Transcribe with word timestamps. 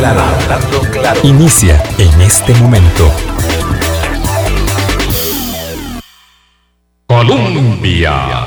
claro, 0.00 0.20
hablando 0.20 0.80
claro. 0.92 1.20
Inicia 1.24 1.82
en 1.98 2.20
este 2.22 2.54
momento. 2.54 3.10
Colombia. 7.06 8.46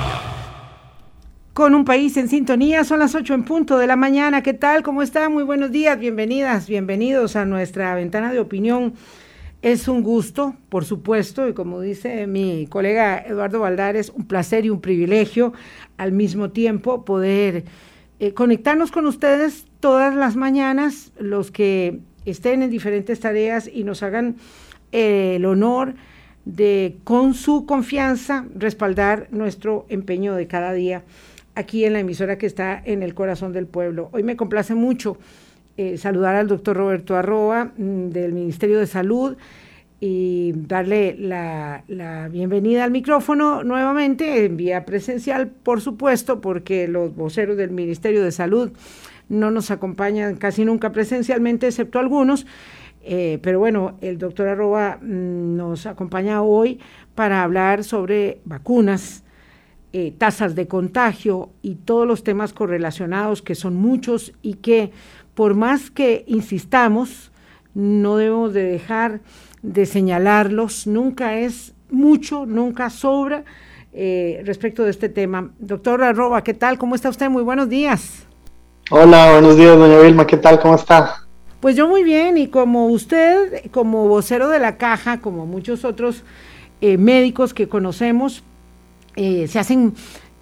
Con 1.53 1.75
un 1.75 1.85
país 1.85 2.17
en 2.17 2.27
sintonía, 2.27 2.83
son 2.83 2.97
las 2.97 3.13
8 3.13 3.35
en 3.35 3.43
punto 3.43 3.77
de 3.77 3.85
la 3.85 3.95
mañana. 3.95 4.41
¿Qué 4.41 4.53
tal? 4.53 4.81
¿Cómo 4.81 5.03
está? 5.03 5.29
Muy 5.29 5.43
buenos 5.43 5.71
días, 5.71 5.99
bienvenidas, 5.99 6.67
bienvenidos 6.67 7.35
a 7.35 7.45
nuestra 7.45 7.93
ventana 7.93 8.33
de 8.33 8.39
opinión. 8.39 8.95
Es 9.61 9.87
un 9.87 10.01
gusto, 10.01 10.55
por 10.69 10.85
supuesto, 10.85 11.47
y 11.47 11.53
como 11.53 11.81
dice 11.81 12.25
mi 12.25 12.65
colega 12.65 13.19
Eduardo 13.19 13.59
Valdares, 13.59 14.09
un 14.09 14.25
placer 14.25 14.65
y 14.65 14.71
un 14.71 14.81
privilegio 14.81 15.53
al 15.97 16.13
mismo 16.13 16.49
tiempo 16.49 17.05
poder 17.05 17.65
eh, 18.19 18.33
conectarnos 18.33 18.91
con 18.91 19.05
ustedes 19.05 19.67
todas 19.83 20.15
las 20.15 20.37
mañanas, 20.37 21.11
los 21.19 21.51
que 21.51 21.99
estén 22.23 22.63
en 22.63 22.69
diferentes 22.69 23.19
tareas 23.19 23.67
y 23.67 23.83
nos 23.83 24.01
hagan 24.01 24.37
eh, 24.93 25.33
el 25.35 25.43
honor 25.43 25.95
de, 26.45 26.95
con 27.03 27.33
su 27.33 27.65
confianza, 27.65 28.45
respaldar 28.55 29.27
nuestro 29.31 29.85
empeño 29.89 30.35
de 30.35 30.47
cada 30.47 30.71
día 30.71 31.03
aquí 31.53 31.83
en 31.83 31.91
la 31.91 31.99
emisora 31.99 32.37
que 32.37 32.45
está 32.45 32.81
en 32.85 33.03
el 33.03 33.13
corazón 33.13 33.51
del 33.51 33.67
pueblo. 33.67 34.07
Hoy 34.13 34.23
me 34.23 34.37
complace 34.37 34.73
mucho 34.73 35.17
eh, 35.75 35.97
saludar 35.97 36.35
al 36.35 36.47
doctor 36.47 36.77
Roberto 36.77 37.17
Arroba 37.17 37.73
mm, 37.75 38.07
del 38.07 38.31
Ministerio 38.31 38.79
de 38.79 38.87
Salud 38.87 39.35
y 39.99 40.53
darle 40.55 41.17
la, 41.19 41.83
la, 41.89 42.29
bienvenida 42.29 42.85
al 42.85 42.91
micrófono 42.91 43.65
nuevamente 43.65 44.45
en 44.45 44.55
vía 44.55 44.85
presencial, 44.85 45.49
por 45.49 45.81
supuesto, 45.81 46.39
porque 46.39 46.87
los 46.87 47.13
voceros 47.13 47.57
del 47.57 47.71
Ministerio 47.71 48.23
de 48.23 48.31
Salud 48.31 48.71
no 49.33 49.51
nos 49.51 49.71
acompañan 49.71 50.35
casi 50.35 50.63
nunca 50.65 50.91
presencialmente, 50.91 51.67
excepto 51.67 51.99
algunos. 51.99 52.45
Eh, 53.05 53.39
pero 53.41 53.59
bueno, 53.59 53.97
el 54.01 54.17
doctor 54.17 54.47
Arroba 54.47 54.97
mm, 55.01 55.57
nos 55.57 55.85
acompaña 55.85 56.41
hoy 56.41 56.79
para 57.15 57.43
hablar 57.43 57.83
sobre 57.83 58.39
vacunas, 58.45 59.23
eh, 59.91 60.13
tasas 60.17 60.55
de 60.55 60.67
contagio 60.67 61.49
y 61.61 61.75
todos 61.75 62.07
los 62.07 62.23
temas 62.23 62.53
correlacionados, 62.53 63.41
que 63.41 63.55
son 63.55 63.75
muchos 63.75 64.33
y 64.41 64.55
que 64.55 64.91
por 65.33 65.55
más 65.55 65.91
que 65.91 66.23
insistamos, 66.27 67.31
no 67.73 68.17
debemos 68.17 68.53
de 68.53 68.63
dejar 68.63 69.21
de 69.61 69.85
señalarlos, 69.85 70.87
nunca 70.87 71.39
es 71.39 71.73
mucho, 71.89 72.45
nunca 72.45 72.89
sobra 72.89 73.43
eh, 73.91 74.41
respecto 74.45 74.83
de 74.83 74.91
este 74.91 75.09
tema. 75.09 75.51
Doctor 75.59 76.03
Arroba, 76.03 76.43
¿qué 76.43 76.53
tal? 76.53 76.77
¿Cómo 76.77 76.95
está 76.95 77.09
usted? 77.09 77.29
Muy 77.29 77.43
buenos 77.43 77.69
días. 77.69 78.27
Hola, 78.95 79.31
buenos 79.31 79.57
días, 79.57 79.75
doña 79.75 79.99
Vilma, 80.01 80.27
¿qué 80.27 80.37
tal? 80.37 80.59
¿Cómo 80.59 80.75
está? 80.75 81.15
Pues 81.59 81.75
yo 81.75 81.87
muy 81.87 82.03
bien 82.03 82.37
y 82.37 82.49
como 82.49 82.85
usted, 82.89 83.71
como 83.71 84.07
vocero 84.07 84.49
de 84.49 84.59
la 84.59 84.77
caja, 84.77 85.19
como 85.19 85.47
muchos 85.47 85.83
otros 85.83 86.23
eh, 86.79 86.99
médicos 86.99 87.55
que 87.55 87.67
conocemos, 87.67 88.43
eh, 89.15 89.47
se 89.47 89.57
hacen 89.57 89.95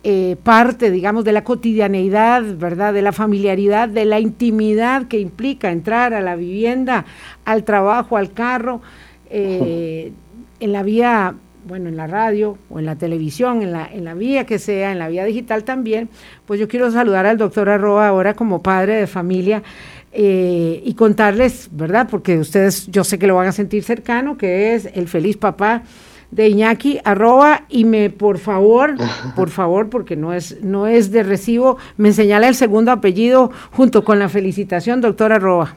eh, 0.04 0.36
parte, 0.44 0.92
digamos, 0.92 1.24
de 1.24 1.32
la 1.32 1.46
cotidianeidad, 1.46 2.44
¿verdad? 2.58 2.94
De 2.94 3.02
la 3.02 3.14
familiaridad, 3.14 3.88
de 3.88 4.04
la 4.04 4.20
intimidad 4.20 5.08
que 5.08 5.22
implica 5.22 5.72
entrar 5.72 6.14
a 6.14 6.20
la 6.20 6.36
vivienda, 6.36 7.06
al 7.46 7.64
trabajo, 7.64 8.18
al 8.18 8.34
carro, 8.34 8.82
en 9.30 10.14
la 10.60 10.84
vía, 10.84 11.36
bueno, 11.66 11.90
en 11.90 11.98
la 11.98 12.08
radio 12.08 12.58
o 12.70 12.80
en 12.80 12.86
la 12.86 12.96
televisión, 12.96 13.62
en 13.62 13.72
la, 13.72 13.88
en 13.92 14.06
la 14.06 14.14
vía 14.14 14.46
que 14.46 14.60
sea, 14.60 14.92
en 14.92 15.00
la 15.00 15.08
vía 15.08 15.26
digital 15.26 15.64
también, 15.64 16.10
pues 16.46 16.60
yo 16.60 16.68
quiero 16.68 16.92
saludar 16.92 17.26
al 17.26 17.38
doctor 17.38 17.70
Arroba 17.70 18.08
ahora 18.08 18.34
como 18.34 18.62
padre 18.62 18.96
de 18.96 19.08
familia 19.08 19.64
eh, 20.12 20.82
y 20.84 20.94
contarles, 20.94 21.70
¿verdad? 21.72 22.08
Porque 22.10 22.38
ustedes 22.38 22.88
yo 22.88 23.04
sé 23.04 23.18
que 23.18 23.28
lo 23.28 23.36
van 23.36 23.48
a 23.48 23.52
sentir 23.52 23.84
cercano, 23.84 24.38
que 24.38 24.76
es 24.76 24.90
el 24.94 25.08
feliz 25.08 25.38
papá 25.38 25.84
de 26.32 26.48
Iñaki, 26.48 27.00
arroba, 27.04 27.66
y 27.70 27.86
me, 27.86 28.10
por 28.10 28.38
favor, 28.38 28.96
por 29.36 29.50
favor, 29.50 29.90
porque 29.90 30.16
no 30.16 30.34
es, 30.34 30.62
no 30.64 30.88
es 30.88 31.12
de 31.12 31.24
recibo, 31.24 31.78
me 31.98 32.14
señala 32.14 32.48
el 32.48 32.56
segundo 32.56 32.92
apellido 32.92 33.52
junto 33.72 34.04
con 34.04 34.20
la 34.20 34.30
felicitación, 34.30 35.02
doctor 35.02 35.32
arroba. 35.32 35.76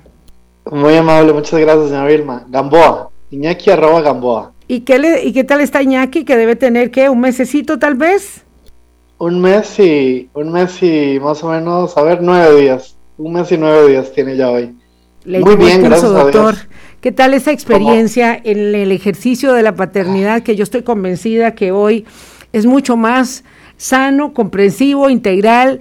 Muy 0.71 0.97
amable, 0.97 1.33
muchas 1.33 1.61
gracias, 1.61 1.89
señora 1.89 2.07
Vilma. 2.07 2.45
Gamboa, 2.49 3.11
Iñaki 3.31 3.71
arroba 3.71 4.01
Gamboa. 4.01 4.54
¿Y 4.67 4.81
qué, 4.81 4.99
le, 4.99 5.25
¿Y 5.25 5.33
qué 5.33 5.45
tal 5.45 5.61
está 5.61 5.83
Iñaki? 5.83 6.25
Que 6.25 6.37
debe 6.37 6.57
tener, 6.57 6.91
¿qué? 6.91 7.09
¿Un 7.09 7.21
mesecito 7.21 7.79
tal 7.79 7.95
vez? 7.95 8.45
Un 9.19 9.41
mes 9.41 9.79
y, 9.79 10.29
un 10.35 10.53
mes 10.53 10.83
y 10.83 11.19
más 11.21 11.43
o 11.45 11.51
menos, 11.51 11.97
a 11.97 12.03
ver, 12.03 12.23
nueve 12.23 12.61
días. 12.61 12.97
Un 13.17 13.35
mes 13.35 13.53
y 13.53 13.59
nueve 13.59 13.91
días 13.91 14.13
tiene 14.13 14.37
ya 14.37 14.51
hoy. 14.51 14.75
Muy 15.25 15.57
bien, 15.57 15.83
gracias 15.83 16.13
doctor. 16.13 16.55
¿Qué 17.01 17.13
tal 17.13 17.35
esa 17.35 17.53
experiencia 17.53 18.41
en 18.43 18.75
el 18.75 18.91
ejercicio 18.91 19.53
de 19.53 19.63
la 19.63 19.75
paternidad 19.75 20.43
que 20.43 20.57
yo 20.57 20.63
estoy 20.63 20.83
convencida 20.83 21.55
que 21.55 21.71
hoy 21.71 22.07
es 22.53 22.67
mucho 22.67 22.97
más 22.97 23.45
sano, 23.77 24.33
comprensivo, 24.33 25.11
integral 25.11 25.81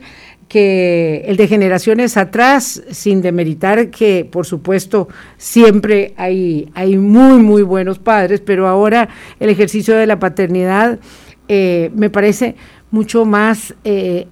que 0.53 1.23
el 1.25 1.35
de 1.35 1.47
generaciones 1.47 2.15
atrás, 2.15 2.83
sin 2.91 3.23
demeritar 3.23 3.89
que, 3.89 4.23
por 4.23 4.45
supuesto, 4.45 5.07
siempre 5.35 6.13
hay, 6.15 6.69
hay 6.75 6.95
muy, 6.95 7.41
muy 7.41 7.63
buenos 7.63 7.97
padres, 7.97 8.39
pero 8.39 8.67
ahora 8.67 9.09
el 9.39 9.49
ejercicio 9.49 9.95
de 9.95 10.05
la 10.05 10.19
paternidad 10.19 10.99
eh, 11.47 11.89
me 11.95 12.11
parece 12.11 12.55
mucho 12.91 13.25
más 13.25 13.73
eh, 13.83 14.27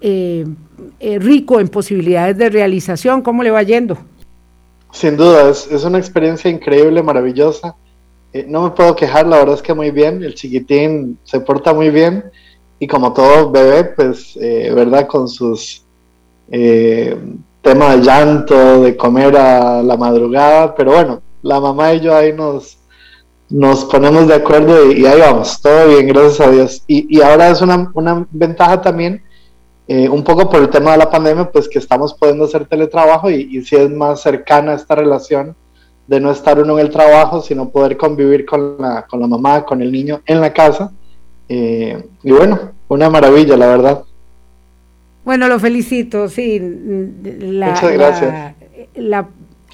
eh, 0.99 1.17
rico 1.17 1.59
en 1.59 1.69
posibilidades 1.69 2.37
de 2.37 2.51
realización. 2.51 3.23
¿Cómo 3.23 3.41
le 3.41 3.49
va 3.49 3.63
yendo? 3.63 3.97
Sin 4.91 5.17
duda, 5.17 5.49
es, 5.49 5.83
una 5.83 5.97
experiencia 5.97 6.51
increíble, 6.51 7.01
maravillosa. 7.01 7.75
No 8.45 8.61
me 8.61 8.69
puedo 8.69 8.95
quejar, 8.95 9.25
la 9.25 9.37
verdad 9.39 9.55
es 9.55 9.63
que 9.63 9.73
muy 9.73 9.89
bien. 9.89 10.21
El 10.21 10.35
chiquitín 10.35 11.17
se 11.23 11.39
porta 11.39 11.73
muy 11.73 11.89
bien 11.89 12.25
y 12.77 12.85
como 12.85 13.11
todo 13.11 13.49
bebé, 13.49 13.85
pues, 13.85 14.37
¿verdad? 14.39 15.07
Con 15.07 15.27
sus 15.27 15.80
temas 17.61 17.97
de 17.97 18.03
llanto, 18.03 18.81
de 18.81 18.97
comer 18.97 19.37
a 19.37 19.81
la 19.81 19.95
madrugada, 19.95 20.75
pero 20.75 20.91
bueno, 20.91 21.21
la 21.41 21.59
mamá 21.59 21.93
y 21.93 22.01
yo 22.01 22.15
ahí 22.15 22.33
nos, 22.33 22.77
nos 23.49 23.85
ponemos 23.85 24.27
de 24.27 24.35
acuerdo 24.35 24.91
y, 24.91 25.05
ahí 25.05 25.19
vamos, 25.19 25.61
todo 25.61 25.87
bien, 25.87 26.07
gracias 26.07 26.41
a 26.41 26.51
Dios. 26.51 26.83
Y, 26.87 27.17
y 27.17 27.21
ahora 27.21 27.49
es 27.49 27.61
una, 27.61 27.89
una 27.93 28.27
ventaja 28.31 28.81
también 28.81 29.23
eh, 29.93 30.07
un 30.07 30.23
poco 30.23 30.49
por 30.49 30.61
el 30.61 30.69
tema 30.69 30.93
de 30.93 30.99
la 30.99 31.09
pandemia, 31.09 31.51
pues 31.51 31.67
que 31.67 31.77
estamos 31.79 32.13
pudiendo 32.13 32.45
hacer 32.45 32.65
teletrabajo 32.65 33.29
y, 33.29 33.61
si 33.61 33.75
es 33.75 33.89
más 33.89 34.21
cercana 34.21 34.73
esta 34.73 34.95
relación 34.95 35.53
de 36.07 36.21
no 36.21 36.31
estar 36.31 36.57
uno 36.61 36.79
en 36.79 36.85
el 36.85 36.91
trabajo, 36.91 37.41
sino 37.41 37.69
poder 37.69 37.97
convivir 37.97 38.45
con 38.45 38.77
la, 38.79 39.05
con 39.05 39.19
la 39.19 39.27
mamá, 39.27 39.65
con 39.65 39.81
el 39.81 39.91
niño 39.91 40.21
en 40.25 40.39
la 40.39 40.53
casa. 40.53 40.93
Eh, 41.49 42.07
y 42.23 42.31
bueno, 42.31 42.71
una 42.87 43.09
maravilla, 43.09 43.57
la 43.57 43.67
verdad. 43.67 44.03
Bueno, 45.23 45.47
lo 45.47 45.59
felicito, 45.59 46.27
sí. 46.29 46.59
Muchas 46.59 47.93
gracias. 47.93 48.55
La, 48.95 49.29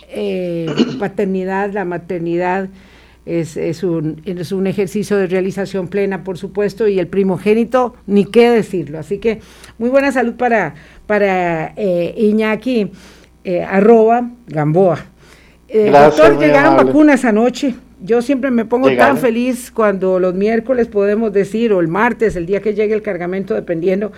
eh, 0.09 0.67
paternidad, 0.99 1.71
la 1.71 1.85
maternidad 1.85 2.69
es, 3.25 3.57
es, 3.57 3.83
un, 3.83 4.21
es 4.25 4.51
un 4.51 4.67
ejercicio 4.67 5.17
de 5.17 5.27
realización 5.27 5.89
plena, 5.89 6.23
por 6.23 6.37
supuesto, 6.37 6.87
y 6.87 6.97
el 6.99 7.07
primogénito, 7.07 7.95
ni 8.05 8.25
qué 8.25 8.49
decirlo. 8.49 8.99
Así 8.99 9.19
que 9.19 9.41
muy 9.77 9.89
buena 9.89 10.11
salud 10.11 10.35
para, 10.35 10.75
para 11.05 11.73
eh, 11.75 12.15
Iñaki, 12.17 12.91
eh, 13.43 13.63
arroba 13.63 14.29
Gamboa. 14.47 15.05
Eh, 15.67 15.91
doctor, 15.91 16.39
llegaron 16.39 16.77
vacunas 16.77 17.25
anoche. 17.25 17.75
Yo 18.01 18.21
siempre 18.21 18.51
me 18.51 18.63
pongo 18.63 18.95
tan 18.95 19.17
feliz 19.17 19.71
cuando 19.71 20.19
los 20.19 20.33
miércoles 20.33 20.87
podemos 20.87 21.33
decir, 21.33 21.73
o 21.73 21.81
el 21.81 21.87
martes, 21.87 22.35
el 22.35 22.45
día 22.45 22.61
que 22.61 22.73
llegue 22.73 22.93
el 22.93 23.01
cargamento, 23.01 23.53
dependiendo. 23.55 24.11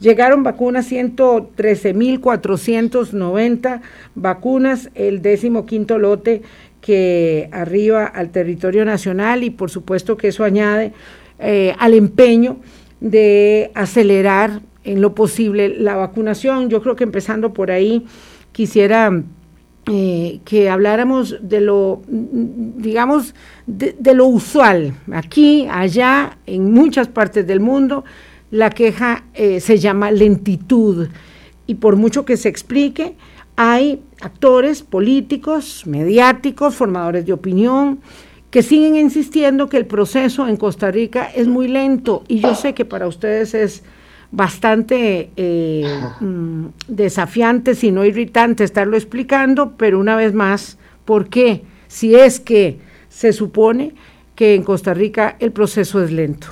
Llegaron 0.00 0.42
vacunas, 0.42 0.90
113.490 0.90 3.80
vacunas, 4.14 4.90
el 4.94 5.22
décimo 5.22 5.66
quinto 5.66 5.98
lote 5.98 6.42
que 6.80 7.48
arriba 7.52 8.04
al 8.04 8.30
territorio 8.30 8.84
nacional 8.84 9.42
y 9.42 9.50
por 9.50 9.70
supuesto 9.70 10.16
que 10.16 10.28
eso 10.28 10.44
añade 10.44 10.92
eh, 11.38 11.74
al 11.78 11.94
empeño 11.94 12.58
de 13.00 13.70
acelerar 13.74 14.60
en 14.84 15.00
lo 15.00 15.14
posible 15.14 15.68
la 15.68 15.96
vacunación. 15.96 16.70
Yo 16.70 16.82
creo 16.82 16.94
que 16.94 17.04
empezando 17.04 17.52
por 17.52 17.70
ahí 17.70 18.06
quisiera 18.52 19.22
eh, 19.88 20.40
que 20.44 20.68
habláramos 20.68 21.36
de 21.40 21.60
lo, 21.60 22.02
digamos, 22.08 23.36
de, 23.66 24.14
lo 24.14 24.26
usual. 24.26 24.94
Aquí, 25.12 25.68
allá, 25.70 26.38
en 26.46 26.72
muchas 26.72 27.06
partes 27.06 27.46
del 27.46 27.60
mundo, 27.60 28.04
la 28.50 28.70
queja 28.70 29.24
eh, 29.34 29.60
se 29.60 29.78
llama 29.78 30.10
lentitud 30.10 31.08
y 31.66 31.74
por 31.76 31.96
mucho 31.96 32.24
que 32.24 32.36
se 32.36 32.48
explique, 32.48 33.16
hay 33.56 34.02
actores 34.20 34.82
políticos, 34.82 35.82
mediáticos, 35.86 36.74
formadores 36.74 37.26
de 37.26 37.32
opinión, 37.32 38.00
que 38.50 38.62
siguen 38.62 38.96
insistiendo 38.96 39.68
que 39.68 39.76
el 39.76 39.86
proceso 39.86 40.46
en 40.46 40.56
Costa 40.56 40.90
Rica 40.90 41.24
es 41.24 41.48
muy 41.48 41.68
lento 41.68 42.22
y 42.28 42.40
yo 42.40 42.54
sé 42.54 42.74
que 42.74 42.84
para 42.84 43.08
ustedes 43.08 43.54
es 43.54 43.82
bastante 44.30 45.30
eh, 45.36 45.84
mm, 46.20 46.66
desafiante, 46.88 47.74
si 47.74 47.90
no 47.90 48.04
irritante, 48.04 48.64
estarlo 48.64 48.96
explicando, 48.96 49.72
pero 49.76 49.98
una 49.98 50.16
vez 50.16 50.34
más, 50.34 50.78
¿por 51.04 51.28
qué? 51.28 51.64
Si 51.88 52.14
es 52.14 52.40
que 52.40 52.78
se 53.08 53.32
supone 53.32 53.94
que 54.34 54.54
en 54.54 54.62
Costa 54.62 54.94
Rica 54.94 55.36
el 55.40 55.52
proceso 55.52 56.02
es 56.02 56.12
lento. 56.12 56.48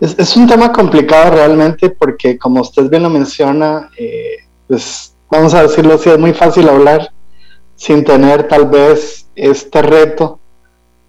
Es, 0.00 0.36
un 0.36 0.46
tema 0.46 0.72
complicado 0.72 1.32
realmente 1.32 1.90
porque, 1.90 2.38
como 2.38 2.60
usted 2.60 2.88
bien 2.88 3.02
lo 3.02 3.10
menciona, 3.10 3.90
eh, 3.98 4.36
pues 4.66 5.14
vamos 5.30 5.54
a 5.54 5.62
decirlo 5.62 5.94
así, 5.94 6.08
es 6.08 6.18
muy 6.18 6.32
fácil 6.32 6.68
hablar 6.68 7.12
sin 7.74 8.04
tener 8.04 8.48
tal 8.48 8.66
vez 8.66 9.28
este 9.34 9.82
reto 9.82 10.40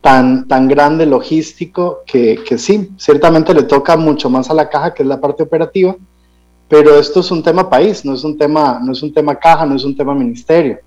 tan, 0.01 0.47
tan 0.47 0.67
grande 0.67 1.05
logístico 1.05 1.99
que, 2.05 2.43
que 2.47 2.57
sí, 2.57 2.91
ciertamente 2.97 3.53
le 3.53 3.63
toca 3.63 3.97
mucho 3.97 4.29
más 4.29 4.49
a 4.49 4.53
la 4.53 4.69
caja, 4.69 4.93
que 4.93 5.03
es 5.03 5.09
la 5.09 5.19
parte 5.19 5.43
operativa, 5.43 5.95
pero 6.67 6.97
esto 6.99 7.21
es 7.21 7.31
un 7.31 7.43
tema 7.43 7.69
país, 7.69 8.05
no 8.05 8.13
es 8.13 8.23
un 8.23 8.37
tema, 8.37 8.79
no 8.81 8.91
es 8.91 9.01
un 9.01 9.13
tema 9.13 9.35
caja, 9.35 9.65
no 9.65 9.75
es 9.75 9.83
un 9.83 9.95
tema 9.95 10.13
ministerio. 10.13 10.79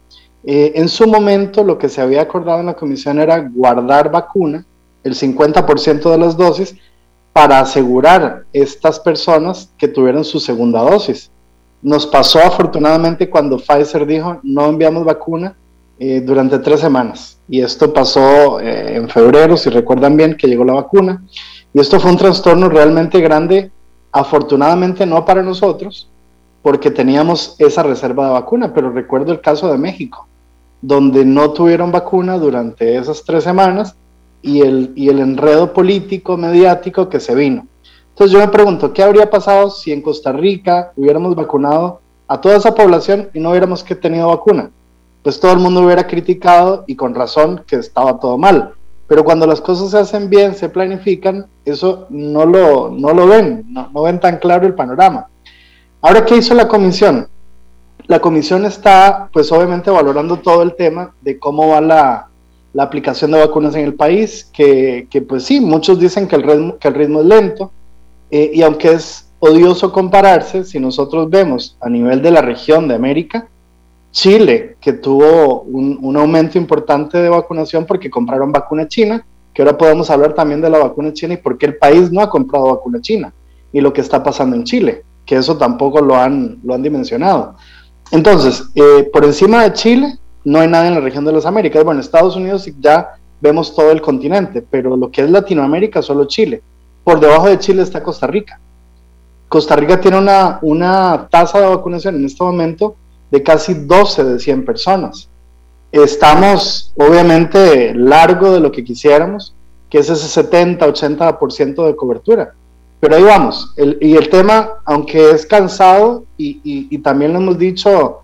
Eh, 0.45 0.73
en 0.75 0.89
su 0.89 1.07
momento 1.07 1.63
lo 1.63 1.79
que 1.79 1.89
se 1.89 2.01
había 2.01 2.23
acordado 2.23 2.61
en 2.61 2.67
la 2.67 2.75
comisión 2.75 3.19
era 3.19 3.39
guardar 3.41 4.11
vacuna, 4.11 4.65
el 5.05 5.15
50% 5.15 6.11
de 6.11 6.19
las 6.19 6.37
dosis, 6.37 6.77
para 7.33 7.61
asegurar 7.61 8.45
estas 8.53 9.01
personas 9.01 9.71
que 9.79 9.89
tuvieran 9.89 10.25
su 10.25 10.39
segunda 10.39 10.81
dosis. 10.81 11.31
Nos 11.81 12.07
pasó 12.07 12.39
afortunadamente 12.41 13.31
cuando 13.31 13.59
Pfizer 13.59 14.07
dijo 14.07 14.39
no 14.43 14.67
enviamos 14.67 15.05
vacuna 15.05 15.57
eh, 15.99 16.21
durante 16.21 16.59
tres 16.59 16.81
semanas. 16.81 17.39
Y 17.49 17.61
esto 17.61 17.93
pasó 17.93 18.61
eh, 18.61 18.97
en 18.97 19.09
febrero, 19.09 19.57
si 19.57 19.71
recuerdan 19.71 20.17
bien, 20.17 20.37
que 20.37 20.47
llegó 20.47 20.65
la 20.65 20.75
vacuna. 20.75 21.23
Y 21.73 21.81
esto 21.81 21.99
fue 21.99 22.11
un 22.11 22.17
trastorno 22.19 22.69
realmente 22.69 23.21
grande, 23.21 23.71
afortunadamente 24.11 25.07
no 25.07 25.25
para 25.25 25.43
nosotros, 25.43 26.09
porque 26.61 26.91
teníamos 26.91 27.57
esa 27.59 27.83
reserva 27.83 28.27
de 28.27 28.33
vacuna, 28.33 28.73
pero 28.75 28.91
recuerdo 28.91 29.33
el 29.33 29.41
caso 29.41 29.71
de 29.73 29.79
México, 29.79 30.29
donde 30.81 31.25
no 31.25 31.51
tuvieron 31.53 31.91
vacuna 31.91 32.39
durante 32.39 32.97
esas 32.97 33.25
tres 33.25 33.45
semanas 33.45 33.97
y 34.43 34.61
el, 34.61 34.93
y 34.97 35.09
el 35.09 35.21
enredo 35.21 35.73
político, 35.73 36.37
mediático 36.37 37.09
que 37.09 37.21
se 37.21 37.35
vino. 37.35 37.67
Entonces 38.11 38.33
yo 38.33 38.41
me 38.41 38.49
pregunto, 38.49 38.93
¿qué 38.93 39.03
habría 39.03 39.31
pasado 39.31 39.71
si 39.71 39.93
en 39.93 40.03
Costa 40.03 40.33
Rica 40.33 40.93
hubiéramos 40.97 41.35
vacunado 41.35 42.01
a 42.29 42.41
toda 42.41 42.57
esa 42.57 42.75
población 42.75 43.31
y 43.33 43.41
no 43.41 43.51
hubiéramos 43.51 43.83
que 43.83 43.95
tenido 43.95 44.29
vacuna? 44.29 44.71
Pues 45.23 45.41
todo 45.41 45.53
el 45.53 45.61
mundo 45.61 45.81
hubiera 45.83 46.07
criticado 46.07 46.85
y 46.87 46.97
con 46.97 47.15
razón 47.15 47.63
que 47.67 47.77
estaba 47.77 48.19
todo 48.19 48.37
mal. 48.37 48.75
Pero 49.07 49.25
cuando 49.25 49.47
las 49.47 49.61
cosas 49.61 49.91
se 49.91 49.99
hacen 49.99 50.29
bien, 50.29 50.55
se 50.55 50.69
planifican, 50.69 51.47
eso 51.65 52.07
no 52.11 52.45
lo, 52.45 52.91
no 52.91 53.15
lo 53.15 53.27
ven, 53.27 53.65
no, 53.69 53.89
no 53.93 54.03
ven 54.03 54.21
tan 54.21 54.39
claro 54.39 54.67
el 54.67 54.75
panorama. 54.75 55.29
Ahora, 56.01 56.25
¿qué 56.25 56.37
hizo 56.37 56.55
la 56.55 56.67
comisión? 56.67 57.29
La 58.07 58.21
comisión 58.21 58.65
está, 58.65 59.29
pues 59.33 59.53
obviamente, 59.53 59.91
valorando 59.91 60.39
todo 60.39 60.63
el 60.63 60.75
tema 60.75 61.15
de 61.21 61.39
cómo 61.39 61.69
va 61.69 61.81
la, 61.81 62.29
la 62.73 62.85
aplicación 62.85 63.31
de 63.31 63.39
vacunas 63.39 63.75
en 63.75 63.85
el 63.85 63.95
país, 63.95 64.49
que, 64.53 65.07
que, 65.11 65.23
pues 65.23 65.45
sí, 65.45 65.61
muchos 65.61 65.99
dicen 65.99 66.27
que 66.27 66.37
el 66.37 66.43
ritmo, 66.43 66.79
que 66.79 66.89
el 66.89 66.95
ritmo 66.95 67.21
es 67.21 67.27
lento, 67.27 67.71
eh, 68.31 68.51
y 68.55 68.63
aunque 68.63 68.93
es 68.93 69.29
odioso 69.41 69.93
compararse, 69.93 70.65
si 70.65 70.81
nosotros 70.81 71.29
vemos 71.29 71.77
a 71.81 71.89
nivel 71.89 72.23
de 72.23 72.31
la 72.31 72.41
región 72.41 72.89
de 72.89 72.95
América, 72.95 73.49
Chile, 74.11 74.77
que 74.81 74.95
tuvo 74.95 75.63
un, 75.63 75.99
un 76.01 76.17
aumento 76.17 76.59
importante 76.59 77.19
de 77.19 77.29
vacunación 77.29 77.87
porque 77.87 78.11
compraron 78.11 78.53
vacuna 78.53 78.87
china, 78.89 79.25
que 79.53 79.63
ahora 79.63 79.77
podemos 79.77 80.11
hablar 80.11 80.35
también 80.35 80.61
de 80.61 80.71
la 80.71 80.79
vacuna 80.79 81.13
china 81.13 81.35
y 81.35 81.39
por 81.39 81.59
qué 81.59 81.67
el 81.67 81.77
país 81.77 82.11
no 82.11 82.21
ha 82.21 82.31
comprado 82.31 82.75
vacuna 82.75 83.01
china, 83.01 83.33
y 83.73 83.81
lo 83.81 83.93
que 83.93 84.01
está 84.01 84.23
pasando 84.23 84.57
en 84.57 84.65
Chile, 84.65 85.03
que 85.27 85.37
eso 85.37 85.57
tampoco 85.57 86.01
lo 86.01 86.17
han, 86.17 86.59
lo 86.63 86.75
han 86.75 86.83
dimensionado. 86.83 87.57
Entonces, 88.11 88.65
eh, 88.75 89.09
por 89.13 89.25
encima 89.25 89.63
de 89.65 89.73
Chile, 89.73 90.19
no 90.45 90.61
hay 90.61 90.69
nada 90.69 90.89
en 90.89 90.95
la 90.95 91.01
región 91.01 91.25
de 91.25 91.33
las 91.33 91.47
Américas. 91.47 91.85
Bueno, 91.85 92.01
Estados 92.01 92.37
Unidos 92.37 92.69
ya 92.81 93.17
vemos 93.41 93.75
todo 93.75 93.91
el 93.91 94.01
continente, 94.01 94.65
pero 94.69 94.97
lo 94.97 95.11
que 95.11 95.23
es 95.23 95.31
Latinoamérica, 95.31 96.03
solo 96.03 96.27
Chile. 96.27 96.63
Por 97.05 97.21
debajo 97.21 97.49
de 97.49 97.59
Chile 97.59 97.83
está 97.83 98.03
Costa 98.03 98.27
Rica. 98.27 98.61
Costa 99.49 99.77
Rica 99.77 100.01
tiene 100.01 100.19
una, 100.19 100.59
una 100.63 101.29
tasa 101.31 101.61
de 101.61 101.67
vacunación 101.67 102.17
en 102.17 102.25
este 102.25 102.43
momento 102.43 102.97
de 103.31 103.43
casi 103.43 103.75
12 103.75 104.25
de 104.25 104.39
100 104.39 104.65
personas. 104.65 105.29
Estamos 105.91 106.93
obviamente 106.97 107.95
largo 107.95 108.53
de 108.53 108.61
lo 108.61 108.73
que 108.73 108.85
quisiéramos, 108.85 109.55
que 109.91 109.99
es 109.99 110.09
ese 110.09 110.41
70-80% 110.49 111.87
de 111.87 111.97
cobertura. 111.97 112.55
Pero 113.01 113.17
ahí 113.17 113.23
vamos. 113.25 113.75
y 113.77 114.15
el 114.15 114.29
tema, 114.31 114.71
aunque 114.85 115.33
es 115.33 115.45
cansado, 115.45 116.25
y 116.37 116.97
también 116.99 117.33
lo 117.33 117.41
hemos 117.41 117.59
dicho 117.59 118.22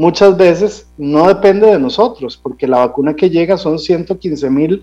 muchas 0.00 0.34
veces 0.34 0.86
no 0.96 1.28
depende 1.28 1.66
de 1.66 1.78
nosotros, 1.78 2.40
porque 2.42 2.66
la 2.66 2.78
vacuna 2.78 3.14
que 3.14 3.28
llega 3.28 3.58
son 3.58 3.78
115 3.78 4.48
mil 4.48 4.82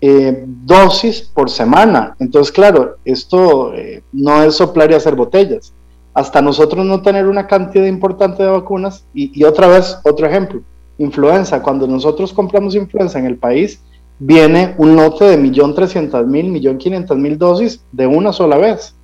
eh, 0.00 0.44
dosis 0.46 1.20
por 1.20 1.50
semana. 1.50 2.16
Entonces, 2.20 2.50
claro, 2.50 2.96
esto 3.04 3.74
eh, 3.74 4.02
no 4.12 4.42
es 4.42 4.54
soplar 4.54 4.90
y 4.90 4.94
hacer 4.94 5.14
botellas. 5.14 5.74
Hasta 6.14 6.40
nosotros 6.40 6.86
no 6.86 7.02
tener 7.02 7.26
una 7.26 7.46
cantidad 7.46 7.84
importante 7.84 8.42
de 8.42 8.48
vacunas, 8.48 9.04
y, 9.12 9.44
otra 9.44 9.66
vez, 9.68 9.98
otro 10.04 10.26
ejemplo, 10.26 10.62
influenza. 10.96 11.62
Cuando 11.62 11.86
nosotros 11.86 12.32
compramos 12.32 12.74
influenza 12.74 13.18
en 13.18 13.26
el 13.26 13.36
país, 13.36 13.82
viene 14.18 14.74
un 14.78 14.96
lote 14.96 15.26
de 15.26 15.38
1.300.000, 15.38 16.26
1.500.000 16.26 17.36
dosis 17.36 17.84
de 17.92 18.06
una 18.06 18.32
sola 18.32 18.56
vez. 18.56 18.94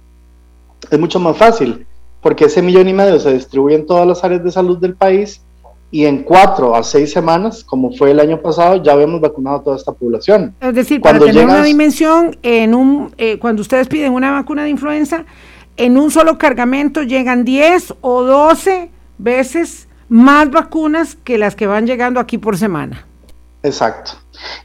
Es 0.91 0.99
mucho 0.99 1.21
más 1.21 1.37
fácil 1.37 1.87
porque 2.23 2.47
ese 2.47 2.63
millón 2.63 2.89
y 2.89 2.95
medio 2.95 3.19
se 3.21 3.35
distribuye 3.35 3.75
en 3.75 3.85
todas 3.85 4.07
las 4.07 4.25
áreas 4.25 4.43
de 4.43 4.51
salud 4.51 4.79
del 4.79 4.95
país 4.95 5.43
y 5.91 6.07
en 6.07 6.23
cuatro 6.23 6.75
a 6.75 6.83
seis 6.83 7.13
semanas, 7.13 7.63
como 7.63 7.93
fue 7.93 8.13
el 8.13 8.21
año 8.21 8.41
pasado, 8.41 8.83
ya 8.83 8.93
habíamos 8.93 9.21
vacunado 9.21 9.57
a 9.57 9.63
toda 9.63 9.77
esta 9.77 9.93
población. 9.93 10.55
Es 10.61 10.75
decir, 10.75 11.01
cuando 11.03 11.27
para 11.27 11.33
tener 11.33 11.47
una 11.47 11.63
dimensión, 11.63 12.39
en 12.43 12.75
un, 12.75 13.13
eh, 13.19 13.39
cuando 13.39 13.61
ustedes 13.61 13.89
piden 13.89 14.15
una 14.15 14.31
vacuna 14.31 14.63
de 14.65 14.71
influenza, 14.71 15.27
en 15.77 15.99
un 15.99 16.11
solo 16.11 16.39
cargamento 16.39 17.03
llegan 17.03 17.45
10 17.45 17.95
o 18.01 18.23
12 18.23 18.91
veces 19.19 19.89
más 20.09 20.51
vacunas 20.51 21.17
que 21.25 21.37
las 21.37 21.57
que 21.57 21.67
van 21.67 21.87
llegando 21.87 22.21
aquí 22.21 22.39
por 22.39 22.57
semana. 22.57 23.07
Exacto. 23.63 24.13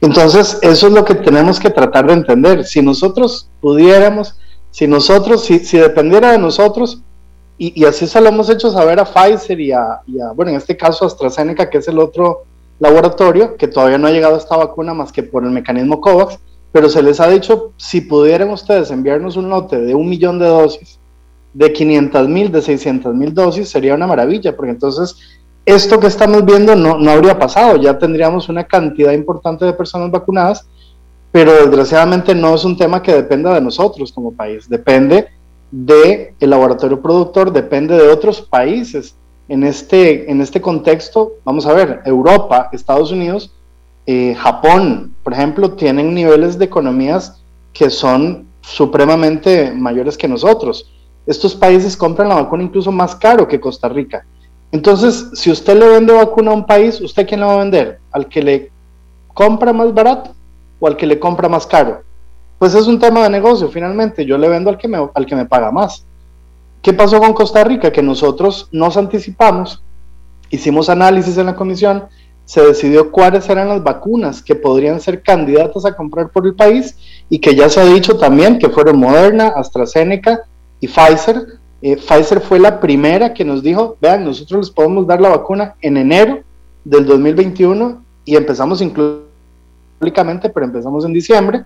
Entonces, 0.00 0.58
eso 0.62 0.86
es 0.86 0.92
lo 0.92 1.04
que 1.04 1.14
tenemos 1.14 1.60
que 1.60 1.70
tratar 1.70 2.06
de 2.06 2.14
entender. 2.14 2.64
Si 2.64 2.80
nosotros 2.80 3.50
pudiéramos, 3.60 4.38
si 4.70 4.86
nosotros, 4.86 5.44
si, 5.44 5.58
si 5.60 5.78
dependiera 5.78 6.32
de 6.32 6.38
nosotros, 6.38 7.02
y, 7.58 7.84
así 7.84 8.06
se 8.06 8.20
lo 8.20 8.28
hemos 8.28 8.48
hecho 8.48 8.70
saber 8.70 9.00
a 9.00 9.04
Pfizer 9.04 9.60
y 9.60 9.72
a, 9.72 10.00
bueno, 10.36 10.52
en 10.52 10.56
este 10.56 10.76
caso 10.76 11.04
AstraZeneca, 11.04 11.68
que 11.68 11.78
es 11.78 11.88
el 11.88 11.98
otro 11.98 12.44
laboratorio, 12.78 13.56
que 13.56 13.66
todavía 13.66 13.98
no 13.98 14.06
ha 14.06 14.12
llegado 14.12 14.36
a 14.36 14.38
esta 14.38 14.56
vacuna 14.56 14.94
más 14.94 15.10
que 15.10 15.24
por 15.24 15.42
el 15.42 15.50
mecanismo 15.50 16.00
COVAX, 16.00 16.38
pero 16.70 16.88
se 16.88 17.02
les 17.02 17.18
ha 17.18 17.28
dicho, 17.28 17.72
si 17.76 18.02
pudieran 18.02 18.50
ustedes 18.50 18.92
enviarnos 18.92 19.36
un 19.36 19.50
lote 19.50 19.80
de 19.80 19.92
un 19.92 20.08
millón 20.08 20.38
de 20.38 20.46
dosis, 20.46 21.00
de 21.52 21.72
500 21.72 22.28
mil, 22.28 22.52
de 22.52 22.62
600 22.62 23.12
mil 23.16 23.34
dosis, 23.34 23.68
sería 23.68 23.96
una 23.96 24.06
maravilla, 24.06 24.54
porque 24.54 24.70
entonces 24.70 25.16
esto 25.66 25.98
que 25.98 26.06
estamos 26.06 26.44
viendo 26.44 26.76
no, 26.76 26.96
no 26.96 27.10
habría 27.10 27.36
pasado, 27.40 27.76
ya 27.76 27.98
tendríamos 27.98 28.48
una 28.48 28.64
cantidad 28.64 29.10
importante 29.10 29.64
de 29.64 29.72
personas 29.72 30.12
vacunadas, 30.12 30.68
pero 31.32 31.52
desgraciadamente 31.52 32.36
no 32.36 32.54
es 32.54 32.64
un 32.64 32.76
tema 32.76 33.02
que 33.02 33.12
dependa 33.12 33.52
de 33.52 33.60
nosotros 33.60 34.12
como 34.12 34.32
país, 34.32 34.68
depende 34.68 35.26
del 35.70 36.34
el 36.40 36.50
laboratorio 36.50 37.00
productor, 37.00 37.52
depende 37.52 37.96
de 37.96 38.08
otros 38.08 38.40
países. 38.40 39.14
En 39.48 39.64
este, 39.64 40.30
en 40.30 40.42
este 40.42 40.60
contexto, 40.60 41.32
vamos 41.44 41.66
a 41.66 41.72
ver, 41.72 42.02
Europa, 42.04 42.68
Estados 42.72 43.10
Unidos, 43.12 43.50
eh, 44.06 44.34
Japón, 44.34 45.14
por 45.22 45.32
ejemplo, 45.32 45.72
tienen 45.72 46.14
niveles 46.14 46.58
de 46.58 46.66
economías 46.66 47.42
que 47.72 47.90
son 47.90 48.46
supremamente 48.60 49.72
mayores 49.72 50.18
que 50.18 50.28
nosotros. 50.28 50.90
Estos 51.26 51.54
países 51.54 51.96
compran 51.96 52.28
la 52.28 52.36
vacuna 52.36 52.64
incluso 52.64 52.90
más 52.90 53.14
caro 53.14 53.46
que 53.46 53.60
Costa 53.60 53.88
Rica. 53.88 54.24
Entonces, 54.72 55.30
si 55.34 55.50
usted 55.50 55.78
le 55.78 55.88
vende 55.88 56.12
vacuna 56.12 56.50
a 56.50 56.54
un 56.54 56.66
país, 56.66 57.00
¿usted 57.00 57.26
quién 57.26 57.40
le 57.40 57.46
va 57.46 57.54
a 57.54 57.58
vender? 57.58 58.00
¿Al 58.12 58.28
que 58.28 58.42
le 58.42 58.70
compra 59.32 59.72
más 59.72 59.92
barato 59.94 60.34
o 60.80 60.86
al 60.86 60.96
que 60.96 61.06
le 61.06 61.18
compra 61.18 61.48
más 61.48 61.66
caro? 61.66 62.02
Pues 62.58 62.74
es 62.74 62.86
un 62.86 62.98
tema 62.98 63.22
de 63.22 63.30
negocio 63.30 63.68
finalmente, 63.68 64.24
yo 64.24 64.36
le 64.36 64.48
vendo 64.48 64.70
al 64.70 64.78
que 64.78 64.88
me, 64.88 64.98
al 65.14 65.26
que 65.26 65.36
me 65.36 65.46
paga 65.46 65.70
más. 65.70 66.04
¿Qué 66.82 66.92
pasó 66.92 67.18
con 67.18 67.32
Costa 67.32 67.64
Rica? 67.64 67.92
Que 67.92 68.02
nosotros 68.02 68.68
nos 68.72 68.96
anticipamos, 68.96 69.82
hicimos 70.50 70.88
análisis 70.88 71.36
en 71.38 71.46
la 71.46 71.56
comisión, 71.56 72.04
se 72.44 72.62
decidió 72.62 73.10
cuáles 73.10 73.48
eran 73.50 73.68
las 73.68 73.82
vacunas 73.82 74.42
que 74.42 74.54
podrían 74.54 75.00
ser 75.00 75.22
candidatas 75.22 75.84
a 75.84 75.94
comprar 75.94 76.30
por 76.30 76.46
el 76.46 76.54
país 76.54 76.96
y 77.28 77.40
que 77.40 77.54
ya 77.54 77.68
se 77.68 77.80
ha 77.80 77.84
dicho 77.84 78.16
también 78.16 78.58
que 78.58 78.70
fueron 78.70 78.98
Moderna, 78.98 79.48
AstraZeneca 79.48 80.40
y 80.80 80.88
Pfizer. 80.88 81.58
Eh, 81.82 81.96
Pfizer 81.96 82.40
fue 82.40 82.58
la 82.58 82.80
primera 82.80 83.34
que 83.34 83.44
nos 83.44 83.62
dijo, 83.62 83.98
vean, 84.00 84.24
nosotros 84.24 84.66
les 84.66 84.70
podemos 84.70 85.06
dar 85.06 85.20
la 85.20 85.28
vacuna 85.28 85.74
en 85.82 85.98
enero 85.98 86.40
del 86.84 87.04
2021 87.04 88.02
y 88.24 88.36
empezamos 88.36 88.80
incluso 88.80 89.24
públicamente, 89.98 90.48
pero 90.48 90.64
empezamos 90.64 91.04
en 91.04 91.12
diciembre 91.12 91.64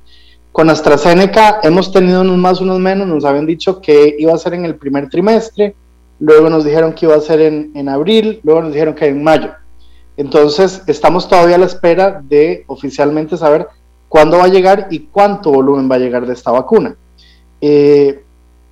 Con 0.52 0.68
AstraZeneca 0.68 1.60
hemos 1.62 1.90
tenido 1.90 2.20
unos 2.20 2.36
más, 2.36 2.60
unos 2.60 2.78
menos, 2.78 3.08
nos 3.08 3.24
habían 3.24 3.46
dicho 3.46 3.80
que 3.80 4.14
iba 4.18 4.34
a 4.34 4.38
ser 4.38 4.52
en 4.52 4.66
el 4.66 4.76
primer 4.76 5.08
trimestre, 5.08 5.74
luego 6.20 6.50
nos 6.50 6.62
dijeron 6.62 6.92
que 6.92 7.06
iba 7.06 7.16
a 7.16 7.20
ser 7.20 7.40
en, 7.40 7.72
en 7.74 7.88
abril, 7.88 8.38
luego 8.42 8.60
nos 8.60 8.72
dijeron 8.72 8.94
que 8.94 9.06
en 9.06 9.24
mayo. 9.24 9.50
Entonces, 10.18 10.82
estamos 10.86 11.26
todavía 11.26 11.56
a 11.56 11.58
la 11.58 11.64
espera 11.64 12.22
de 12.22 12.64
oficialmente 12.66 13.38
saber 13.38 13.66
cuándo 14.10 14.36
va 14.36 14.44
a 14.44 14.48
llegar 14.48 14.88
y 14.90 15.00
cuánto 15.00 15.50
volumen 15.50 15.90
va 15.90 15.94
a 15.94 16.00
llegar 16.00 16.26
de 16.26 16.34
esta 16.34 16.50
vacuna. 16.50 16.96
Eh, 17.62 18.22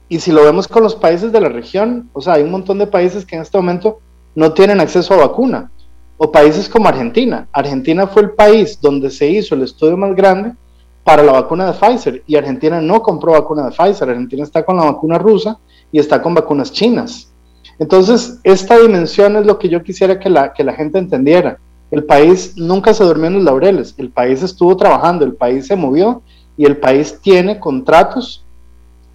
y 0.06 0.20
si 0.20 0.32
lo 0.32 0.44
vemos 0.44 0.68
con 0.68 0.82
los 0.82 0.94
países 0.94 1.32
de 1.32 1.40
la 1.40 1.48
región, 1.48 2.10
o 2.12 2.20
sea, 2.20 2.34
hay 2.34 2.42
un 2.42 2.50
montón 2.50 2.76
de 2.78 2.86
países 2.86 3.24
que 3.24 3.36
en 3.36 3.42
este 3.42 3.56
momento 3.56 4.00
no 4.34 4.52
tienen 4.52 4.80
acceso 4.80 5.14
a 5.14 5.28
vacuna, 5.28 5.70
o 6.18 6.30
países 6.30 6.68
como 6.68 6.88
Argentina. 6.88 7.48
Argentina 7.52 8.06
fue 8.06 8.20
el 8.22 8.30
país 8.32 8.78
donde 8.82 9.08
se 9.10 9.26
hizo 9.30 9.54
el 9.54 9.62
estudio 9.62 9.96
más 9.96 10.14
grande 10.14 10.52
para 11.04 11.22
la 11.22 11.32
vacuna 11.32 11.66
de 11.66 11.72
Pfizer 11.72 12.22
y 12.26 12.36
Argentina 12.36 12.80
no 12.80 13.02
compró 13.02 13.32
vacuna 13.32 13.64
de 13.64 13.70
Pfizer, 13.70 14.08
Argentina 14.08 14.42
está 14.42 14.64
con 14.64 14.76
la 14.76 14.84
vacuna 14.84 15.18
rusa 15.18 15.58
y 15.90 15.98
está 15.98 16.20
con 16.22 16.34
vacunas 16.34 16.72
chinas. 16.72 17.32
Entonces, 17.78 18.38
esta 18.44 18.78
dimensión 18.78 19.36
es 19.36 19.46
lo 19.46 19.58
que 19.58 19.68
yo 19.68 19.82
quisiera 19.82 20.18
que 20.18 20.28
la, 20.28 20.52
que 20.52 20.64
la 20.64 20.74
gente 20.74 20.98
entendiera. 20.98 21.58
El 21.90 22.04
país 22.04 22.54
nunca 22.56 22.94
se 22.94 23.04
durmió 23.04 23.28
en 23.28 23.34
los 23.34 23.44
laureles, 23.44 23.94
el 23.96 24.10
país 24.10 24.42
estuvo 24.42 24.76
trabajando, 24.76 25.24
el 25.24 25.34
país 25.34 25.66
se 25.66 25.76
movió 25.76 26.22
y 26.56 26.66
el 26.66 26.76
país 26.76 27.18
tiene 27.22 27.58
contratos 27.58 28.44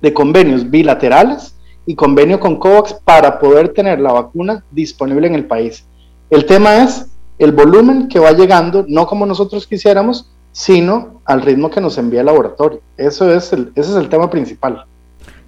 de 0.02 0.14
convenios 0.14 0.70
bilaterales 0.70 1.56
y 1.86 1.96
convenio 1.96 2.40
con 2.40 2.58
COVAX 2.58 2.94
para 3.06 3.40
poder 3.40 3.70
tener 3.70 4.00
la 4.00 4.12
vacuna 4.12 4.66
disponible 4.72 5.28
en 5.28 5.36
el 5.36 5.46
país. 5.46 5.86
El 6.30 6.46
tema 6.46 6.84
es 6.84 7.08
el 7.38 7.52
volumen 7.52 8.08
que 8.08 8.20
va 8.20 8.32
llegando, 8.32 8.86
no 8.88 9.06
como 9.06 9.26
nosotros 9.26 9.68
quisiéramos, 9.68 10.32
sino 10.56 11.20
al 11.26 11.42
ritmo 11.42 11.70
que 11.70 11.82
nos 11.82 11.98
envía 11.98 12.22
el 12.22 12.28
laboratorio. 12.28 12.80
Eso 12.96 13.30
es 13.30 13.52
el, 13.52 13.74
ese 13.76 13.92
es 13.92 13.98
el 13.98 14.08
tema 14.08 14.30
principal. 14.30 14.86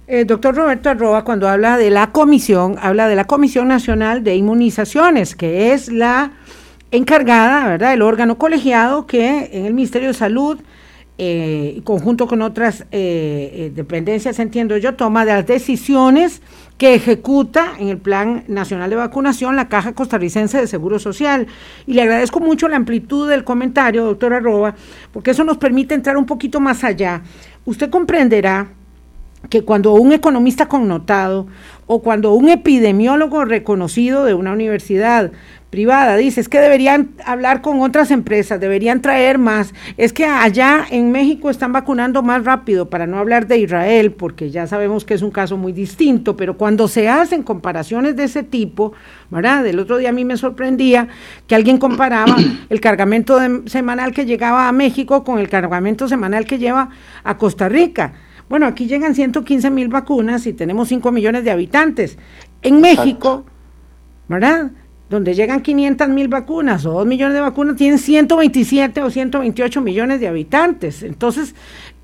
Eh, 0.06 0.26
doctor 0.26 0.54
Roberto 0.54 0.90
Arroba, 0.90 1.24
cuando 1.24 1.48
habla 1.48 1.78
de 1.78 1.88
la 1.88 2.12
comisión, 2.12 2.76
habla 2.78 3.08
de 3.08 3.16
la 3.16 3.24
Comisión 3.24 3.68
Nacional 3.68 4.22
de 4.22 4.36
Inmunizaciones, 4.36 5.34
que 5.34 5.72
es 5.72 5.90
la 5.90 6.32
encargada, 6.90 7.66
¿verdad?, 7.68 7.94
el 7.94 8.02
órgano 8.02 8.36
colegiado 8.36 9.06
que 9.06 9.48
en 9.50 9.64
el 9.64 9.72
Ministerio 9.72 10.08
de 10.08 10.14
Salud, 10.14 10.58
eh, 11.16 11.80
conjunto 11.84 12.26
con 12.26 12.42
otras 12.42 12.84
eh, 12.90 13.72
dependencias, 13.74 14.38
entiendo 14.38 14.76
yo, 14.76 14.94
toma 14.94 15.24
las 15.24 15.46
decisiones 15.46 16.42
que 16.78 16.94
ejecuta 16.94 17.72
en 17.78 17.88
el 17.88 17.98
Plan 17.98 18.44
Nacional 18.46 18.88
de 18.88 18.96
Vacunación 18.96 19.56
la 19.56 19.68
Caja 19.68 19.94
Costarricense 19.94 20.58
de 20.58 20.68
Seguro 20.68 21.00
Social. 21.00 21.48
Y 21.86 21.94
le 21.94 22.02
agradezco 22.02 22.38
mucho 22.38 22.68
la 22.68 22.76
amplitud 22.76 23.28
del 23.28 23.42
comentario, 23.42 24.04
doctor 24.04 24.32
Arroba, 24.32 24.76
porque 25.12 25.32
eso 25.32 25.42
nos 25.42 25.58
permite 25.58 25.94
entrar 25.94 26.16
un 26.16 26.24
poquito 26.24 26.60
más 26.60 26.84
allá. 26.84 27.22
Usted 27.64 27.90
comprenderá 27.90 28.68
que 29.50 29.64
cuando 29.64 29.92
un 29.94 30.12
economista 30.12 30.66
connotado 30.66 31.48
o 31.86 32.00
cuando 32.00 32.32
un 32.32 32.48
epidemiólogo 32.48 33.44
reconocido 33.44 34.24
de 34.24 34.34
una 34.34 34.52
universidad 34.52 35.32
privada 35.70 36.16
dice, 36.16 36.40
es 36.40 36.48
que 36.48 36.60
deberían 36.60 37.10
hablar 37.24 37.60
con 37.60 37.80
otras 37.80 38.10
empresas, 38.10 38.60
deberían 38.60 39.02
traer 39.02 39.38
más, 39.38 39.74
es 39.96 40.12
que 40.12 40.24
allá 40.24 40.86
en 40.90 41.12
México 41.12 41.50
están 41.50 41.72
vacunando 41.72 42.22
más 42.22 42.44
rápido, 42.44 42.88
para 42.88 43.06
no 43.06 43.18
hablar 43.18 43.46
de 43.46 43.58
Israel, 43.58 44.12
porque 44.12 44.50
ya 44.50 44.66
sabemos 44.66 45.04
que 45.04 45.14
es 45.14 45.22
un 45.22 45.30
caso 45.30 45.56
muy 45.56 45.72
distinto, 45.72 46.36
pero 46.36 46.56
cuando 46.56 46.88
se 46.88 47.08
hacen 47.08 47.42
comparaciones 47.42 48.16
de 48.16 48.24
ese 48.24 48.42
tipo, 48.42 48.92
¿verdad? 49.30 49.66
El 49.66 49.78
otro 49.78 49.98
día 49.98 50.08
a 50.08 50.12
mí 50.12 50.24
me 50.24 50.36
sorprendía 50.36 51.08
que 51.46 51.54
alguien 51.54 51.78
comparaba 51.78 52.36
el 52.68 52.80
cargamento 52.80 53.38
semanal 53.66 54.12
que 54.12 54.24
llegaba 54.24 54.68
a 54.68 54.72
México 54.72 55.24
con 55.24 55.38
el 55.38 55.48
cargamento 55.48 56.08
semanal 56.08 56.46
que 56.46 56.58
lleva 56.58 56.88
a 57.24 57.36
Costa 57.36 57.68
Rica. 57.68 58.14
Bueno, 58.48 58.66
aquí 58.66 58.86
llegan 58.86 59.14
115 59.14 59.70
mil 59.70 59.88
vacunas 59.88 60.46
y 60.46 60.54
tenemos 60.54 60.88
5 60.88 61.12
millones 61.12 61.44
de 61.44 61.50
habitantes. 61.50 62.16
En 62.62 62.80
México, 62.80 63.44
¿verdad? 64.26 64.70
Donde 65.10 65.34
llegan 65.34 65.62
500 65.62 66.08
mil 66.08 66.28
vacunas 66.28 66.84
o 66.84 66.92
2 66.92 67.06
millones 67.06 67.34
de 67.34 67.40
vacunas, 67.40 67.76
tienen 67.76 67.98
127 67.98 69.02
o 69.02 69.10
128 69.10 69.80
millones 69.80 70.20
de 70.20 70.28
habitantes. 70.28 71.02
Entonces, 71.02 71.54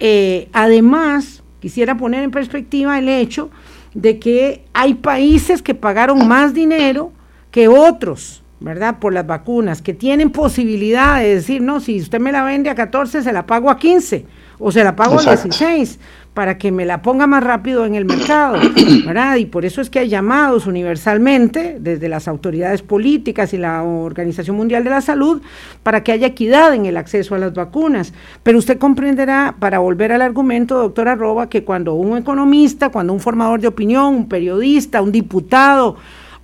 eh, 0.01 0.49
además, 0.53 1.43
quisiera 1.61 1.97
poner 1.97 2.25
en 2.25 2.31
perspectiva 2.31 2.99
el 2.99 3.09
hecho 3.09 3.51
de 3.95 4.19
que 4.19 4.65
hay 4.73 4.95
países 4.95 5.63
que 5.63 5.75
pagaron 5.75 6.27
más 6.27 6.55
dinero 6.55 7.13
que 7.51 7.69
otros, 7.69 8.43
¿verdad? 8.59 8.99
Por 8.99 9.13
las 9.13 9.27
vacunas, 9.27 9.83
que 9.83 9.95
tienen 9.95 10.31
posibilidad 10.31 11.21
de 11.21 11.37
decir, 11.37 11.63
no, 11.63 11.81
si 11.81 12.01
usted 12.01 12.21
me 12.21 12.33
la 12.33 12.43
vende 12.43 12.71
a 12.71 12.75
14, 12.75 13.23
se 13.23 13.33
la 13.33 13.47
pago 13.47 13.71
a 13.71 13.79
15 13.79 14.27
o 14.59 14.73
se 14.73 14.83
la 14.83 14.97
pago 14.97 15.19
a 15.21 15.23
16 15.23 15.99
para 16.35 16.59
que 16.59 16.73
me 16.73 16.85
la 16.85 17.01
ponga 17.01 17.29
más 17.29 17.43
rápido 17.45 17.87
en 17.87 17.95
el 17.95 18.05
mercado, 18.05 18.59
¿verdad? 19.07 19.37
Y 19.37 19.47
por 19.47 19.65
eso 19.65 19.81
es 19.81 19.89
que 19.89 20.01
hay 20.01 20.09
llamados 20.09 20.67
universalmente 20.67 21.77
desde 21.81 22.09
las 22.09 22.27
autoridades 22.27 22.83
políticas 22.83 23.55
y 23.55 23.59
la 23.59 23.85
Organización 23.85 24.57
Mundial 24.57 24.83
de 24.83 24.91
la 24.91 25.01
Salud 25.01 25.41
para 25.85 26.03
que 26.03 26.11
haya 26.11 26.27
equidad 26.27 26.75
en 26.75 26.87
el 26.87 26.97
acceso 26.97 27.37
a 27.37 27.39
las 27.39 27.55
vacunas. 27.55 28.13
Pero 28.43 28.59
usted 28.59 28.79
comprenderá, 28.79 29.55
para 29.61 29.79
volver 29.79 30.11
al 30.11 30.23
argumento, 30.23 30.77
doctora 30.77 31.13
Arroba, 31.13 31.49
que 31.49 31.63
cuando 31.63 31.95
un 31.95 32.19
economista, 32.19 32.91
cuando 32.91 33.13
un 33.13 33.21
formador 33.21 33.61
de 33.61 33.69
opinión, 33.69 34.15
un 34.15 34.29
periodista, 34.29 35.01
un 35.01 35.13
diputado, 35.13 35.97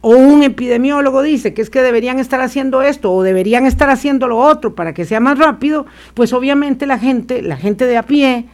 o 0.03 0.11
un 0.11 0.43
epidemiólogo 0.43 1.21
dice 1.21 1.53
que 1.53 1.61
es 1.61 1.69
que 1.69 1.83
deberían 1.83 2.19
estar 2.19 2.41
haciendo 2.41 2.81
esto 2.81 3.13
o 3.13 3.23
deberían 3.23 3.67
estar 3.67 3.91
haciendo 3.91 4.29
lo 4.29 4.39
otro 4.39 4.75
para 4.75 4.95
que 4.95 5.05
sea 5.05 5.21
más 5.21 5.39
rápido, 5.39 5.85
pues 6.15 6.33
obviamente 6.33 6.87
la 6.87 6.99
gente, 6.99 7.43
la 7.43 7.59
gente 7.59 7.87
de 7.87 7.99
a 7.99 8.05
pie, 8.05 8.47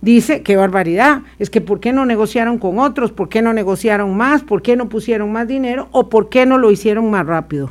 dice, 0.00 0.42
qué 0.42 0.56
barbaridad, 0.56 1.22
es 1.38 1.50
que 1.50 1.60
¿por 1.60 1.80
qué 1.80 1.92
no 1.92 2.06
negociaron 2.06 2.58
con 2.58 2.78
otros? 2.78 3.12
¿Por 3.12 3.28
qué 3.28 3.42
no 3.42 3.52
negociaron 3.52 4.16
más? 4.16 4.42
¿Por 4.42 4.62
qué 4.62 4.76
no 4.76 4.88
pusieron 4.88 5.32
más 5.32 5.48
dinero? 5.48 5.88
¿O 5.92 6.08
por 6.08 6.28
qué 6.28 6.46
no 6.46 6.58
lo 6.58 6.70
hicieron 6.70 7.10
más 7.10 7.26
rápido? 7.26 7.70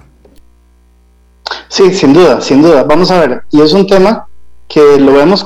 Sí, 1.67 1.93
sin 1.93 2.13
duda, 2.13 2.41
sin 2.41 2.61
duda. 2.61 2.83
Vamos 2.83 3.11
a 3.11 3.19
ver, 3.19 3.43
y 3.51 3.61
es 3.61 3.73
un 3.73 3.87
tema 3.87 4.27
que 4.67 4.99
lo 4.99 5.13
vemos 5.13 5.45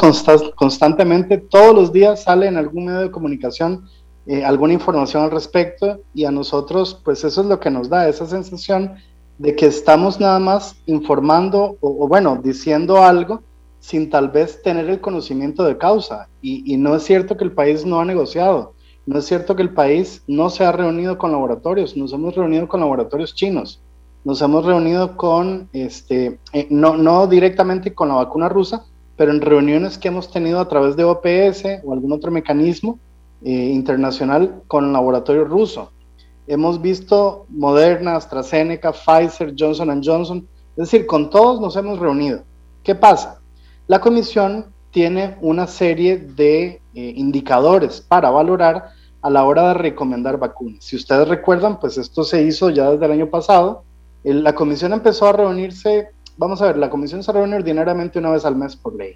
constantemente, 0.55 1.37
todos 1.37 1.75
los 1.75 1.91
días 1.91 2.23
sale 2.23 2.47
en 2.47 2.57
algún 2.57 2.85
medio 2.85 3.01
de 3.01 3.11
comunicación 3.11 3.85
eh, 4.25 4.45
alguna 4.45 4.73
información 4.73 5.23
al 5.23 5.31
respecto 5.31 5.99
y 6.13 6.25
a 6.25 6.31
nosotros, 6.31 6.99
pues 7.03 7.23
eso 7.23 7.41
es 7.41 7.47
lo 7.47 7.59
que 7.59 7.69
nos 7.69 7.89
da 7.89 8.07
esa 8.07 8.27
sensación 8.27 8.93
de 9.39 9.55
que 9.55 9.65
estamos 9.65 10.19
nada 10.19 10.39
más 10.39 10.75
informando 10.85 11.77
o 11.81 12.07
bueno, 12.07 12.39
diciendo 12.41 13.03
algo 13.03 13.41
sin 13.79 14.09
tal 14.09 14.29
vez 14.29 14.61
tener 14.61 14.89
el 14.89 15.01
conocimiento 15.01 15.63
de 15.63 15.77
causa. 15.77 16.27
Y, 16.41 16.77
no 16.77 16.95
es 16.95 17.03
cierto 17.03 17.37
que 17.37 17.43
el 17.43 17.51
país 17.51 17.85
no 17.85 17.99
ha 17.99 18.05
negociado, 18.05 18.73
no 19.05 19.19
es 19.19 19.25
cierto 19.25 19.55
que 19.55 19.61
el 19.61 19.73
país 19.73 20.23
no 20.27 20.49
se 20.49 20.65
ha 20.65 20.71
reunido 20.71 21.17
con 21.17 21.31
laboratorios, 21.31 21.97
nos 21.97 22.13
hemos 22.13 22.35
reunido 22.35 22.67
con 22.67 22.81
laboratorios 22.81 23.33
chinos, 23.33 23.81
nos 24.23 24.41
hemos 24.41 24.65
reunido 24.65 25.17
con, 25.17 25.69
este, 25.73 26.39
eh, 26.53 26.67
no, 26.69 26.97
no 26.97 27.27
directamente 27.27 27.93
con 27.93 28.09
la 28.09 28.15
vacuna 28.15 28.49
rusa, 28.49 28.85
pero 29.15 29.31
en 29.31 29.41
reuniones 29.41 29.97
que 29.97 30.07
hemos 30.07 30.31
tenido 30.31 30.59
a 30.59 30.67
través 30.67 30.95
de 30.95 31.03
OPS 31.03 31.83
o 31.83 31.93
algún 31.93 32.11
otro 32.13 32.31
mecanismo 32.31 32.99
eh, 33.41 33.51
internacional 33.51 34.63
con 34.67 34.91
laboratorio 34.93 35.45
ruso. 35.45 35.91
Hemos 36.47 36.81
visto 36.81 37.45
Moderna, 37.49 38.15
AstraZeneca, 38.15 38.91
Pfizer, 38.91 39.53
Johnson 39.57 40.01
Johnson, 40.03 40.47
es 40.71 40.91
decir, 40.91 41.05
con 41.05 41.29
todos 41.29 41.61
nos 41.61 41.75
hemos 41.75 41.99
reunido. 41.99 42.43
¿Qué 42.83 42.95
pasa? 42.95 43.38
La 43.89 43.99
comisión 43.99 44.67
tiene 44.91 45.35
una 45.41 45.65
serie 45.65 46.17
de 46.17 46.79
eh, 46.93 47.13
indicadores 47.15 48.01
para 48.01 48.29
valorar 48.29 48.89
a 49.23 49.31
la 49.31 49.43
hora 49.45 49.69
de 49.69 49.73
recomendar 49.73 50.37
vacunas. 50.37 50.85
Si 50.85 50.95
ustedes 50.95 51.27
recuerdan, 51.27 51.79
pues 51.79 51.97
esto 51.97 52.23
se 52.23 52.43
hizo 52.43 52.69
ya 52.69 52.91
desde 52.91 53.07
el 53.07 53.13
año 53.13 53.31
pasado. 53.31 53.83
la 54.23 54.53
comisión 54.53 54.93
empezó 54.93 55.25
a 55.25 55.31
reunirse, 55.31 56.09
vamos 56.37 56.61
a 56.61 56.67
ver, 56.67 56.77
la 56.77 56.91
comisión 56.91 57.23
se 57.23 57.31
reúne 57.31 57.55
ordinariamente 57.55 58.19
una 58.19 58.29
vez 58.29 58.45
al 58.45 58.55
mes 58.55 58.75
por 58.75 58.93
ley. 58.95 59.15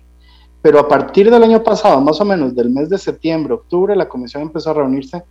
Pero 0.64 0.80
a 0.80 0.88
partir 0.88 1.30
del 1.30 1.44
año 1.44 1.62
pasado, 1.62 2.02
más 2.02 2.20
o 2.20 2.26
menos 2.26 2.56
del 2.56 2.72
mes 2.72 2.90
de 2.90 2.98
septiembre, 2.98 3.54
octubre, 3.54 3.96
la 3.96 4.10
comisión 4.10 4.42
empezó 4.42 4.72
a 4.72 4.74
reunirse 4.74 5.22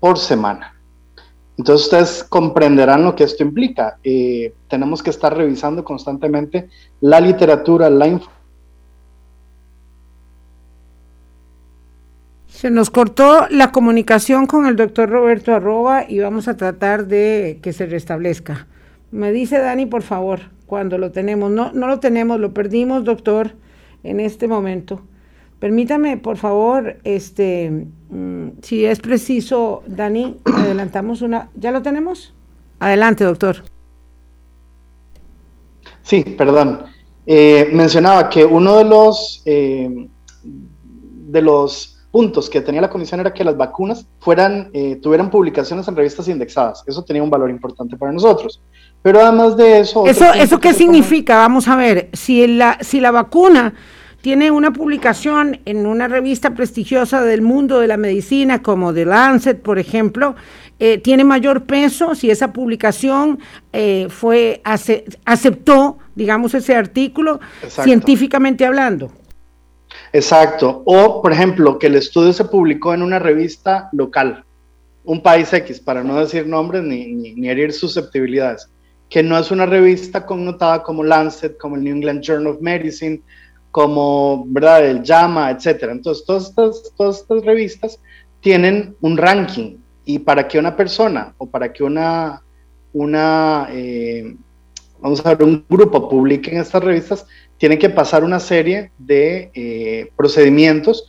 por 0.00 0.18
semana. 0.18 0.78
Entonces 1.56 1.86
ustedes 1.86 2.24
comprenderán 2.24 3.04
lo 3.04 3.14
que 3.14 3.24
esto 3.24 3.42
implica. 3.42 3.96
Eh, 4.04 4.52
tenemos 4.68 5.02
que 5.02 5.08
estar 5.08 5.34
revisando 5.34 5.82
constantemente 5.82 6.68
la 7.00 7.22
literatura, 7.22 7.88
la 7.88 8.06
información 8.06 8.41
Se 12.62 12.70
nos 12.70 12.90
cortó 12.90 13.48
la 13.50 13.72
comunicación 13.72 14.46
con 14.46 14.66
el 14.66 14.76
doctor 14.76 15.10
Roberto 15.10 15.52
Arroba 15.52 16.08
y 16.08 16.20
vamos 16.20 16.46
a 16.46 16.56
tratar 16.56 17.08
de 17.08 17.58
que 17.60 17.72
se 17.72 17.86
restablezca. 17.86 18.68
Me 19.10 19.32
dice 19.32 19.58
Dani, 19.58 19.86
por 19.86 20.02
favor, 20.02 20.42
cuando 20.66 20.96
lo 20.96 21.10
tenemos. 21.10 21.50
No, 21.50 21.72
no 21.72 21.88
lo 21.88 21.98
tenemos, 21.98 22.38
lo 22.38 22.54
perdimos, 22.54 23.02
doctor, 23.02 23.56
en 24.04 24.20
este 24.20 24.46
momento. 24.46 25.02
Permítame, 25.58 26.18
por 26.18 26.36
favor, 26.36 26.98
este, 27.02 27.88
mm, 28.10 28.50
si 28.62 28.84
es 28.84 29.00
preciso, 29.00 29.82
Dani, 29.88 30.36
adelantamos 30.44 31.20
una. 31.20 31.50
¿Ya 31.56 31.72
lo 31.72 31.82
tenemos? 31.82 32.32
Adelante, 32.78 33.24
doctor. 33.24 33.64
Sí, 36.04 36.22
perdón. 36.38 36.84
Eh, 37.26 37.70
mencionaba 37.72 38.30
que 38.30 38.44
uno 38.44 38.76
de 38.76 38.84
los 38.84 39.42
eh, 39.46 40.08
de 40.44 41.42
los 41.42 41.91
puntos 42.12 42.50
que 42.50 42.60
tenía 42.60 42.82
la 42.82 42.90
comisión 42.90 43.18
era 43.18 43.32
que 43.32 43.42
las 43.42 43.56
vacunas 43.56 44.06
fueran, 44.20 44.70
eh, 44.74 44.96
tuvieran 45.02 45.30
publicaciones 45.30 45.88
en 45.88 45.96
revistas 45.96 46.28
indexadas. 46.28 46.84
Eso 46.86 47.02
tenía 47.02 47.22
un 47.22 47.30
valor 47.30 47.50
importante 47.50 47.96
para 47.96 48.12
nosotros. 48.12 48.60
Pero 49.00 49.20
además 49.20 49.56
de 49.56 49.80
eso... 49.80 50.06
¿Eso, 50.06 50.32
¿eso 50.34 50.60
qué 50.60 50.74
significa? 50.74 51.38
Vamos 51.38 51.66
a 51.66 51.74
ver, 51.74 52.10
si 52.12 52.46
la, 52.46 52.78
si 52.82 53.00
la 53.00 53.10
vacuna 53.10 53.74
tiene 54.20 54.52
una 54.52 54.72
publicación 54.72 55.60
en 55.64 55.86
una 55.86 56.06
revista 56.06 56.54
prestigiosa 56.54 57.22
del 57.22 57.42
mundo 57.42 57.80
de 57.80 57.88
la 57.88 57.96
medicina 57.96 58.62
como 58.62 58.94
The 58.94 59.06
Lancet, 59.06 59.60
por 59.60 59.78
ejemplo, 59.80 60.36
eh, 60.78 60.98
tiene 60.98 61.24
mayor 61.24 61.64
peso 61.64 62.14
si 62.14 62.30
esa 62.30 62.52
publicación 62.52 63.40
eh, 63.72 64.06
fue 64.10 64.62
aceptó, 65.24 65.98
digamos, 66.14 66.54
ese 66.54 66.76
artículo 66.76 67.40
científicamente 67.68 68.64
hablando. 68.64 69.12
Exacto. 70.12 70.82
O, 70.84 71.22
por 71.22 71.32
ejemplo, 71.32 71.78
que 71.78 71.86
el 71.86 71.94
estudio 71.94 72.32
se 72.32 72.44
publicó 72.44 72.92
en 72.92 73.02
una 73.02 73.18
revista 73.18 73.88
local, 73.92 74.44
un 75.04 75.22
país 75.22 75.52
X, 75.52 75.80
para 75.80 76.04
no 76.04 76.20
decir 76.20 76.46
nombres 76.46 76.82
ni, 76.82 77.48
herir 77.48 77.72
susceptibilidades, 77.72 78.70
que 79.08 79.22
no 79.22 79.38
es 79.38 79.50
una 79.50 79.66
revista 79.66 80.24
connotada 80.26 80.82
como 80.82 81.02
Lancet, 81.02 81.56
como 81.58 81.76
el 81.76 81.84
New 81.84 81.96
England 81.96 82.22
Journal 82.22 82.54
of 82.54 82.60
Medicine, 82.60 83.22
como 83.70 84.44
¿verdad? 84.48 84.86
el 84.86 85.02
JAMA, 85.02 85.50
etcétera. 85.50 85.92
Entonces, 85.92 86.24
todas 86.26 86.50
estas, 86.50 86.92
todas 86.96 87.20
estas 87.20 87.44
revistas 87.44 87.98
tienen 88.40 88.94
un 89.00 89.16
ranking 89.16 89.78
y 90.04 90.18
para 90.18 90.46
que 90.46 90.58
una 90.58 90.76
persona 90.76 91.34
o 91.38 91.46
para 91.46 91.72
que 91.72 91.82
una, 91.82 92.42
una 92.92 93.68
eh, 93.70 94.36
vamos 95.02 95.24
a 95.26 95.34
ver, 95.34 95.46
un 95.46 95.64
grupo 95.68 96.08
publique 96.08 96.50
en 96.50 96.60
estas 96.60 96.82
revistas, 96.82 97.26
tiene 97.62 97.78
que 97.78 97.90
pasar 97.90 98.24
una 98.24 98.40
serie 98.40 98.90
de 98.98 99.52
eh, 99.54 100.10
procedimientos 100.16 101.06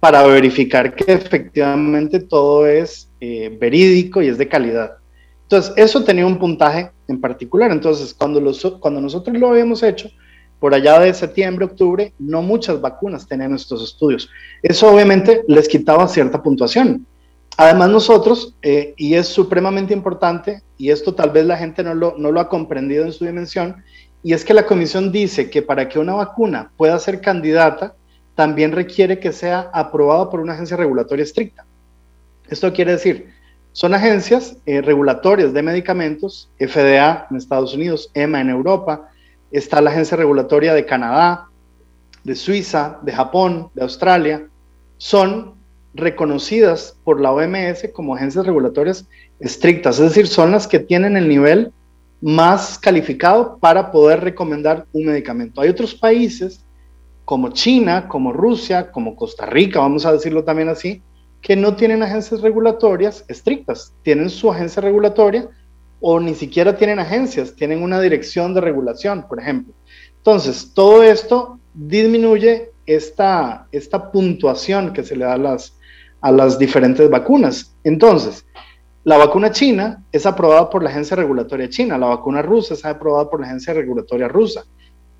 para 0.00 0.22
verificar 0.22 0.94
que 0.94 1.12
efectivamente 1.12 2.20
todo 2.20 2.66
es 2.66 3.10
eh, 3.20 3.54
verídico 3.60 4.22
y 4.22 4.28
es 4.28 4.38
de 4.38 4.48
calidad. 4.48 4.92
Entonces, 5.42 5.74
eso 5.76 6.02
tenía 6.02 6.24
un 6.24 6.38
puntaje 6.38 6.90
en 7.06 7.20
particular. 7.20 7.70
Entonces, 7.70 8.14
cuando, 8.14 8.40
los, 8.40 8.62
cuando 8.80 8.98
nosotros 9.02 9.36
lo 9.36 9.50
habíamos 9.50 9.82
hecho, 9.82 10.10
por 10.58 10.72
allá 10.72 11.00
de 11.00 11.12
septiembre, 11.12 11.66
octubre, 11.66 12.14
no 12.18 12.40
muchas 12.40 12.80
vacunas 12.80 13.28
tenían 13.28 13.52
estos 13.52 13.84
estudios. 13.84 14.30
Eso 14.62 14.90
obviamente 14.90 15.44
les 15.48 15.68
quitaba 15.68 16.08
cierta 16.08 16.42
puntuación. 16.42 17.06
Además 17.58 17.90
nosotros, 17.90 18.56
eh, 18.62 18.94
y 18.96 19.16
es 19.16 19.26
supremamente 19.28 19.92
importante, 19.92 20.62
y 20.78 20.88
esto 20.88 21.14
tal 21.14 21.28
vez 21.28 21.44
la 21.44 21.58
gente 21.58 21.82
no 21.82 21.92
lo, 21.92 22.14
no 22.16 22.32
lo 22.32 22.40
ha 22.40 22.48
comprendido 22.48 23.04
en 23.04 23.12
su 23.12 23.26
dimensión, 23.26 23.84
y 24.22 24.32
es 24.34 24.44
que 24.44 24.54
la 24.54 24.66
comisión 24.66 25.12
dice 25.12 25.48
que 25.50 25.62
para 25.62 25.88
que 25.88 25.98
una 25.98 26.14
vacuna 26.14 26.70
pueda 26.76 26.98
ser 26.98 27.20
candidata, 27.20 27.94
también 28.34 28.72
requiere 28.72 29.18
que 29.18 29.32
sea 29.32 29.70
aprobada 29.72 30.30
por 30.30 30.40
una 30.40 30.54
agencia 30.54 30.76
regulatoria 30.76 31.22
estricta. 31.22 31.66
Esto 32.48 32.72
quiere 32.72 32.92
decir, 32.92 33.32
son 33.72 33.94
agencias 33.94 34.56
eh, 34.66 34.80
regulatorias 34.80 35.52
de 35.52 35.62
medicamentos, 35.62 36.50
FDA 36.58 37.26
en 37.30 37.36
Estados 37.36 37.74
Unidos, 37.74 38.10
EMA 38.14 38.40
en 38.40 38.50
Europa, 38.50 39.08
está 39.50 39.80
la 39.80 39.90
agencia 39.90 40.16
regulatoria 40.16 40.74
de 40.74 40.84
Canadá, 40.84 41.48
de 42.24 42.34
Suiza, 42.34 42.98
de 43.02 43.12
Japón, 43.12 43.70
de 43.74 43.82
Australia, 43.82 44.46
son 44.98 45.54
reconocidas 45.94 46.96
por 47.04 47.20
la 47.20 47.32
OMS 47.32 47.88
como 47.92 48.14
agencias 48.14 48.46
regulatorias 48.46 49.06
estrictas, 49.38 49.98
es 49.98 50.10
decir, 50.10 50.26
son 50.26 50.50
las 50.50 50.68
que 50.68 50.78
tienen 50.78 51.16
el 51.16 51.28
nivel 51.28 51.72
más 52.20 52.78
calificado 52.78 53.58
para 53.58 53.90
poder 53.90 54.20
recomendar 54.20 54.86
un 54.92 55.06
medicamento. 55.06 55.60
Hay 55.60 55.68
otros 55.70 55.94
países 55.94 56.64
como 57.24 57.50
China, 57.50 58.08
como 58.08 58.32
Rusia, 58.32 58.90
como 58.90 59.16
Costa 59.16 59.46
Rica, 59.46 59.80
vamos 59.80 60.04
a 60.04 60.12
decirlo 60.12 60.44
también 60.44 60.68
así, 60.68 61.02
que 61.40 61.56
no 61.56 61.76
tienen 61.76 62.02
agencias 62.02 62.40
regulatorias 62.40 63.24
estrictas, 63.28 63.94
tienen 64.02 64.28
su 64.28 64.50
agencia 64.50 64.82
regulatoria 64.82 65.48
o 66.00 66.18
ni 66.18 66.34
siquiera 66.34 66.76
tienen 66.76 66.98
agencias, 66.98 67.54
tienen 67.54 67.82
una 67.82 68.00
dirección 68.00 68.52
de 68.52 68.60
regulación, 68.60 69.26
por 69.28 69.40
ejemplo. 69.40 69.74
Entonces, 70.16 70.72
todo 70.74 71.02
esto 71.02 71.58
disminuye 71.72 72.72
esta, 72.86 73.66
esta 73.70 74.10
puntuación 74.10 74.92
que 74.92 75.02
se 75.02 75.16
le 75.16 75.24
da 75.24 75.34
a 75.34 75.38
las, 75.38 75.78
a 76.20 76.32
las 76.32 76.58
diferentes 76.58 77.08
vacunas. 77.08 77.76
Entonces, 77.84 78.44
la 79.04 79.16
vacuna 79.16 79.50
china 79.50 80.04
es 80.12 80.26
aprobada 80.26 80.68
por 80.68 80.82
la 80.82 80.90
agencia 80.90 81.16
regulatoria 81.16 81.68
china, 81.68 81.96
la 81.96 82.08
vacuna 82.08 82.42
rusa 82.42 82.74
es 82.74 82.84
aprobada 82.84 83.30
por 83.30 83.40
la 83.40 83.46
agencia 83.46 83.72
regulatoria 83.72 84.28
rusa. 84.28 84.64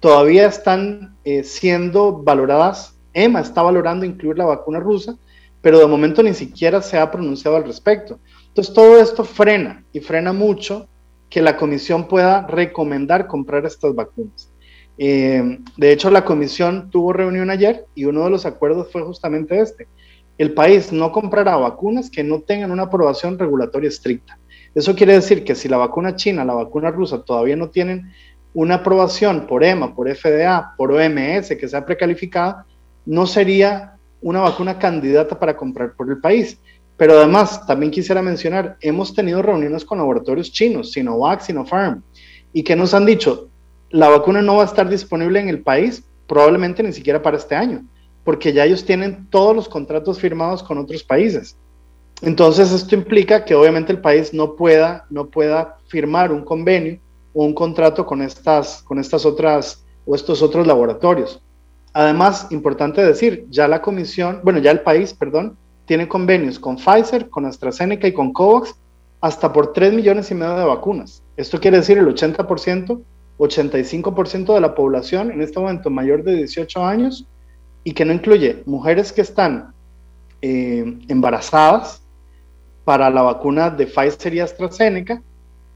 Todavía 0.00 0.46
están 0.46 1.16
eh, 1.24 1.44
siendo 1.44 2.22
valoradas, 2.22 2.98
EMA 3.12 3.40
está 3.40 3.62
valorando 3.62 4.04
incluir 4.04 4.36
la 4.38 4.44
vacuna 4.44 4.80
rusa, 4.80 5.16
pero 5.62 5.78
de 5.78 5.86
momento 5.86 6.22
ni 6.22 6.34
siquiera 6.34 6.82
se 6.82 6.98
ha 6.98 7.10
pronunciado 7.10 7.56
al 7.56 7.64
respecto. 7.64 8.18
Entonces 8.48 8.74
todo 8.74 8.98
esto 9.00 9.24
frena 9.24 9.84
y 9.92 10.00
frena 10.00 10.32
mucho 10.32 10.88
que 11.28 11.40
la 11.40 11.56
comisión 11.56 12.08
pueda 12.08 12.46
recomendar 12.46 13.26
comprar 13.26 13.64
estas 13.64 13.94
vacunas. 13.94 14.50
Eh, 14.98 15.58
de 15.78 15.92
hecho, 15.92 16.10
la 16.10 16.26
comisión 16.26 16.90
tuvo 16.90 17.14
reunión 17.14 17.48
ayer 17.48 17.86
y 17.94 18.04
uno 18.04 18.24
de 18.24 18.30
los 18.30 18.44
acuerdos 18.44 18.92
fue 18.92 19.02
justamente 19.02 19.58
este. 19.58 19.88
El 20.40 20.54
país 20.54 20.90
no 20.90 21.12
comprará 21.12 21.54
vacunas 21.56 22.08
que 22.08 22.24
no 22.24 22.40
tengan 22.40 22.70
una 22.70 22.84
aprobación 22.84 23.38
regulatoria 23.38 23.90
estricta. 23.90 24.38
Eso 24.74 24.96
quiere 24.96 25.12
decir 25.12 25.44
que 25.44 25.54
si 25.54 25.68
la 25.68 25.76
vacuna 25.76 26.16
china, 26.16 26.46
la 26.46 26.54
vacuna 26.54 26.90
rusa 26.90 27.22
todavía 27.22 27.56
no 27.56 27.68
tienen 27.68 28.10
una 28.54 28.76
aprobación 28.76 29.46
por 29.46 29.62
EMA, 29.62 29.94
por 29.94 30.08
FDA, 30.08 30.72
por 30.78 30.92
OMS 30.92 31.50
que 31.50 31.68
sea 31.68 31.84
precalificada, 31.84 32.64
no 33.04 33.26
sería 33.26 33.96
una 34.22 34.40
vacuna 34.40 34.78
candidata 34.78 35.38
para 35.38 35.54
comprar 35.54 35.92
por 35.92 36.08
el 36.08 36.22
país. 36.22 36.58
Pero 36.96 37.18
además, 37.18 37.66
también 37.66 37.92
quisiera 37.92 38.22
mencionar, 38.22 38.78
hemos 38.80 39.14
tenido 39.14 39.42
reuniones 39.42 39.84
con 39.84 39.98
laboratorios 39.98 40.50
chinos, 40.50 40.92
Sinovac, 40.92 41.42
Sinopharm, 41.42 42.02
y 42.54 42.62
que 42.62 42.76
nos 42.76 42.94
han 42.94 43.04
dicho, 43.04 43.50
la 43.90 44.08
vacuna 44.08 44.40
no 44.40 44.56
va 44.56 44.62
a 44.62 44.66
estar 44.66 44.88
disponible 44.88 45.38
en 45.38 45.50
el 45.50 45.60
país, 45.60 46.02
probablemente 46.26 46.82
ni 46.82 46.94
siquiera 46.94 47.20
para 47.20 47.36
este 47.36 47.54
año, 47.54 47.84
porque 48.30 48.52
ya 48.52 48.64
ellos 48.64 48.84
tienen 48.84 49.26
todos 49.28 49.56
los 49.56 49.68
contratos 49.68 50.20
firmados 50.20 50.62
con 50.62 50.78
otros 50.78 51.02
países. 51.02 51.56
Entonces, 52.22 52.70
esto 52.70 52.94
implica 52.94 53.44
que 53.44 53.56
obviamente 53.56 53.90
el 53.90 54.00
país 54.00 54.32
no 54.32 54.54
pueda, 54.54 55.04
no 55.10 55.26
pueda 55.26 55.78
firmar 55.88 56.30
un 56.30 56.44
convenio 56.44 57.00
o 57.34 57.44
un 57.44 57.52
contrato 57.52 58.06
con 58.06 58.22
estas, 58.22 58.84
con 58.84 59.00
estas 59.00 59.26
otras 59.26 59.84
o 60.06 60.14
estos 60.14 60.42
otros 60.42 60.64
laboratorios. 60.64 61.42
Además, 61.92 62.46
importante 62.52 63.04
decir, 63.04 63.48
ya 63.50 63.66
la 63.66 63.82
comisión, 63.82 64.38
bueno, 64.44 64.60
ya 64.60 64.70
el 64.70 64.82
país, 64.82 65.12
perdón, 65.12 65.56
tiene 65.84 66.06
convenios 66.06 66.56
con 66.60 66.76
Pfizer, 66.76 67.28
con 67.30 67.46
AstraZeneca 67.46 68.06
y 68.06 68.12
con 68.12 68.32
COVAX 68.32 68.76
hasta 69.20 69.52
por 69.52 69.72
3 69.72 69.92
millones 69.92 70.30
y 70.30 70.36
medio 70.36 70.54
de 70.54 70.66
vacunas. 70.66 71.20
Esto 71.36 71.58
quiere 71.58 71.78
decir 71.78 71.98
el 71.98 72.06
80%, 72.06 73.00
85% 73.38 74.54
de 74.54 74.60
la 74.60 74.72
población 74.76 75.32
en 75.32 75.42
este 75.42 75.58
momento 75.58 75.90
mayor 75.90 76.22
de 76.22 76.36
18 76.36 76.84
años 76.84 77.26
y 77.84 77.92
que 77.92 78.04
no 78.04 78.12
incluye 78.12 78.62
mujeres 78.66 79.12
que 79.12 79.22
están 79.22 79.74
eh, 80.42 80.98
embarazadas 81.08 82.02
para 82.84 83.10
la 83.10 83.22
vacuna 83.22 83.70
de 83.70 83.86
Pfizer 83.86 84.34
y 84.34 84.40
AstraZeneca 84.40 85.22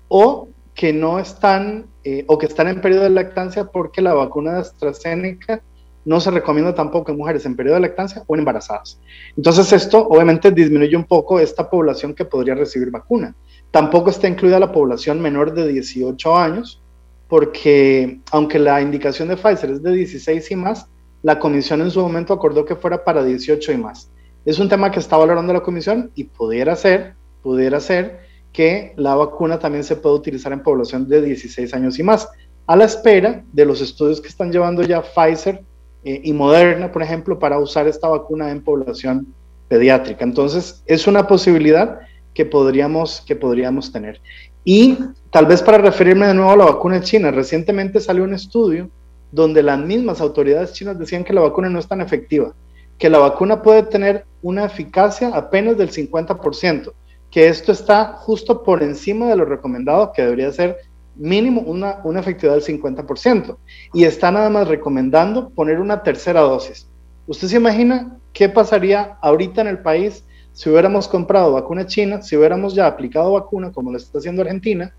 o 0.09 0.49
que 0.75 0.93
no 0.93 1.19
están 1.19 1.87
eh, 2.03 2.25
o 2.27 2.37
que 2.37 2.47
están 2.47 2.69
en 2.69 2.81
periodo 2.81 3.05
de 3.05 3.11
lactancia 3.11 3.65
porque 3.65 4.03
la 4.03 4.15
vacuna 4.15 4.55
de 4.55 4.61
AstraZeneca 4.61 5.63
no 6.05 6.21
se 6.21 6.31
recomienda 6.31 6.75
tampoco 6.75 7.11
en 7.11 7.19
mujeres 7.19 7.47
en 7.47 7.57
periodo 7.57 7.77
de 7.77 7.83
lactancia 7.83 8.23
o 8.27 8.35
en 8.35 8.41
embarazadas. 8.41 9.01
Entonces 9.37 9.73
esto 9.73 10.07
obviamente 10.07 10.51
disminuye 10.51 10.97
un 10.97 11.05
poco 11.05 11.41
esta 11.41 11.71
población 11.71 12.15
que 12.15 12.25
podría 12.25 12.55
recibir 12.55 12.91
vacuna. 12.91 13.35
Tampoco 13.71 14.11
está 14.11 14.29
incluida 14.29 14.61
la 14.61 14.73
población 14.73 15.21
menor 15.21 15.55
de 15.55 15.67
18 15.67 16.37
años, 16.37 16.83
porque 17.29 18.21
aunque 18.31 18.59
la 18.59 18.81
indicación 18.83 19.29
de 19.29 19.37
Pfizer 19.37 19.71
es 19.71 19.83
de 19.83 19.93
16 19.93 20.51
y 20.51 20.57
más, 20.57 20.89
la 21.25 21.39
comisión 21.39 21.81
en 21.81 21.91
su 21.91 22.03
momento 22.03 22.35
acordó 22.35 22.67
que 22.67 22.77
fuera 22.77 23.03
para 23.03 23.25
18 23.25 23.73
y 23.73 23.79
más. 23.79 24.11
Es 24.45 24.59
un 24.59 24.69
tema 24.69 24.91
que 24.91 25.01
está 25.01 25.17
valorando 25.17 25.55
la 25.55 25.63
comisión 25.63 26.11
y 26.15 26.25
pudiera 26.25 26.77
ser, 26.77 27.15
pudiera 27.43 27.81
ser 27.81 28.21
que 28.53 28.93
la 28.97 29.15
vacuna 29.15 29.59
también 29.59 29.85
se 29.85 29.97
pueda 29.97 30.15
utilizar 30.15 30.53
en 30.53 30.63
población 30.63 31.09
de 31.09 31.23
16 31.23 31.73
años 31.73 31.99
y 31.99 32.03
más, 32.03 32.29
a 32.67 32.77
la 32.77 32.85
espera 32.85 33.43
de 33.51 33.65
los 33.65 33.81
estudios 33.81 34.21
que 34.21 34.29
están 34.29 34.53
llevando 34.53 34.83
ya 34.83 35.03
Pfizer 35.03 35.65
eh, 36.05 36.21
y 36.23 36.33
Moderna, 36.35 36.93
por 36.93 37.03
ejemplo, 37.03 37.39
para 37.39 37.59
usar 37.59 37.89
esta 37.89 38.07
vacuna 38.07 38.51
en 38.51 38.63
población 38.63 39.27
pediátrica. 39.69 40.25
Entonces, 40.25 40.83
es 40.85 41.07
una 41.07 41.27
posibilidad 41.27 42.01
que 42.35 42.45
podríamos, 42.45 43.23
que 43.23 43.35
podríamos 43.35 43.91
tener. 43.91 44.21
Y 44.63 44.99
tal 45.31 45.47
vez 45.47 45.63
para 45.63 45.79
referirme 45.79 46.27
de 46.27 46.35
nuevo 46.35 46.51
a 46.51 46.57
la 46.57 46.67
vacuna 46.67 47.01
china, 47.01 47.31
recientemente 47.31 47.99
salió 47.99 48.25
un 48.25 48.35
estudio 48.35 48.91
donde 49.35 49.65
las 49.65 49.81
mismas 49.81 50.21
autoridades 50.21 50.73
chinas 50.73 50.97
decían 50.97 51.25
que 51.25 51.33
la 51.33 51.41
vacuna 51.41 51.69
no 51.69 51.81
es 51.81 51.89
tan 51.89 52.01
efectiva, 52.01 52.55
que 52.99 53.11
la 53.11 53.19
vacuna 53.19 53.63
puede 53.63 53.83
tener 53.83 54.27
una 54.43 54.65
eficacia 54.65 55.29
apenas 55.35 55.77
del 55.77 55.91
50%, 55.91 56.93
que 57.33 57.49
esto 57.49 57.73
está 57.73 58.13
justo 58.13 58.63
por 58.63 58.85
encima 58.85 59.29
de 59.29 59.35
lo 59.35 59.45
recomendado, 59.45 60.13
que 60.13 60.23
debería 60.23 60.53
ser 60.53 60.77
mínimo 61.17 61.63
una, 61.63 62.01
una 62.05 62.21
efectividad 62.21 62.55
del 62.55 62.81
50%. 62.81 63.57
Y 63.93 64.05
está 64.05 64.31
nada 64.31 64.51
más 64.51 64.69
recomendando 64.69 65.51
poner 65.51 65.81
una 65.81 66.05
tercera 66.05 66.41
dosis. 66.43 66.89
¿Usted 67.27 67.49
se 67.49 67.57
imagina 67.57 68.19
¿qué 68.33 68.49
pasaría 68.49 69.17
ahorita 69.21 69.63
en 69.63 69.69
el 69.69 69.79
país 69.79 70.25
si 70.53 70.71
hubiéramos 70.71 71.09
comprado 71.09 71.53
vacuna 71.53 71.87
china, 71.87 72.23
si 72.23 72.37
hubiéramos 72.37 72.75
ya 72.75 72.87
aplicado 72.87 73.33
vacuna 73.33 73.73
como 73.73 73.91
lo 73.91 73.97
está 73.97 74.19
haciendo 74.19 74.43
Argentina 74.43 74.95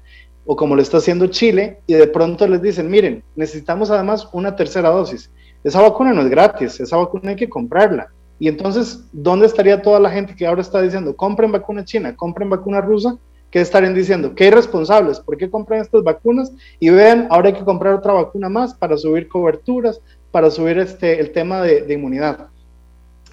o 0.45 0.55
como 0.55 0.75
lo 0.75 0.81
está 0.81 0.97
haciendo 0.97 1.27
Chile 1.27 1.79
y 1.87 1.93
de 1.93 2.07
pronto 2.07 2.47
les 2.47 2.61
dicen, 2.61 2.89
miren, 2.89 3.23
necesitamos 3.35 3.89
además 3.91 4.27
una 4.31 4.55
tercera 4.55 4.89
dosis? 4.89 5.31
Esa 5.63 5.81
vacuna 5.81 6.13
no 6.13 6.21
es 6.21 6.29
gratis, 6.29 6.79
esa 6.79 6.97
vacuna 6.97 7.31
hay 7.31 7.35
que 7.35 7.49
comprarla. 7.49 8.09
Y 8.37 8.47
entonces, 8.47 9.05
¿dónde 9.11 9.45
estaría 9.45 9.81
toda 9.81 9.99
la 9.99 10.11
gente 10.11 10.35
que 10.35 10.45
ahora 10.45 10.61
está 10.61 10.81
diciendo, 10.81 11.15
compren 11.15 11.51
vacuna 11.51 11.85
china, 11.85 12.15
compren 12.15 12.49
vacuna 12.49 12.81
rusa? 12.81 13.17
¿Qué 13.49 13.61
estarían 13.61 13.93
diciendo? 13.93 14.35
¿Qué 14.35 14.47
irresponsables? 14.47 15.21
¿Por 15.21 15.37
qué 15.37 15.49
compran 15.49 15.79
estas 15.79 16.03
vacunas? 16.03 16.51
Y 16.79 16.89
vean, 16.89 17.27
ahora 17.29 17.47
hay 17.47 17.53
que 17.53 17.63
comprar 17.63 17.93
otra 17.93 18.11
vacuna 18.11 18.49
más 18.49 18.73
para 18.73 18.97
subir 18.97 19.29
coberturas, 19.29 20.01
para 20.31 20.51
subir 20.51 20.77
este, 20.77 21.21
el 21.21 21.31
tema 21.31 21.61
de, 21.61 21.93
inmunidad. 21.93 22.47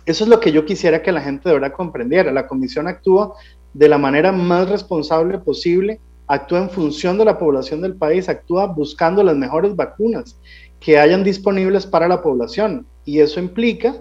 Eso 0.07 0.23
es 0.23 0.31
lo 0.31 0.39
que 0.39 0.53
yo 0.53 0.65
quisiera 0.65 1.03
que 1.03 1.11
la 1.11 1.21
gente 1.21 1.49
de 1.49 1.57
verdad 1.57 1.73
comprendiera. 1.73 2.31
La 2.31 2.47
comisión 2.47 2.87
actúa 2.87 3.35
de 3.75 3.89
la 3.89 3.99
manera 3.99 4.31
más 4.31 4.69
responsable 4.71 5.39
posible, 5.39 6.01
actúa 6.35 6.61
en 6.61 6.71
función 6.71 7.19
de 7.19 7.25
la 7.25 7.39
población 7.39 7.83
del 7.83 7.95
país, 7.95 8.29
actúa 8.29 8.67
buscando 8.67 9.23
las 9.23 9.37
mejores 9.37 9.77
vacunas 9.77 10.39
que 10.81 10.99
hayan 10.99 11.23
disponibles 11.23 11.87
para 11.87 12.09
la 12.09 12.23
población. 12.23 12.87
Y 13.05 13.21
eso 13.21 13.39
implica, 13.39 13.97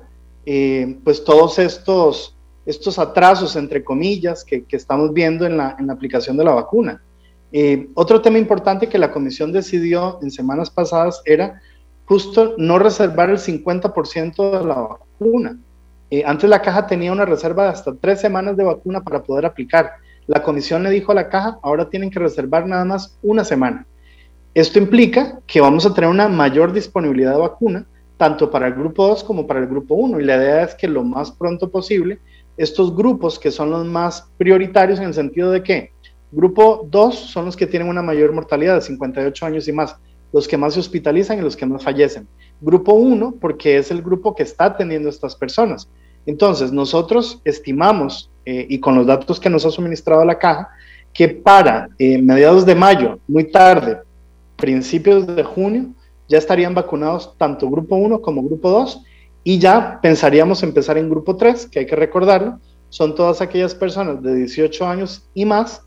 eh, 0.45 0.97
pues, 1.03 1.23
todos 1.23 1.59
estos 1.59 2.35
estos 2.65 2.99
atrasos, 2.99 3.55
entre 3.55 3.83
comillas, 3.83 4.43
que, 4.43 4.65
estamos 4.69 5.13
viendo 5.13 5.45
en 5.45 5.57
la, 5.57 5.75
aplicación 5.89 6.37
de 6.37 6.43
la 6.43 6.53
vacuna. 6.53 7.03
Eh, 7.51 7.89
otro 7.95 8.21
tema 8.21 8.37
importante 8.37 8.87
que 8.87 8.97
la 8.97 9.11
comisión 9.11 9.51
decidió 9.51 10.19
en 10.21 10.31
semanas 10.31 10.69
pasadas 10.69 11.21
era 11.25 11.61
justo 12.05 12.55
no 12.57 12.79
reservar 12.79 13.29
el 13.29 13.39
50% 13.39 14.59
de 14.59 14.65
la 14.65 14.75
vacuna. 14.75 15.59
Eh, 16.09 16.23
antes 16.25 16.49
la 16.49 16.61
caja 16.61 16.87
tenía 16.87 17.11
una 17.11 17.25
reserva 17.25 17.63
de 17.63 17.69
hasta 17.69 17.95
tres 17.95 18.21
semanas 18.21 18.55
de 18.57 18.63
vacuna 18.63 19.01
para 19.01 19.23
poder 19.23 19.45
aplicar. 19.45 19.91
La 20.27 20.43
comisión 20.43 20.83
le 20.83 20.89
dijo 20.89 21.11
a 21.11 21.15
la 21.15 21.29
caja, 21.29 21.59
ahora 21.61 21.89
tienen 21.89 22.09
que 22.09 22.19
reservar 22.19 22.67
nada 22.67 22.85
más 22.85 23.17
una 23.21 23.43
semana. 23.43 23.85
Esto 24.53 24.79
implica 24.79 25.39
que 25.47 25.61
vamos 25.61 25.85
a 25.85 25.93
tener 25.93 26.09
una 26.09 26.27
mayor 26.27 26.73
disponibilidad 26.73 27.33
de 27.33 27.39
vacuna, 27.39 27.85
tanto 28.17 28.51
para 28.51 28.67
el 28.67 28.73
grupo 28.73 29.07
2 29.07 29.23
como 29.23 29.47
para 29.47 29.59
el 29.59 29.67
grupo 29.67 29.95
1. 29.95 30.19
Y 30.19 30.23
la 30.23 30.37
idea 30.37 30.63
es 30.63 30.75
que 30.75 30.87
lo 30.87 31.03
más 31.03 31.31
pronto 31.31 31.69
posible 31.69 32.19
estos 32.57 32.95
grupos 32.95 33.39
que 33.39 33.51
son 33.51 33.71
los 33.71 33.85
más 33.85 34.29
prioritarios 34.37 34.99
en 34.99 35.05
el 35.05 35.13
sentido 35.13 35.51
de 35.51 35.63
que 35.63 35.91
grupo 36.31 36.87
2 36.89 37.15
son 37.15 37.45
los 37.45 37.55
que 37.55 37.67
tienen 37.67 37.89
una 37.89 38.01
mayor 38.01 38.33
mortalidad 38.33 38.75
de 38.75 38.81
58 38.81 39.45
años 39.45 39.67
y 39.67 39.71
más, 39.71 39.95
los 40.31 40.47
que 40.47 40.57
más 40.57 40.73
se 40.73 40.79
hospitalizan 40.79 41.39
y 41.39 41.41
los 41.41 41.55
que 41.55 41.65
más 41.65 41.83
fallecen. 41.83 42.27
Grupo 42.59 42.93
1 42.93 43.35
porque 43.39 43.77
es 43.77 43.91
el 43.91 44.01
grupo 44.01 44.35
que 44.35 44.43
está 44.43 44.65
atendiendo 44.65 45.09
a 45.09 45.11
estas 45.11 45.35
personas. 45.35 45.89
Entonces, 46.25 46.71
nosotros 46.71 47.41
estimamos, 47.45 48.29
eh, 48.45 48.65
y 48.69 48.79
con 48.79 48.95
los 48.95 49.07
datos 49.07 49.39
que 49.39 49.49
nos 49.49 49.65
ha 49.65 49.71
suministrado 49.71 50.25
la 50.25 50.37
caja, 50.37 50.69
que 51.13 51.27
para 51.27 51.89
eh, 51.97 52.21
mediados 52.21 52.65
de 52.65 52.75
mayo, 52.75 53.19
muy 53.27 53.45
tarde, 53.45 53.99
principios 54.55 55.27
de 55.27 55.43
junio, 55.43 55.89
ya 56.27 56.37
estarían 56.37 56.73
vacunados 56.73 57.35
tanto 57.37 57.69
grupo 57.69 57.95
1 57.95 58.21
como 58.21 58.43
grupo 58.43 58.69
2 58.69 59.03
y 59.43 59.59
ya 59.59 59.99
pensaríamos 60.01 60.63
empezar 60.63 60.97
en 60.97 61.09
grupo 61.09 61.35
3, 61.35 61.67
que 61.67 61.79
hay 61.79 61.85
que 61.85 61.95
recordarlo, 61.95 62.59
son 62.89 63.15
todas 63.15 63.41
aquellas 63.41 63.73
personas 63.73 64.21
de 64.21 64.35
18 64.35 64.85
años 64.85 65.27
y 65.33 65.45
más, 65.45 65.81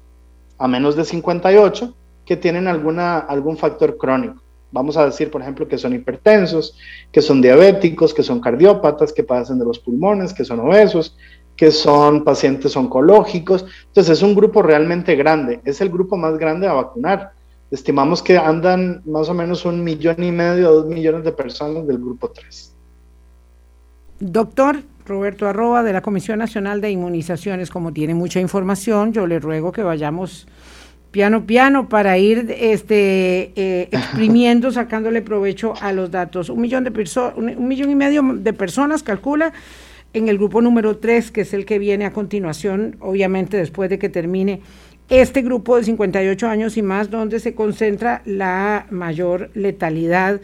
a 0.58 0.68
menos 0.68 0.96
de 0.96 1.04
58, 1.04 1.94
que 2.24 2.36
tienen 2.36 2.66
alguna, 2.66 3.18
algún 3.18 3.56
factor 3.56 3.96
crónico. 3.96 4.42
Vamos 4.72 4.96
a 4.96 5.04
decir, 5.04 5.30
por 5.30 5.40
ejemplo, 5.40 5.68
que 5.68 5.78
son 5.78 5.94
hipertensos, 5.94 6.76
que 7.12 7.22
son 7.22 7.40
diabéticos, 7.40 8.12
que 8.12 8.24
son 8.24 8.40
cardiópatas, 8.40 9.12
que 9.12 9.22
padecen 9.22 9.58
de 9.58 9.64
los 9.64 9.78
pulmones, 9.78 10.34
que 10.34 10.44
son 10.44 10.60
obesos, 10.60 11.16
que 11.56 11.70
son 11.70 12.24
pacientes 12.24 12.76
oncológicos. 12.76 13.64
Entonces 13.88 14.18
es 14.18 14.22
un 14.22 14.34
grupo 14.34 14.62
realmente 14.62 15.14
grande, 15.16 15.60
es 15.64 15.80
el 15.80 15.90
grupo 15.90 16.16
más 16.16 16.36
grande 16.38 16.66
a 16.66 16.72
vacunar. 16.72 17.32
Estimamos 17.70 18.22
que 18.22 18.38
andan 18.38 19.02
más 19.04 19.28
o 19.28 19.34
menos 19.34 19.64
un 19.64 19.82
millón 19.82 20.22
y 20.22 20.30
medio, 20.30 20.72
dos 20.72 20.86
millones 20.86 21.24
de 21.24 21.32
personas 21.32 21.86
del 21.86 21.98
grupo 21.98 22.30
3. 22.30 22.72
Doctor 24.20 24.82
Roberto 25.06 25.48
Arroba 25.48 25.82
de 25.82 25.92
la 25.92 26.00
Comisión 26.00 26.38
Nacional 26.38 26.80
de 26.80 26.90
Inmunizaciones, 26.90 27.70
como 27.70 27.92
tiene 27.92 28.14
mucha 28.14 28.40
información, 28.40 29.12
yo 29.12 29.26
le 29.26 29.38
ruego 29.38 29.72
que 29.72 29.82
vayamos 29.82 30.46
piano 31.10 31.46
piano 31.46 31.88
para 31.88 32.18
ir 32.18 32.52
este 32.58 33.52
eh, 33.54 33.88
exprimiendo, 33.92 34.72
sacándole 34.72 35.22
provecho 35.22 35.74
a 35.80 35.92
los 35.92 36.10
datos. 36.10 36.48
Un 36.48 36.60
millón 36.60 36.84
de 36.84 36.90
personas, 36.90 37.34
un 37.36 37.68
millón 37.68 37.90
y 37.90 37.94
medio 37.94 38.22
de 38.34 38.52
personas 38.52 39.02
calcula 39.02 39.52
en 40.14 40.28
el 40.28 40.38
grupo 40.38 40.62
número 40.62 40.96
3, 40.96 41.30
que 41.30 41.42
es 41.42 41.52
el 41.52 41.66
que 41.66 41.78
viene 41.78 42.06
a 42.06 42.12
continuación, 42.12 42.96
obviamente 43.00 43.56
después 43.56 43.90
de 43.90 43.98
que 43.98 44.08
termine 44.08 44.62
este 45.10 45.42
grupo 45.42 45.76
de 45.76 45.84
58 45.84 46.48
años 46.48 46.76
y 46.76 46.82
más, 46.82 47.10
donde 47.10 47.40
se 47.40 47.54
concentra 47.54 48.22
la 48.24 48.86
mayor 48.90 49.50
letalidad 49.54 50.40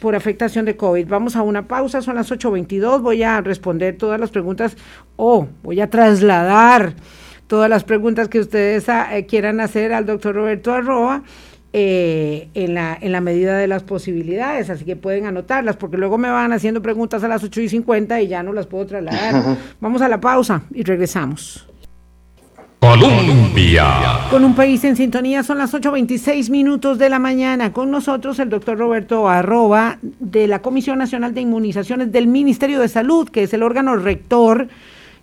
por 0.00 0.14
afectación 0.14 0.66
de 0.66 0.76
COVID. 0.76 1.08
Vamos 1.08 1.34
a 1.34 1.42
una 1.42 1.66
pausa, 1.66 2.02
son 2.02 2.16
las 2.16 2.30
8.22, 2.30 3.00
voy 3.00 3.22
a 3.22 3.40
responder 3.40 3.96
todas 3.96 4.20
las 4.20 4.30
preguntas 4.30 4.76
o 5.16 5.48
voy 5.62 5.80
a 5.80 5.90
trasladar 5.90 6.94
todas 7.46 7.70
las 7.70 7.84
preguntas 7.84 8.28
que 8.28 8.40
ustedes 8.40 8.88
ah, 8.88 9.16
eh, 9.16 9.26
quieran 9.26 9.60
hacer 9.60 9.92
al 9.92 10.04
doctor 10.04 10.34
Roberto 10.34 10.72
Arroa. 10.72 11.22
Eh, 11.78 12.48
en, 12.54 12.72
la, 12.72 12.96
en 12.98 13.12
la 13.12 13.20
medida 13.20 13.58
de 13.58 13.66
las 13.66 13.82
posibilidades, 13.82 14.70
así 14.70 14.86
que 14.86 14.96
pueden 14.96 15.26
anotarlas, 15.26 15.76
porque 15.76 15.98
luego 15.98 16.16
me 16.16 16.30
van 16.30 16.54
haciendo 16.54 16.80
preguntas 16.80 17.22
a 17.22 17.28
las 17.28 17.44
8 17.44 17.60
y 17.60 17.68
50 17.68 18.18
y 18.22 18.28
ya 18.28 18.42
no 18.42 18.54
las 18.54 18.66
puedo 18.66 18.86
trasladar. 18.86 19.58
Vamos 19.78 20.00
a 20.00 20.08
la 20.08 20.18
pausa 20.18 20.62
y 20.72 20.82
regresamos. 20.84 21.66
Colombia. 22.80 24.20
Con 24.30 24.46
un 24.46 24.54
país 24.54 24.84
en 24.84 24.96
sintonía 24.96 25.42
son 25.42 25.58
las 25.58 25.74
8.26 25.74 26.48
minutos 26.48 26.96
de 26.96 27.10
la 27.10 27.18
mañana. 27.18 27.74
Con 27.74 27.90
nosotros 27.90 28.38
el 28.38 28.48
doctor 28.48 28.78
Roberto 28.78 29.28
Arroba 29.28 29.98
de 30.00 30.46
la 30.46 30.62
Comisión 30.62 30.98
Nacional 30.98 31.34
de 31.34 31.42
Inmunizaciones 31.42 32.10
del 32.10 32.26
Ministerio 32.26 32.80
de 32.80 32.88
Salud, 32.88 33.28
que 33.28 33.42
es 33.42 33.52
el 33.52 33.62
órgano 33.62 33.96
rector 33.96 34.68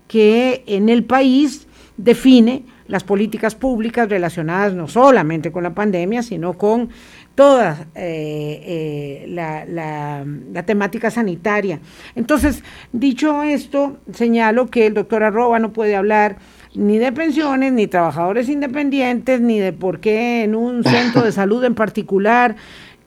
que 0.07 0.63
en 0.67 0.89
el 0.89 1.03
país 1.03 1.65
define 1.97 2.61
las 2.87 3.03
políticas 3.03 3.55
públicas 3.55 4.09
relacionadas 4.09 4.73
no 4.73 4.87
solamente 4.87 5.51
con 5.51 5.63
la 5.63 5.73
pandemia, 5.73 6.23
sino 6.23 6.53
con 6.53 6.89
toda 7.35 7.87
eh, 7.95 9.23
eh, 9.25 9.25
la, 9.29 9.65
la, 9.65 10.63
temática 10.63 11.09
sanitaria. 11.09 11.79
Entonces, 12.15 12.63
dicho 12.91 13.43
esto, 13.43 13.97
señalo 14.13 14.67
que 14.67 14.87
el 14.87 14.93
doctor 14.93 15.23
Arroba 15.23 15.59
no 15.59 15.73
puede 15.73 15.95
hablar 15.95 16.37
ni 16.75 16.97
de 16.97 17.11
pensiones, 17.11 17.73
ni 17.73 17.87
trabajadores 17.87 18.49
independientes, 18.49 19.41
ni 19.41 19.59
de 19.59 19.73
por 19.73 19.99
qué 19.99 20.43
en 20.43 20.55
un 20.55 20.83
centro 20.83 21.23
de 21.23 21.31
salud 21.31 21.63
en 21.63 21.75
particular 21.75 22.55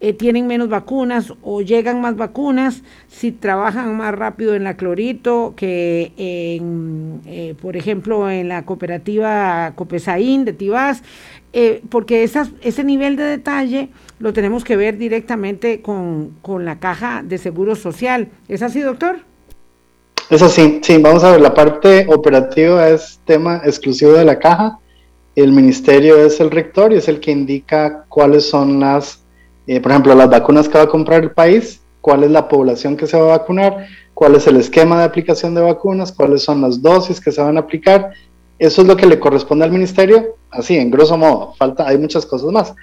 eh, 0.06 0.12
tienen 0.12 0.46
menos 0.46 0.68
vacunas 0.68 1.32
o 1.42 1.62
llegan 1.62 2.00
más 2.00 2.16
vacunas, 2.16 2.82
si 3.08 3.32
trabajan 3.32 3.96
más 3.96 4.14
rápido 4.14 4.54
en 4.54 4.62
la 4.62 4.76
clorito 4.76 5.54
que 5.56 6.12
en, 6.16 7.22
eh, 7.26 7.56
por 7.60 7.76
ejemplo, 7.76 8.30
en 8.30 8.48
la 8.48 8.64
cooperativa 8.64 9.72
Copesaín 9.74 10.44
de 10.44 10.52
Tibás, 10.52 11.02
eh, 11.52 11.82
porque 11.88 12.22
esas, 12.22 12.50
ese 12.62 12.84
nivel 12.84 13.16
de 13.16 13.24
detalle 13.24 13.88
lo 14.20 14.32
tenemos 14.32 14.62
que 14.62 14.76
ver 14.76 14.96
directamente 14.96 15.82
con, 15.82 16.36
con 16.40 16.64
la 16.64 16.78
caja 16.78 17.24
de 17.24 17.38
seguro 17.38 17.74
social. 17.74 18.28
¿Es 18.46 18.62
así, 18.62 18.82
doctor? 18.82 19.16
Es 20.30 20.40
así, 20.40 20.78
sí, 20.84 20.98
vamos 20.98 21.24
a 21.24 21.32
ver, 21.32 21.40
la 21.40 21.52
parte 21.52 22.06
operativa 22.08 22.88
es 22.90 23.18
tema 23.24 23.60
exclusivo 23.64 24.12
de 24.12 24.24
la 24.24 24.38
caja, 24.38 24.78
el 25.34 25.50
ministerio 25.50 26.16
es 26.24 26.38
el 26.38 26.52
rector 26.52 26.92
y 26.92 26.98
es 26.98 27.08
el 27.08 27.18
que 27.18 27.32
indica 27.32 28.04
cuáles 28.08 28.48
son 28.48 28.78
las, 28.78 29.25
eh, 29.66 29.80
por 29.80 29.90
ejemplo, 29.90 30.14
las 30.14 30.30
vacunas 30.30 30.68
que 30.68 30.78
va 30.78 30.84
a 30.84 30.88
comprar 30.88 31.22
el 31.22 31.32
país, 31.32 31.80
cuál 32.00 32.24
es 32.24 32.30
la 32.30 32.48
población 32.48 32.96
que 32.96 33.06
se 33.06 33.16
va 33.16 33.34
a 33.34 33.38
vacunar, 33.38 33.86
cuál 34.14 34.36
es 34.36 34.46
el 34.46 34.56
esquema 34.56 34.98
de 34.98 35.04
aplicación 35.04 35.54
de 35.54 35.60
vacunas, 35.60 36.12
cuáles 36.12 36.42
son 36.42 36.60
las 36.60 36.80
dosis 36.80 37.20
que 37.20 37.32
se 37.32 37.42
van 37.42 37.56
a 37.56 37.60
aplicar. 37.60 38.12
Eso 38.58 38.82
es 38.82 38.88
lo 38.88 38.96
que 38.96 39.06
le 39.06 39.18
corresponde 39.18 39.64
al 39.64 39.72
ministerio, 39.72 40.36
así, 40.50 40.76
en 40.76 40.90
grosso 40.90 41.16
modo, 41.16 41.52
falta, 41.58 41.86
hay 41.86 41.98
muchas 41.98 42.24
cosas 42.24 42.50
más. 42.52 42.74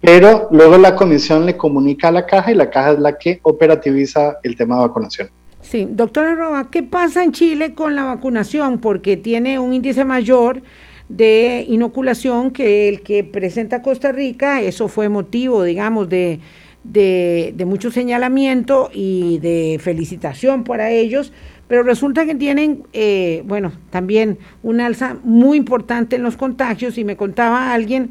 Pero 0.00 0.48
luego 0.50 0.76
la 0.76 0.96
comisión 0.96 1.46
le 1.46 1.56
comunica 1.56 2.08
a 2.08 2.12
la 2.12 2.26
caja 2.26 2.52
y 2.52 2.54
la 2.54 2.68
caja 2.68 2.92
es 2.92 2.98
la 2.98 3.16
que 3.16 3.40
operativiza 3.42 4.36
el 4.42 4.54
tema 4.54 4.76
de 4.76 4.88
vacunación. 4.88 5.30
Sí, 5.62 5.88
doctora 5.90 6.34
Roa, 6.34 6.68
¿qué 6.70 6.82
pasa 6.82 7.24
en 7.24 7.32
Chile 7.32 7.74
con 7.74 7.96
la 7.96 8.04
vacunación? 8.04 8.80
Porque 8.80 9.16
tiene 9.16 9.58
un 9.58 9.72
índice 9.72 10.04
mayor 10.04 10.60
de 11.08 11.64
inoculación 11.68 12.50
que 12.50 12.88
el 12.88 13.02
que 13.02 13.24
presenta 13.24 13.82
Costa 13.82 14.12
Rica, 14.12 14.62
eso 14.62 14.88
fue 14.88 15.08
motivo, 15.08 15.62
digamos, 15.62 16.08
de, 16.08 16.40
de, 16.84 17.64
mucho 17.66 17.90
señalamiento 17.90 18.90
y 18.92 19.38
de 19.38 19.78
felicitación 19.80 20.64
para 20.64 20.90
ellos, 20.90 21.32
pero 21.66 21.82
resulta 21.82 22.26
que 22.26 22.34
tienen, 22.34 22.84
eh, 22.92 23.42
bueno, 23.46 23.72
también 23.90 24.38
un 24.62 24.80
alza 24.80 25.16
muy 25.24 25.56
importante 25.56 26.16
en 26.16 26.22
los 26.22 26.36
contagios. 26.36 26.98
Y 26.98 27.04
me 27.04 27.16
contaba 27.16 27.72
alguien 27.72 28.10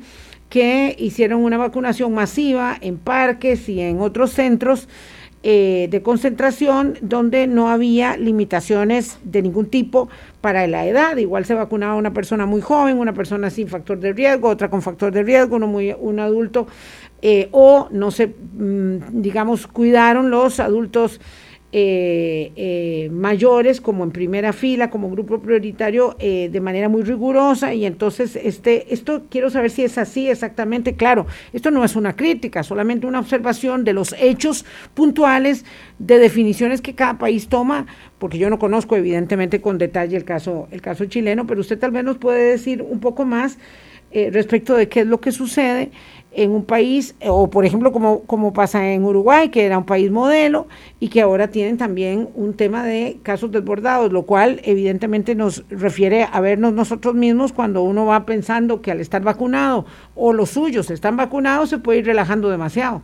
que 0.49 0.95
hicieron 0.99 1.43
una 1.43 1.57
vacunación 1.57 2.13
masiva 2.13 2.77
en 2.81 2.97
parques 2.97 3.69
y 3.69 3.79
en 3.79 3.99
otros 3.99 4.31
centros 4.31 4.87
eh, 5.45 5.89
de 5.91 6.01
concentración 6.01 6.97
donde 7.01 7.47
no 7.47 7.67
había 7.69 8.15
limitaciones 8.15 9.19
de 9.25 9.41
ningún 9.41 9.65
tipo 9.65 10.07
para 10.39 10.67
la 10.67 10.85
edad. 10.85 11.17
Igual 11.17 11.43
se 11.43 11.53
vacunaba 11.53 11.95
una 11.95 12.13
persona 12.13 12.45
muy 12.45 12.61
joven, 12.61 12.97
una 12.97 13.13
persona 13.13 13.49
sin 13.49 13.67
factor 13.67 13.99
de 13.99 14.13
riesgo, 14.13 14.47
otra 14.47 14.69
con 14.69 14.81
factor 14.81 15.11
de 15.11 15.21
riesgo, 15.21 15.57
uno 15.57 15.67
muy, 15.67 15.93
un 15.99 16.21
adulto, 16.21 16.67
eh, 17.21 17.49
o 17.51 17.89
no 17.91 18.11
se, 18.11 18.27
mm, 18.27 19.21
digamos, 19.21 19.67
cuidaron 19.67 20.29
los 20.29 20.61
adultos 20.61 21.19
eh, 21.75 22.51
eh, 22.55 23.09
mayores 23.11 23.81
como 23.81 24.03
en 24.03 24.11
primera 24.11 24.53
fila, 24.53 24.91
como 24.91 25.09
grupo 25.09 25.39
prioritario, 25.41 26.15
eh, 26.19 26.49
de 26.51 26.61
manera 26.61 26.87
muy 26.87 27.01
rigurosa. 27.01 27.73
Y 27.73 27.87
entonces, 27.87 28.35
este, 28.35 28.93
esto 28.93 29.23
quiero 29.27 29.49
saber 29.49 29.71
si 29.71 29.83
es 29.83 29.97
así 29.97 30.29
exactamente. 30.29 30.93
Claro, 30.93 31.25
esto 31.51 31.71
no 31.71 31.83
es 31.83 31.95
una 31.95 32.15
crítica, 32.15 32.61
solamente 32.61 33.07
una 33.07 33.19
observación 33.19 33.85
de 33.85 33.93
los 33.93 34.13
hechos 34.19 34.65
puntuales, 34.93 35.65
de 35.97 36.19
definiciones 36.19 36.79
que 36.79 36.93
cada 36.93 37.17
país 37.17 37.47
toma, 37.47 37.87
porque 38.19 38.37
yo 38.37 38.51
no 38.51 38.59
conozco 38.59 38.95
evidentemente 38.95 39.59
con 39.59 39.79
detalle 39.79 40.15
el 40.15 40.25
caso, 40.25 40.67
el 40.69 40.79
caso 40.79 41.05
chileno, 41.05 41.47
pero 41.47 41.61
usted 41.61 41.79
tal 41.79 41.89
vez 41.89 42.03
nos 42.03 42.19
puede 42.19 42.51
decir 42.51 42.83
un 42.83 42.99
poco 42.99 43.25
más 43.25 43.57
respecto 44.13 44.75
de 44.75 44.87
qué 44.89 44.99
es 44.99 45.07
lo 45.07 45.19
que 45.19 45.31
sucede 45.31 45.89
en 46.35 46.51
un 46.51 46.65
país, 46.65 47.15
o 47.25 47.49
por 47.49 47.65
ejemplo 47.65 47.91
como, 47.91 48.21
como 48.21 48.53
pasa 48.53 48.91
en 48.91 49.03
Uruguay, 49.03 49.49
que 49.49 49.65
era 49.65 49.77
un 49.77 49.85
país 49.85 50.11
modelo 50.11 50.67
y 50.99 51.09
que 51.09 51.21
ahora 51.21 51.49
tienen 51.49 51.77
también 51.77 52.29
un 52.35 52.53
tema 52.53 52.83
de 52.83 53.19
casos 53.23 53.51
desbordados, 53.51 54.11
lo 54.11 54.23
cual 54.23 54.61
evidentemente 54.63 55.35
nos 55.35 55.63
refiere 55.69 56.27
a 56.31 56.41
vernos 56.41 56.73
nosotros 56.73 57.15
mismos 57.15 57.53
cuando 57.53 57.83
uno 57.83 58.05
va 58.05 58.25
pensando 58.25 58.81
que 58.81 58.91
al 58.91 58.99
estar 58.99 59.21
vacunado 59.21 59.85
o 60.15 60.33
los 60.33 60.49
suyos 60.49 60.89
están 60.89 61.17
vacunados 61.17 61.69
se 61.69 61.77
puede 61.77 61.99
ir 61.99 62.05
relajando 62.05 62.49
demasiado. 62.49 63.01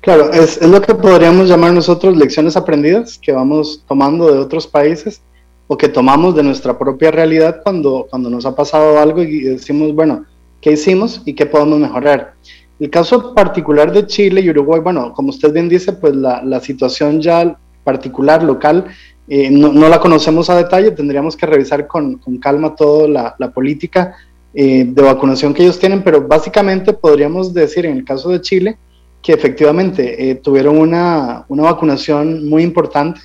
Claro, 0.00 0.32
es, 0.32 0.60
es 0.60 0.68
lo 0.68 0.82
que 0.82 0.94
podríamos 0.94 1.48
llamar 1.48 1.72
nosotros 1.72 2.16
lecciones 2.16 2.56
aprendidas 2.56 3.18
que 3.18 3.32
vamos 3.32 3.84
tomando 3.88 4.32
de 4.32 4.38
otros 4.38 4.66
países 4.66 5.22
o 5.66 5.76
que 5.76 5.88
tomamos 5.88 6.34
de 6.34 6.42
nuestra 6.42 6.78
propia 6.78 7.10
realidad 7.10 7.60
cuando, 7.62 8.06
cuando 8.10 8.28
nos 8.28 8.44
ha 8.44 8.54
pasado 8.54 8.98
algo 8.98 9.22
y 9.22 9.40
decimos, 9.40 9.94
bueno, 9.94 10.26
qué 10.62 10.72
hicimos 10.72 11.20
y 11.26 11.34
qué 11.34 11.44
podemos 11.44 11.78
mejorar. 11.78 12.34
El 12.80 12.88
caso 12.88 13.34
particular 13.34 13.92
de 13.92 14.06
Chile 14.06 14.40
y 14.40 14.48
Uruguay, 14.48 14.80
bueno, 14.80 15.12
como 15.12 15.28
usted 15.28 15.52
bien 15.52 15.68
dice, 15.68 15.92
pues 15.92 16.16
la, 16.16 16.42
la 16.42 16.60
situación 16.60 17.20
ya 17.20 17.58
particular, 17.84 18.42
local, 18.42 18.86
eh, 19.28 19.50
no, 19.50 19.72
no, 19.72 19.88
la 19.88 20.00
conocemos 20.00 20.48
a 20.50 20.56
detalle, 20.56 20.90
tendríamos 20.90 21.36
que 21.36 21.46
revisar 21.46 21.86
con, 21.86 22.16
con 22.16 22.38
calma 22.38 22.74
toda 22.74 23.06
la, 23.08 23.34
la 23.38 23.50
política 23.50 24.14
eh, 24.54 24.84
de 24.86 25.02
vacunación 25.02 25.54
que 25.54 25.62
ellos 25.62 25.78
tienen, 25.78 26.02
pero 26.02 26.26
básicamente 26.26 26.92
podríamos 26.92 27.54
decir 27.54 27.86
en 27.86 27.96
el 27.96 28.04
caso 28.04 28.30
de 28.30 28.40
Chile 28.40 28.78
que 29.22 29.32
efectivamente 29.32 30.30
eh, 30.30 30.34
tuvieron 30.34 30.76
una, 30.76 31.44
una, 31.48 31.62
vacunación 31.62 32.48
muy 32.48 32.64
importante. 32.64 33.20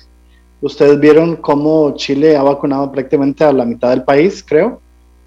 Ustedes 0.60 0.98
vieron 0.98 1.36
cómo 1.36 1.94
Chile 1.96 2.36
ha 2.36 2.42
vacunado 2.42 2.90
prácticamente 2.90 3.44
a 3.44 3.52
la 3.52 3.64
mitad 3.64 3.90
del 3.90 4.04
país, 4.04 4.44
creo. 4.46 4.80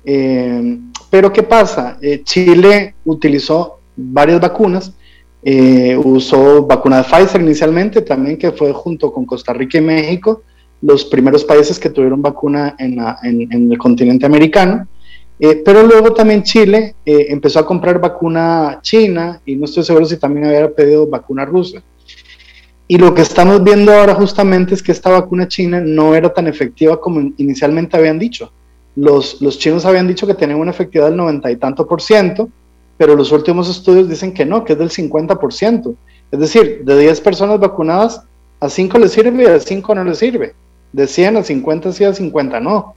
Eh, 0.06 0.80
pero 1.12 1.32
¿qué 1.34 1.44
pasa? 1.44 1.98
Eh, 2.02 2.24
Chile 2.24 2.96
utilizó 3.04 3.80
varias 3.98 4.40
vacunas, 4.40 4.94
eh, 5.44 5.96
usó 6.02 6.66
vacuna 6.66 7.00
de 7.00 7.04
Pfizer 7.04 7.42
inicialmente, 7.42 8.02
también 8.02 8.38
que 8.38 8.54
fue 8.54 8.72
junto 8.72 9.12
con 9.12 9.26
Costa 9.26 9.52
Rica 9.52 9.78
y 9.78 9.82
México, 9.82 10.44
los 10.82 11.04
primeros 11.04 11.44
países 11.44 11.78
que 11.78 11.90
tuvieron 11.90 12.22
vacuna 12.22 12.78
en, 12.80 12.98
el 13.52 13.78
continente 13.78 14.26
americano. 14.26 14.88
Eh, 15.38 15.62
pero 15.66 15.84
luego 15.84 16.14
también 16.14 16.44
Chile 16.44 16.96
empezó 17.04 17.60
a 17.60 17.66
comprar 17.66 18.00
vacuna 18.00 18.80
china 18.82 19.42
y 19.46 19.56
no 19.56 19.66
estoy 19.66 19.84
seguro 19.84 20.06
si 20.06 20.16
también 20.18 20.46
había 20.46 20.74
pedido 20.74 21.08
vacuna 21.08 21.44
rusa. 21.44 21.84
Y 22.88 22.98
lo 22.98 23.14
que 23.14 23.22
estamos 23.22 23.62
viendo 23.64 23.92
ahora 23.92 24.16
justamente 24.16 24.76
es 24.76 24.84
que 24.84 24.94
esta 24.94 25.10
vacuna 25.10 25.48
china 25.48 25.82
no 25.82 26.16
era 26.16 26.32
tan 26.32 26.48
efectiva 26.48 27.02
como 27.02 27.34
inicialmente 27.38 27.98
habían 27.98 28.18
dicho 28.18 28.52
los, 28.96 29.40
chinos 29.58 29.86
habían 29.86 30.08
dicho 30.08 30.28
que 30.28 30.34
tenían 30.34 30.60
una 30.60 30.72
efectividad 30.72 31.08
del 31.08 31.18
90 31.18 31.52
y 31.52 31.56
tanto 31.56 31.88
por 31.88 32.02
ciento, 32.02 32.50
pero 32.98 33.16
los 33.16 33.32
últimos 33.32 33.70
estudios 33.70 34.10
dicen 34.10 34.34
que 34.34 34.46
no, 34.46 34.64
que 34.64 34.74
es 34.74 34.80
del 34.80 34.92
50 34.92 35.40
por 35.40 35.54
ciento. 35.54 35.96
Es 36.32 36.40
decir, 36.40 36.84
de 36.84 37.00
10 37.00 37.22
personas 37.22 37.60
vacunadas, 37.60 38.24
a 38.60 38.70
5 38.70 39.00
les 39.00 39.12
sirve 39.12 39.44
y 39.44 39.46
a 39.48 39.60
5 39.60 39.96
no 39.96 40.04
les 40.04 40.20
sirve. 40.20 40.54
De 40.94 41.08
100 41.08 41.38
a 41.38 41.44
50 41.44 41.92
sí, 41.94 42.04
a 42.04 42.14
50 42.14 42.60
no. 42.60 42.96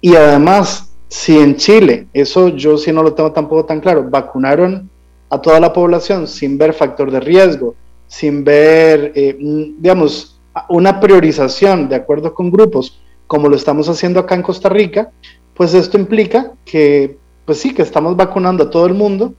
Y 0.00 0.14
además, 0.14 0.92
si 1.08 1.38
en 1.38 1.56
Chile, 1.56 2.06
eso 2.12 2.48
yo 2.48 2.76
sí 2.78 2.92
no 2.92 3.02
lo 3.02 3.14
tengo 3.14 3.32
tampoco 3.32 3.64
tan 3.64 3.80
claro, 3.80 4.08
vacunaron 4.08 4.88
a 5.28 5.40
toda 5.40 5.60
la 5.60 5.72
población 5.72 6.28
sin 6.28 6.58
ver 6.58 6.74
factor 6.74 7.10
de 7.10 7.20
riesgo, 7.20 7.74
sin 8.06 8.44
ver, 8.44 9.12
eh, 9.14 9.36
digamos, 9.38 10.38
una 10.68 11.00
priorización 11.00 11.88
de 11.88 11.96
acuerdo 11.96 12.34
con 12.34 12.50
grupos, 12.50 13.00
como 13.32 13.48
lo 13.48 13.56
estamos 13.56 13.88
haciendo 13.88 14.20
acá 14.20 14.34
en 14.34 14.42
Costa 14.42 14.68
Rica, 14.68 15.10
pues 15.54 15.72
esto 15.72 15.96
implica 15.96 16.52
que, 16.66 17.16
pues 17.46 17.56
sí, 17.60 17.72
que 17.72 17.80
estamos 17.80 18.14
vacunando 18.14 18.64
a 18.64 18.68
todo 18.68 18.84
el 18.84 18.92
mundo 18.92 19.32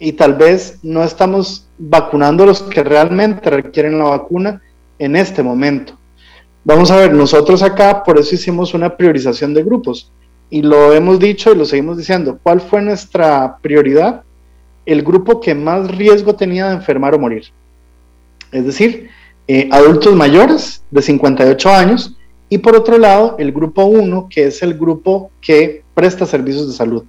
y 0.00 0.14
tal 0.14 0.34
vez 0.34 0.80
no 0.82 1.04
estamos 1.04 1.68
vacunando 1.78 2.42
a 2.42 2.46
los 2.46 2.60
que 2.62 2.82
realmente 2.82 3.48
requieren 3.48 4.00
la 4.00 4.06
vacuna 4.06 4.62
en 4.98 5.14
este 5.14 5.44
momento. 5.44 5.96
Vamos 6.64 6.90
a 6.90 6.96
ver, 6.96 7.14
nosotros 7.14 7.62
acá 7.62 8.02
por 8.02 8.18
eso 8.18 8.34
hicimos 8.34 8.74
una 8.74 8.96
priorización 8.96 9.54
de 9.54 9.62
grupos 9.62 10.10
y 10.50 10.62
lo 10.62 10.92
hemos 10.92 11.20
dicho 11.20 11.52
y 11.52 11.56
lo 11.56 11.66
seguimos 11.66 11.98
diciendo. 11.98 12.40
¿Cuál 12.42 12.60
fue 12.60 12.82
nuestra 12.82 13.58
prioridad? 13.58 14.24
El 14.84 15.04
grupo 15.04 15.40
que 15.40 15.54
más 15.54 15.88
riesgo 15.96 16.34
tenía 16.34 16.66
de 16.66 16.74
enfermar 16.74 17.14
o 17.14 17.20
morir. 17.20 17.44
Es 18.50 18.66
decir, 18.66 19.08
eh, 19.46 19.68
adultos 19.70 20.16
mayores 20.16 20.82
de 20.90 21.00
58 21.00 21.70
años 21.70 22.16
y 22.48 22.58
por 22.58 22.76
otro 22.76 22.98
lado, 22.98 23.36
el 23.38 23.52
grupo 23.52 23.84
1, 23.84 24.28
que 24.30 24.46
es 24.46 24.62
el 24.62 24.74
grupo 24.74 25.30
que 25.40 25.82
presta 25.94 26.26
servicios 26.26 26.68
de 26.68 26.74
salud. 26.74 27.04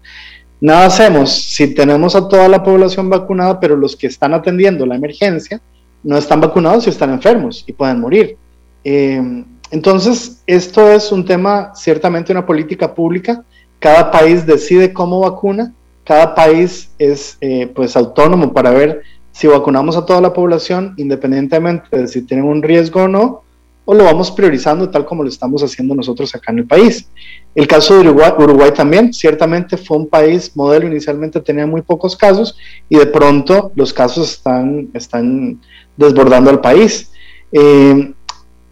Nada 0.59 0.87
hacemos 0.87 1.31
si 1.31 1.73
tenemos 1.75 2.15
a 2.15 2.27
toda 2.27 2.47
la 2.47 2.63
población 2.63 3.09
vacunada, 3.09 3.59
pero 3.59 3.75
los 3.75 3.95
que 3.95 4.07
están 4.07 4.33
atendiendo 4.33 4.85
la 4.85 4.95
emergencia 4.95 5.61
no 6.03 6.17
están 6.17 6.41
vacunados 6.41 6.87
y 6.87 6.89
están 6.89 7.11
enfermos 7.11 7.63
y 7.67 7.73
pueden 7.73 7.99
morir. 7.99 8.37
Eh, 8.83 9.43
entonces, 9.69 10.41
esto 10.47 10.89
es 10.89 11.11
un 11.11 11.25
tema, 11.25 11.73
ciertamente 11.75 12.31
una 12.31 12.45
política 12.45 12.95
pública. 12.95 13.43
Cada 13.79 14.09
país 14.09 14.45
decide 14.45 14.93
cómo 14.93 15.19
vacuna, 15.19 15.73
cada 16.03 16.33
país 16.33 16.89
es 16.97 17.37
eh, 17.41 17.67
pues 17.75 17.95
autónomo 17.95 18.53
para 18.53 18.71
ver 18.71 19.03
si 19.31 19.45
vacunamos 19.45 19.97
a 19.97 20.05
toda 20.05 20.21
la 20.21 20.33
población, 20.33 20.95
independientemente 20.97 21.95
de 21.95 22.07
si 22.07 22.23
tienen 22.23 22.45
un 22.45 22.63
riesgo 22.63 23.03
o 23.03 23.07
no, 23.07 23.43
o 23.89 23.93
lo 23.93 24.03
vamos 24.03 24.29
priorizando 24.31 24.89
tal 24.89 25.05
como 25.05 25.23
lo 25.23 25.29
estamos 25.29 25.63
haciendo 25.63 25.95
nosotros 25.95 26.35
acá 26.35 26.51
en 26.51 26.59
el 26.59 26.67
país. 26.67 27.09
El 27.55 27.67
caso 27.67 27.97
de 27.97 28.09
Uruguay, 28.09 28.71
también, 28.75 29.13
ciertamente 29.13 29.77
fue 29.77 29.95
un 29.95 30.07
país 30.07 30.51
modelo, 30.55 30.87
inicialmente 30.87 31.39
tenía 31.39 31.65
muy 31.65 31.81
pocos 31.81 32.17
casos 32.17 32.57
y 32.89 32.97
de 32.97 33.05
pronto 33.05 33.71
los 33.75 33.93
casos 33.93 34.29
están, 34.29 34.89
están 34.93 35.61
desbordando 35.95 36.49
al 36.49 36.59
país. 36.59 37.13
Eh, 37.53 38.13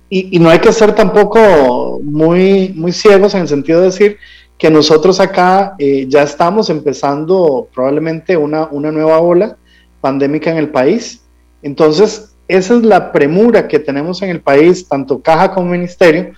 y, 0.09 0.37
no 0.37 0.49
hay 0.49 0.59
que 0.59 0.73
ser 0.73 0.93
tampoco 0.93 2.01
muy, 2.03 2.73
muy 2.75 2.91
ciegos 2.91 3.33
en 3.35 3.41
el 3.41 3.47
sentido 3.47 3.79
de 3.79 3.85
decir 3.85 4.17
que 4.57 4.69
nosotros 4.69 5.21
acá 5.21 5.75
eh, 5.79 6.07
ya 6.09 6.23
estamos 6.23 6.69
empezando 6.69 7.69
probablemente 7.73 8.35
una, 8.35 8.65
una 8.65 8.91
nueva 8.91 9.21
ola 9.21 9.55
pandémica 10.01 10.51
en 10.51 10.57
el 10.57 10.71
país. 10.71 11.23
Entonces, 11.61 12.34
esa 12.47 12.75
es 12.75 12.83
la 12.83 13.11
premura 13.11 13.67
que 13.67 13.79
tenemos 13.79 14.21
en 14.21 14.29
el 14.29 14.41
país, 14.41 14.87
tanto 14.87 15.19
caja 15.19 15.51
como 15.51 15.71
ministerio, 15.71 16.33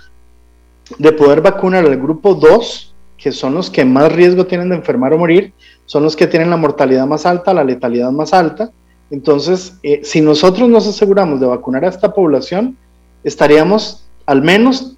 de 0.98 1.12
poder 1.12 1.42
vacunar 1.42 1.86
al 1.86 1.98
grupo 1.98 2.34
2, 2.34 2.96
que 3.18 3.32
son 3.32 3.56
los 3.56 3.70
que 3.70 3.84
más 3.84 4.12
riesgo 4.12 4.46
tienen 4.46 4.70
de 4.70 4.76
enfermar 4.76 5.14
o 5.14 5.18
morir, 5.18 5.54
son 5.86 6.04
los 6.04 6.16
que 6.16 6.28
tienen 6.28 6.50
la 6.50 6.58
mortalidad 6.58 7.06
más 7.06 7.26
alta, 7.26 7.54
la 7.54 7.64
letalidad 7.64 8.12
más 8.12 8.34
alta. 8.34 8.72
Entonces, 9.10 9.78
eh, 9.84 10.02
si 10.04 10.22
nosotros 10.22 10.70
nos 10.70 10.88
aseguramos 10.88 11.40
de 11.40 11.48
vacunar 11.48 11.84
a 11.86 11.90
esta 11.90 12.14
población, 12.14 12.78
estaríamos 13.24 14.08
al 14.26 14.42
menos 14.42 14.98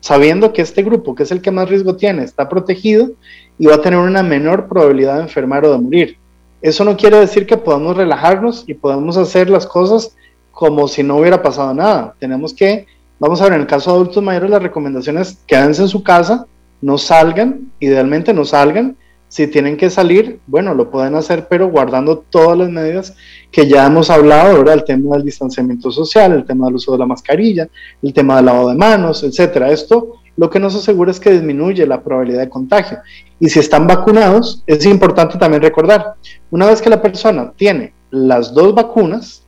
sabiendo 0.00 0.52
que 0.52 0.62
este 0.62 0.82
grupo, 0.82 1.14
que 1.14 1.24
es 1.24 1.32
el 1.32 1.40
que 1.40 1.50
más 1.50 1.68
riesgo 1.68 1.96
tiene, 1.96 2.22
está 2.22 2.48
protegido 2.48 3.10
y 3.58 3.66
va 3.66 3.76
a 3.76 3.80
tener 3.80 3.98
una 3.98 4.22
menor 4.22 4.68
probabilidad 4.68 5.16
de 5.16 5.22
enfermar 5.22 5.64
o 5.64 5.72
de 5.72 5.78
morir. 5.78 6.18
Eso 6.60 6.84
no 6.84 6.96
quiere 6.96 7.18
decir 7.18 7.46
que 7.46 7.56
podamos 7.56 7.96
relajarnos 7.96 8.64
y 8.66 8.74
podamos 8.74 9.16
hacer 9.16 9.50
las 9.50 9.66
cosas 9.66 10.16
como 10.56 10.88
si 10.88 11.02
no 11.02 11.18
hubiera 11.18 11.42
pasado 11.42 11.74
nada. 11.74 12.14
Tenemos 12.18 12.54
que, 12.54 12.86
vamos 13.18 13.42
a 13.42 13.44
ver, 13.44 13.52
en 13.52 13.60
el 13.60 13.66
caso 13.66 13.90
de 13.90 13.96
adultos 13.96 14.22
mayores, 14.22 14.48
las 14.48 14.62
recomendaciones, 14.62 15.38
quédense 15.46 15.82
en 15.82 15.88
su 15.88 16.02
casa, 16.02 16.46
no 16.80 16.96
salgan, 16.96 17.70
idealmente 17.78 18.32
no 18.32 18.46
salgan. 18.46 18.96
Si 19.28 19.48
tienen 19.48 19.76
que 19.76 19.90
salir, 19.90 20.40
bueno, 20.46 20.72
lo 20.72 20.90
pueden 20.90 21.14
hacer, 21.14 21.46
pero 21.46 21.68
guardando 21.68 22.24
todas 22.30 22.56
las 22.56 22.70
medidas 22.70 23.14
que 23.52 23.68
ya 23.68 23.84
hemos 23.84 24.08
hablado, 24.08 24.56
ahora 24.56 24.72
el 24.72 24.84
tema 24.84 25.16
del 25.16 25.26
distanciamiento 25.26 25.90
social, 25.90 26.32
el 26.32 26.46
tema 26.46 26.64
del 26.66 26.76
uso 26.76 26.92
de 26.92 26.98
la 26.98 27.06
mascarilla, 27.06 27.68
el 28.02 28.14
tema 28.14 28.36
del 28.36 28.46
lavado 28.46 28.70
de 28.70 28.76
manos, 28.76 29.24
etcétera. 29.24 29.70
Esto 29.70 30.20
lo 30.38 30.48
que 30.48 30.58
nos 30.58 30.74
asegura 30.74 31.10
es 31.10 31.20
que 31.20 31.32
disminuye 31.32 31.86
la 31.86 32.02
probabilidad 32.02 32.40
de 32.40 32.48
contagio. 32.48 32.96
Y 33.38 33.50
si 33.50 33.58
están 33.58 33.86
vacunados, 33.86 34.62
es 34.66 34.86
importante 34.86 35.36
también 35.36 35.60
recordar, 35.60 36.14
una 36.50 36.64
vez 36.64 36.80
que 36.80 36.88
la 36.88 37.02
persona 37.02 37.52
tiene 37.56 37.92
las 38.10 38.54
dos 38.54 38.74
vacunas, 38.74 39.45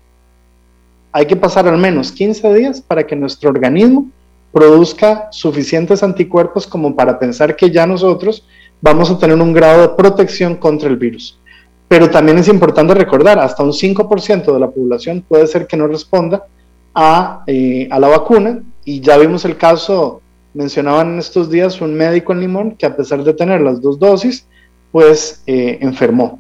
hay 1.18 1.26
que 1.26 1.34
pasar 1.34 1.66
al 1.66 1.78
menos 1.78 2.12
15 2.12 2.54
días 2.54 2.80
para 2.80 3.04
que 3.04 3.16
nuestro 3.16 3.50
organismo 3.50 4.08
produzca 4.52 5.26
suficientes 5.32 6.04
anticuerpos 6.04 6.64
como 6.64 6.94
para 6.94 7.18
pensar 7.18 7.56
que 7.56 7.72
ya 7.72 7.88
nosotros 7.88 8.46
vamos 8.80 9.10
a 9.10 9.18
tener 9.18 9.36
un 9.36 9.52
grado 9.52 9.82
de 9.82 9.88
protección 9.96 10.54
contra 10.54 10.88
el 10.88 10.96
virus. 10.96 11.36
Pero 11.88 12.08
también 12.08 12.38
es 12.38 12.46
importante 12.46 12.94
recordar, 12.94 13.36
hasta 13.40 13.64
un 13.64 13.72
5% 13.72 14.52
de 14.52 14.60
la 14.60 14.70
población 14.70 15.24
puede 15.28 15.48
ser 15.48 15.66
que 15.66 15.76
no 15.76 15.88
responda 15.88 16.44
a, 16.94 17.42
eh, 17.48 17.88
a, 17.90 17.98
la 17.98 18.06
vacuna 18.06 18.62
y 18.84 19.00
ya 19.00 19.18
vimos 19.18 19.44
el 19.44 19.56
caso, 19.56 20.22
mencionaban 20.54 21.14
en 21.14 21.18
estos 21.18 21.50
días 21.50 21.80
un 21.80 21.94
médico 21.94 22.32
en 22.32 22.42
Limón 22.42 22.76
que 22.76 22.86
a 22.86 22.96
pesar 22.96 23.24
de 23.24 23.34
tener 23.34 23.60
las 23.60 23.82
dos 23.82 23.98
dosis, 23.98 24.46
pues 24.92 25.42
eh, 25.48 25.78
enfermó. 25.80 26.38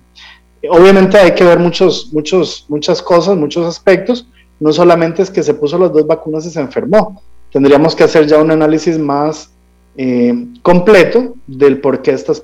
Obviamente 0.70 1.18
hay 1.18 1.34
que 1.34 1.42
ver 1.42 1.58
muchos, 1.58 2.12
muchos, 2.12 2.64
muchas 2.68 3.02
cosas, 3.02 3.36
muchos 3.36 3.66
aspectos, 3.66 4.28
no 4.60 4.72
solamente 4.72 5.22
es 5.22 5.30
que 5.30 5.42
se 5.42 5.54
puso 5.54 5.78
las 5.78 5.92
dos 5.92 6.06
vacunas 6.06 6.46
y 6.46 6.50
se 6.50 6.60
enfermó, 6.60 7.22
tendríamos 7.52 7.94
que 7.94 8.04
hacer 8.04 8.26
ya 8.26 8.38
un 8.38 8.50
análisis 8.50 8.98
más 8.98 9.50
eh, 9.96 10.46
completo 10.62 11.34
del 11.46 11.80
por 11.80 12.02
qué 12.02 12.12
estas 12.12 12.42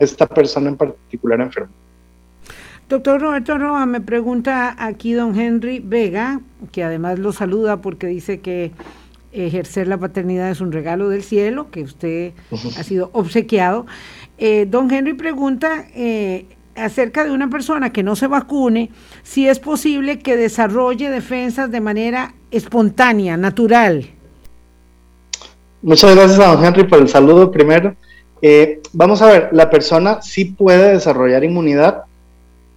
esta 0.00 0.26
persona 0.26 0.68
en 0.68 0.76
particular 0.76 1.40
enfermó. 1.40 1.72
Doctor 2.88 3.20
Roberto 3.20 3.56
Roa, 3.56 3.86
me 3.86 4.00
pregunta 4.00 4.76
aquí 4.78 5.14
don 5.14 5.38
Henry 5.38 5.80
Vega, 5.80 6.40
que 6.70 6.84
además 6.84 7.18
lo 7.18 7.32
saluda 7.32 7.78
porque 7.78 8.06
dice 8.06 8.40
que 8.40 8.72
ejercer 9.32 9.88
la 9.88 9.98
paternidad 9.98 10.50
es 10.50 10.60
un 10.60 10.70
regalo 10.70 11.08
del 11.08 11.22
cielo, 11.22 11.70
que 11.70 11.82
usted 11.82 12.32
ha 12.78 12.82
sido 12.82 13.10
obsequiado. 13.12 13.86
Eh, 14.38 14.66
don 14.68 14.90
Henry 14.90 15.14
pregunta 15.14 15.86
eh, 15.94 16.46
acerca 16.76 17.24
de 17.24 17.30
una 17.30 17.48
persona 17.48 17.92
que 17.92 18.02
no 18.02 18.16
se 18.16 18.26
vacune, 18.26 18.90
si 19.22 19.48
es 19.48 19.58
posible 19.58 20.18
que 20.18 20.36
desarrolle 20.36 21.10
defensas 21.10 21.70
de 21.70 21.80
manera 21.80 22.34
espontánea, 22.50 23.36
natural. 23.36 24.10
Muchas 25.82 26.14
gracias 26.14 26.40
a 26.40 26.54
don 26.54 26.64
Henry 26.64 26.84
por 26.84 27.00
el 27.00 27.08
saludo 27.08 27.50
primero. 27.50 27.94
Eh, 28.40 28.80
vamos 28.92 29.22
a 29.22 29.26
ver, 29.26 29.48
la 29.52 29.70
persona 29.70 30.20
sí 30.22 30.46
puede 30.46 30.92
desarrollar 30.92 31.44
inmunidad, 31.44 32.04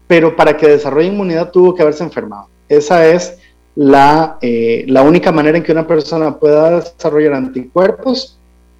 pero 0.07 0.35
para 0.35 0.55
que 0.57 0.67
desarrolle 0.67 1.07
inmunidad 1.07 1.51
tuvo 1.51 1.73
que 1.73 1.81
haberse 1.81 2.03
enfermado. 2.03 2.47
Esa 2.69 3.07
es 3.07 3.37
la, 3.75 4.37
eh, 4.41 4.85
la 4.87 5.03
única 5.03 5.31
manera 5.31 5.57
en 5.57 5.63
que 5.63 5.71
una 5.71 5.87
persona 5.87 6.37
pueda 6.37 6.79
desarrollar 6.79 7.33
anticuerpos 7.33 8.37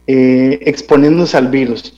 eh, 0.08 0.60
exponiéndose 0.62 1.36
al 1.38 1.50
virus. 1.50 1.94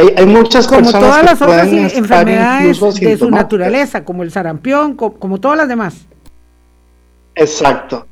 Hay, 0.00 0.14
hay 0.16 0.26
muchas 0.26 0.66
como 0.66 0.80
personas 0.80 1.08
todas 1.08 1.24
las 1.24 1.42
otras 1.42 1.68
enfermedades 1.68 2.80
de 3.00 3.18
su 3.18 3.30
naturaleza, 3.30 4.04
como 4.04 4.22
el 4.22 4.30
sarampión, 4.30 4.94
como 4.94 5.38
todas 5.38 5.58
las 5.58 5.68
demás. 5.68 6.06
Exacto. 7.34 8.06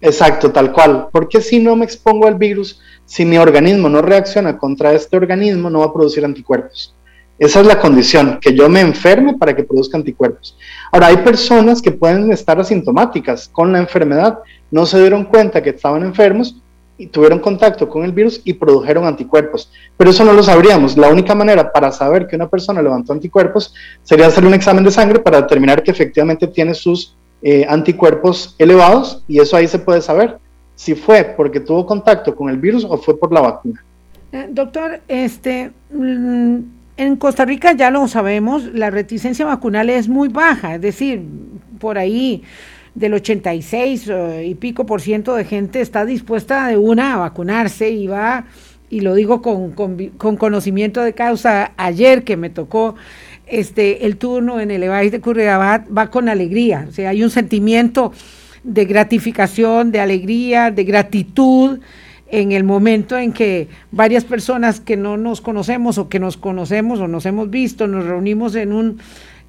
Exacto, 0.00 0.52
tal 0.52 0.72
cual. 0.72 1.08
Porque 1.10 1.40
si 1.40 1.58
no 1.58 1.74
me 1.74 1.84
expongo 1.84 2.28
al 2.28 2.36
virus, 2.36 2.80
si 3.04 3.24
mi 3.24 3.38
organismo 3.38 3.88
no 3.88 4.02
reacciona 4.02 4.56
contra 4.56 4.92
este 4.92 5.16
organismo, 5.16 5.68
no 5.68 5.80
va 5.80 5.86
a 5.86 5.92
producir 5.92 6.24
anticuerpos. 6.24 6.94
Esa 7.38 7.60
es 7.60 7.66
la 7.66 7.80
condición, 7.80 8.38
que 8.40 8.54
yo 8.54 8.68
me 8.68 8.80
enferme 8.80 9.34
para 9.36 9.54
que 9.54 9.64
produzca 9.64 9.96
anticuerpos. 9.96 10.56
Ahora, 10.92 11.08
hay 11.08 11.18
personas 11.18 11.80
que 11.80 11.92
pueden 11.92 12.32
estar 12.32 12.58
asintomáticas 12.60 13.48
con 13.48 13.72
la 13.72 13.78
enfermedad, 13.78 14.38
no 14.70 14.86
se 14.86 15.00
dieron 15.00 15.24
cuenta 15.24 15.62
que 15.62 15.70
estaban 15.70 16.04
enfermos 16.04 16.56
tuvieron 17.06 17.38
contacto 17.38 17.88
con 17.88 18.04
el 18.04 18.12
virus 18.12 18.40
y 18.44 18.54
produjeron 18.54 19.06
anticuerpos. 19.06 19.70
Pero 19.96 20.10
eso 20.10 20.24
no 20.24 20.32
lo 20.32 20.42
sabríamos. 20.42 20.96
La 20.96 21.08
única 21.08 21.34
manera 21.34 21.72
para 21.72 21.92
saber 21.92 22.26
que 22.26 22.36
una 22.36 22.48
persona 22.48 22.82
levantó 22.82 23.12
anticuerpos 23.12 23.72
sería 24.02 24.26
hacer 24.26 24.44
un 24.44 24.54
examen 24.54 24.84
de 24.84 24.90
sangre 24.90 25.20
para 25.20 25.40
determinar 25.40 25.82
que 25.82 25.92
efectivamente 25.92 26.48
tiene 26.48 26.74
sus 26.74 27.16
eh, 27.40 27.64
anticuerpos 27.68 28.56
elevados 28.58 29.22
y 29.28 29.38
eso 29.40 29.56
ahí 29.56 29.68
se 29.68 29.78
puede 29.78 30.02
saber 30.02 30.38
si 30.74 30.94
fue 30.94 31.22
porque 31.36 31.60
tuvo 31.60 31.86
contacto 31.86 32.34
con 32.34 32.48
el 32.48 32.56
virus 32.56 32.84
o 32.84 32.98
fue 32.98 33.18
por 33.18 33.32
la 33.32 33.40
vacuna. 33.40 33.84
Eh, 34.32 34.48
doctor, 34.50 35.00
este, 35.08 35.70
mm, 35.92 36.58
en 36.96 37.16
Costa 37.16 37.44
Rica 37.44 37.72
ya 37.72 37.90
lo 37.90 38.06
sabemos, 38.08 38.64
la 38.74 38.90
reticencia 38.90 39.46
vacunal 39.46 39.88
es 39.88 40.08
muy 40.08 40.28
baja, 40.28 40.74
es 40.74 40.80
decir, 40.80 41.22
por 41.78 41.96
ahí 41.96 42.42
del 42.94 43.14
86 43.14 44.08
eh, 44.08 44.46
y 44.46 44.54
pico 44.54 44.86
por 44.86 45.00
ciento 45.00 45.34
de 45.34 45.44
gente 45.44 45.80
está 45.80 46.04
dispuesta 46.04 46.68
de 46.68 46.76
una 46.76 47.14
a 47.14 47.18
vacunarse 47.18 47.90
y 47.90 48.06
va, 48.06 48.46
y 48.90 49.00
lo 49.00 49.14
digo 49.14 49.42
con, 49.42 49.72
con 49.72 50.36
conocimiento 50.36 51.02
de 51.02 51.12
causa, 51.12 51.72
ayer 51.76 52.24
que 52.24 52.36
me 52.36 52.50
tocó 52.50 52.94
este, 53.46 54.06
el 54.06 54.16
turno 54.16 54.60
en 54.60 54.70
el 54.70 54.82
EVAIS 54.82 55.12
de 55.12 55.20
Curridabat 55.20 55.86
va 55.96 56.10
con 56.10 56.28
alegría, 56.28 56.86
o 56.88 56.92
sea, 56.92 57.10
hay 57.10 57.22
un 57.22 57.30
sentimiento 57.30 58.12
de 58.62 58.84
gratificación, 58.84 59.90
de 59.90 60.00
alegría, 60.00 60.70
de 60.70 60.84
gratitud 60.84 61.80
en 62.30 62.52
el 62.52 62.64
momento 62.64 63.16
en 63.16 63.32
que 63.32 63.68
varias 63.90 64.24
personas 64.24 64.80
que 64.80 64.96
no 64.96 65.16
nos 65.16 65.40
conocemos 65.40 65.96
o 65.96 66.08
que 66.08 66.18
nos 66.18 66.36
conocemos 66.36 67.00
o 67.00 67.08
nos 67.08 67.24
hemos 67.24 67.48
visto, 67.48 67.86
nos 67.86 68.04
reunimos 68.04 68.54
en 68.54 68.72
un 68.72 68.98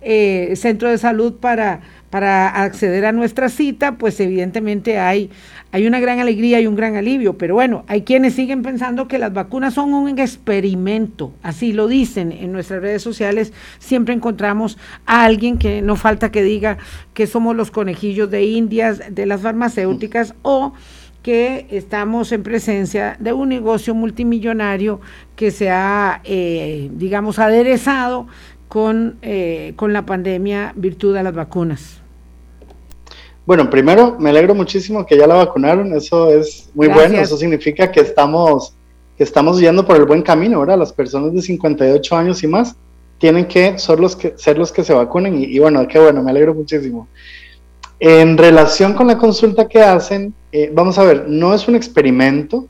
eh, 0.02 0.54
centro 0.56 0.90
de 0.90 0.98
salud 0.98 1.34
para, 1.42 1.82
para 2.10 2.48
acceder 2.64 3.06
a 3.06 3.12
nuestra 3.12 3.50
cita, 3.50 3.98
pues 3.98 4.20
evidentemente 4.20 4.98
hay, 4.98 5.30
hay 5.72 5.86
una 5.86 6.00
gran 6.00 6.20
alegría 6.20 6.60
y 6.60 6.68
un 6.68 6.76
gran 6.76 6.96
alivio. 6.96 7.38
Pero 7.38 7.56
bueno, 7.56 7.84
hay 7.88 8.02
quienes 8.02 8.34
siguen 8.34 8.64
pensando 8.64 9.08
que 9.08 9.20
las 9.20 9.34
vacunas 9.34 9.76
son 9.76 9.94
un 9.94 10.18
experimento, 10.18 11.34
así 11.44 11.74
lo 11.74 11.88
dicen 11.88 12.32
en 12.32 12.52
nuestras 12.52 12.82
redes 12.82 13.02
sociales. 13.04 13.54
Siempre 13.78 14.14
encontramos 14.14 14.78
a 15.06 15.24
alguien 15.24 15.58
que 15.58 15.82
no 15.82 15.96
falta 15.96 16.32
que 16.32 16.44
diga 16.44 16.78
que 17.14 17.28
somos 17.28 17.56
los 17.56 17.72
conejillos 17.72 18.32
de 18.32 18.46
indias 18.46 19.02
de 19.12 19.26
las 19.26 19.42
farmacéuticas 19.42 20.34
o 20.42 20.74
que 21.22 21.68
estamos 21.70 22.32
en 22.32 22.44
presencia 22.44 23.18
de 23.20 23.34
un 23.34 23.50
negocio 23.50 23.94
multimillonario 23.94 25.02
que 25.36 25.52
se 25.52 25.70
ha, 25.70 26.22
eh, 26.24 26.90
digamos, 26.94 27.40
aderezado 27.40 28.28
con, 28.70 29.18
eh, 29.22 29.74
con 29.76 29.92
la 29.92 30.06
pandemia 30.06 30.72
virtud 30.76 31.14
de 31.14 31.24
las 31.24 31.34
vacunas? 31.34 31.99
Bueno, 33.50 33.68
primero 33.68 34.16
me 34.20 34.30
alegro 34.30 34.54
muchísimo 34.54 35.08
que 35.08 35.18
ya 35.18 35.26
la 35.26 35.34
vacunaron, 35.34 35.92
eso 35.94 36.30
es 36.30 36.70
muy 36.76 36.88
bueno, 36.88 37.18
eso 37.18 37.36
significa 37.36 37.92
que 37.92 38.00
estamos, 38.00 38.76
que 39.18 39.24
estamos 39.24 39.60
yendo 39.60 39.84
por 39.84 39.96
el 39.96 40.06
buen 40.06 40.22
camino, 40.22 40.58
ahora 40.58 40.78
Las 40.78 40.94
personas 40.94 41.34
de 41.34 41.42
58 41.42 42.16
años 42.16 42.44
y 42.44 42.48
más 42.48 42.76
tienen 43.18 43.48
que 43.48 43.80
ser 43.80 44.00
los 44.00 44.16
que, 44.16 44.36
ser 44.38 44.60
los 44.60 44.72
que 44.72 44.84
se 44.84 44.94
vacunen 44.94 45.42
y, 45.42 45.46
y 45.46 45.58
bueno, 45.58 45.88
qué 45.88 45.98
bueno, 45.98 46.22
me 46.22 46.30
alegro 46.30 46.54
muchísimo. 46.54 47.08
En 48.00 48.38
relación 48.38 48.94
con 48.94 49.08
la 49.08 49.18
consulta 49.18 49.68
que 49.68 49.82
hacen, 49.82 50.32
eh, 50.52 50.70
vamos 50.72 51.00
a 51.00 51.04
ver, 51.04 51.28
no 51.28 51.56
es 51.56 51.68
un 51.68 51.74
experimento, 51.74 52.68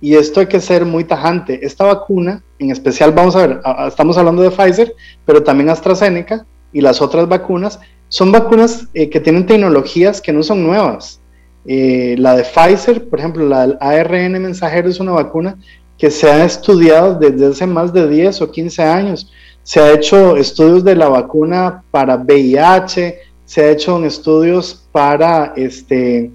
y 0.00 0.16
esto 0.16 0.40
hay 0.40 0.46
que 0.46 0.58
ser 0.58 0.84
muy 0.84 1.04
tajante. 1.04 1.64
Esta 1.64 1.84
vacuna, 1.84 2.42
en 2.58 2.72
especial, 2.72 3.12
vamos 3.12 3.36
a 3.36 3.46
ver, 3.46 3.60
estamos 3.86 4.18
hablando 4.18 4.42
de 4.42 4.50
Pfizer, 4.50 4.92
pero 5.24 5.44
también 5.44 5.70
AstraZeneca 5.70 6.44
y 6.72 6.80
las 6.80 7.00
otras 7.00 7.28
vacunas, 7.28 7.78
son 8.08 8.32
vacunas 8.32 8.86
eh, 8.94 9.10
que 9.10 9.20
tienen 9.20 9.46
tecnologías 9.46 10.20
que 10.20 10.32
no 10.32 10.42
son 10.42 10.62
nuevas. 10.62 11.20
Eh, 11.66 12.14
la 12.18 12.36
de 12.36 12.44
Pfizer, 12.44 13.08
por 13.08 13.18
ejemplo, 13.18 13.46
la 13.46 13.66
del 13.66 13.76
ARN 13.80 14.40
mensajero 14.40 14.88
es 14.88 15.00
una 15.00 15.12
vacuna 15.12 15.56
que 15.98 16.10
se 16.10 16.30
ha 16.30 16.44
estudiado 16.44 17.14
desde 17.14 17.46
hace 17.46 17.66
más 17.66 17.92
de 17.92 18.08
10 18.08 18.42
o 18.42 18.50
15 18.50 18.82
años. 18.82 19.32
Se 19.62 19.80
ha 19.80 19.92
hecho 19.92 20.36
estudios 20.36 20.84
de 20.84 20.94
la 20.94 21.08
vacuna 21.08 21.82
para 21.90 22.16
VIH, 22.16 23.18
se 23.44 23.62
ha 23.62 23.70
hecho 23.70 24.04
estudios 24.04 24.86
para 24.92 25.54
este, 25.56 26.30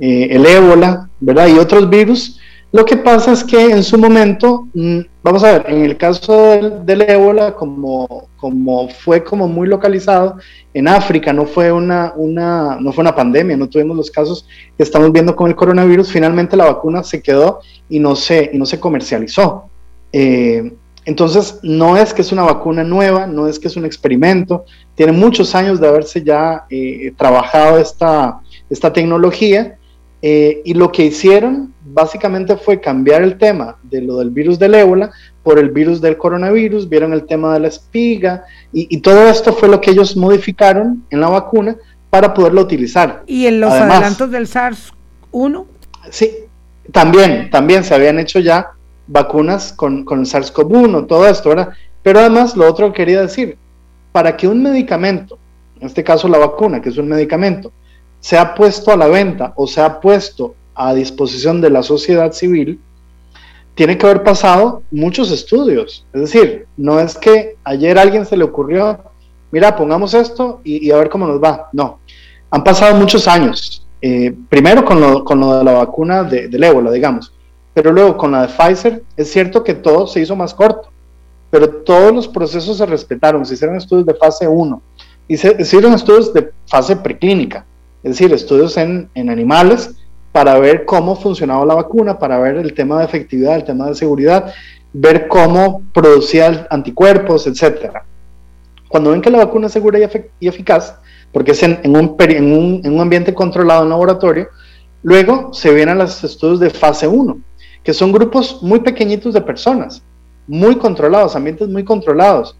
eh, 0.00 0.28
el 0.30 0.46
ébola, 0.46 1.08
¿verdad? 1.18 1.48
Y 1.48 1.58
otros 1.58 1.88
virus 1.90 2.38
lo 2.70 2.84
que 2.84 2.98
pasa 2.98 3.32
es 3.32 3.42
que 3.42 3.70
en 3.70 3.82
su 3.82 3.96
momento, 3.96 4.68
mm, 4.74 5.00
vamos 5.22 5.42
a 5.42 5.52
ver, 5.52 5.64
en 5.68 5.84
el 5.84 5.96
caso 5.96 6.36
del, 6.84 7.00
ébola, 7.02 7.54
como, 7.54 8.28
como 8.36 8.88
fue 8.90 9.24
como 9.24 9.48
muy 9.48 9.66
localizado 9.66 10.36
en 10.74 10.86
África, 10.86 11.32
no 11.32 11.46
fue 11.46 11.72
una, 11.72 12.12
una, 12.14 12.76
no 12.78 12.92
fue 12.92 13.02
una 13.02 13.14
pandemia, 13.14 13.56
no 13.56 13.68
tuvimos 13.68 13.96
los 13.96 14.10
casos 14.10 14.46
que 14.76 14.82
estamos 14.82 15.10
viendo 15.12 15.34
con 15.34 15.48
el 15.48 15.56
coronavirus, 15.56 16.12
finalmente 16.12 16.58
la 16.58 16.66
vacuna 16.66 17.02
se 17.02 17.22
quedó 17.22 17.60
y 17.88 18.00
no 18.00 18.14
se, 18.14 18.50
y 18.52 18.58
no 18.58 18.66
se 18.66 18.78
comercializó. 18.78 19.70
Eh, 20.12 20.70
entonces, 21.06 21.60
no 21.62 21.96
es 21.96 22.12
que 22.12 22.20
es 22.20 22.32
una 22.32 22.42
vacuna 22.42 22.84
nueva, 22.84 23.26
no 23.26 23.48
es 23.48 23.58
que 23.58 23.68
es 23.68 23.76
un 23.78 23.86
experimento, 23.86 24.66
tiene 24.94 25.12
muchos 25.12 25.54
años 25.54 25.80
de 25.80 25.88
haberse 25.88 26.22
ya 26.22 26.66
eh, 26.68 27.14
trabajado 27.16 27.78
esta, 27.78 28.40
esta 28.68 28.92
tecnología 28.92 29.78
eh, 30.20 30.60
y 30.66 30.74
lo 30.74 30.92
que 30.92 31.06
hicieron 31.06 31.72
básicamente 31.92 32.56
fue 32.56 32.80
cambiar 32.80 33.22
el 33.22 33.38
tema 33.38 33.76
de 33.82 34.02
lo 34.02 34.18
del 34.18 34.30
virus 34.30 34.58
del 34.58 34.74
ébola 34.74 35.10
por 35.42 35.58
el 35.58 35.70
virus 35.70 36.00
del 36.00 36.16
coronavirus, 36.16 36.88
vieron 36.88 37.12
el 37.12 37.26
tema 37.26 37.54
de 37.54 37.60
la 37.60 37.68
espiga 37.68 38.44
y, 38.72 39.00
todo 39.00 39.28
esto 39.28 39.52
fue 39.52 39.68
lo 39.68 39.80
que 39.80 39.92
ellos 39.92 40.16
modificaron 40.16 41.04
en 41.10 41.20
la 41.20 41.28
vacuna 41.28 41.76
para 42.10 42.34
poderlo 42.34 42.60
utilizar. 42.60 43.22
¿Y 43.26 43.46
en 43.46 43.60
los 43.60 43.72
adelantos 43.72 44.30
del 44.30 44.46
SARS-1? 44.46 45.64
Sí, 46.10 46.30
también, 46.92 47.50
también 47.50 47.84
se 47.84 47.94
habían 47.94 48.18
hecho 48.18 48.40
ya 48.40 48.72
vacunas 49.06 49.72
con, 49.72 50.04
con 50.04 50.20
el 50.20 50.26
SARS-CoV-1, 50.26 51.06
todo 51.06 51.26
esto, 51.26 51.48
¿verdad? 51.50 51.70
Pero 52.02 52.20
además, 52.20 52.56
lo 52.56 52.68
otro 52.68 52.92
que 52.92 52.98
quería 52.98 53.22
decir, 53.22 53.56
para 54.12 54.36
que 54.36 54.48
un 54.48 54.62
medicamento, 54.62 55.38
en 55.80 55.86
este 55.86 56.04
caso 56.04 56.28
la 56.28 56.38
vacuna, 56.38 56.80
que 56.80 56.90
es 56.90 56.98
un 56.98 57.08
medicamento, 57.08 57.72
se 58.20 58.36
ha 58.36 58.54
puesto 58.54 58.92
a 58.92 58.96
la 58.96 59.06
venta 59.06 59.52
o 59.56 59.66
se 59.66 59.80
ha 59.80 60.00
puesto 60.00 60.54
a 60.78 60.94
disposición 60.94 61.60
de 61.60 61.70
la 61.70 61.82
sociedad 61.82 62.32
civil, 62.32 62.80
tiene 63.74 63.98
que 63.98 64.06
haber 64.06 64.22
pasado 64.22 64.82
muchos 64.92 65.30
estudios. 65.32 66.06
Es 66.12 66.20
decir, 66.20 66.66
no 66.76 67.00
es 67.00 67.18
que 67.18 67.56
ayer 67.64 67.98
alguien 67.98 68.24
se 68.24 68.36
le 68.36 68.44
ocurrió, 68.44 68.98
mira, 69.50 69.74
pongamos 69.74 70.14
esto 70.14 70.60
y, 70.62 70.90
a 70.90 70.96
ver 70.96 71.08
cómo 71.08 71.26
nos 71.26 71.42
va. 71.42 71.68
No, 71.72 71.98
han 72.50 72.62
pasado 72.62 72.94
muchos 72.94 73.26
años. 73.26 73.86
Eh, 74.00 74.32
primero 74.48 74.84
con 74.84 75.00
lo, 75.00 75.24
con 75.24 75.40
lo, 75.40 75.58
de 75.58 75.64
la 75.64 75.72
vacuna 75.72 76.22
de, 76.22 76.46
del 76.46 76.62
ébola, 76.62 76.92
digamos, 76.92 77.32
pero 77.74 77.92
luego 77.92 78.16
con 78.16 78.30
la 78.30 78.46
de 78.46 78.48
Pfizer, 78.48 79.02
es 79.16 79.32
cierto 79.32 79.64
que 79.64 79.74
todo 79.74 80.06
se 80.06 80.20
hizo 80.20 80.36
más 80.36 80.54
corto, 80.54 80.90
pero 81.50 81.68
todos 81.68 82.14
los 82.14 82.28
procesos 82.28 82.78
se 82.78 82.86
respetaron, 82.86 83.44
se 83.44 83.54
hicieron 83.54 83.76
estudios 83.76 84.06
de 84.06 84.14
fase 84.14 84.46
1 84.46 84.82
y 85.26 85.36
se, 85.36 85.56
hicieron 85.58 85.94
estudios 85.94 86.32
de 86.32 86.52
fase 86.66 86.94
preclínica, 86.94 87.66
es 88.04 88.12
decir, 88.12 88.32
estudios 88.32 88.76
en, 88.76 89.10
en 89.14 89.30
animales 89.30 89.96
para 90.32 90.58
ver 90.58 90.84
cómo 90.84 91.16
funcionaba 91.16 91.64
la 91.64 91.74
vacuna, 91.74 92.18
para 92.18 92.38
ver 92.38 92.56
el 92.56 92.74
tema 92.74 92.98
de 92.98 93.04
efectividad, 93.06 93.56
el 93.56 93.64
tema 93.64 93.88
de 93.88 93.94
seguridad, 93.94 94.52
ver 94.92 95.28
cómo 95.28 95.82
producía 95.92 96.66
anticuerpos, 96.70 97.46
etcétera. 97.46 98.04
Cuando 98.88 99.10
ven 99.10 99.20
que 99.20 99.30
la 99.30 99.38
vacuna 99.38 99.66
es 99.66 99.72
segura 99.72 99.98
y, 99.98 100.46
eficaz, 100.46 100.96
porque 101.32 101.52
es 101.52 101.62
en, 101.62 101.80
un, 101.84 102.16
en, 102.18 102.92
un, 102.92 103.00
ambiente 103.00 103.34
controlado 103.34 103.82
en 103.82 103.90
laboratorio, 103.90 104.48
luego 105.02 105.52
se 105.52 105.72
vienen 105.74 105.98
los 105.98 106.24
estudios 106.24 106.60
de 106.60 106.70
fase 106.70 107.06
1, 107.06 107.38
que 107.82 107.92
son 107.92 108.12
grupos 108.12 108.62
muy 108.62 108.80
pequeñitos 108.80 109.34
de 109.34 109.40
personas, 109.42 110.02
muy 110.46 110.76
controlados, 110.76 111.36
ambientes 111.36 111.68
muy 111.68 111.84
controlados, 111.84 112.56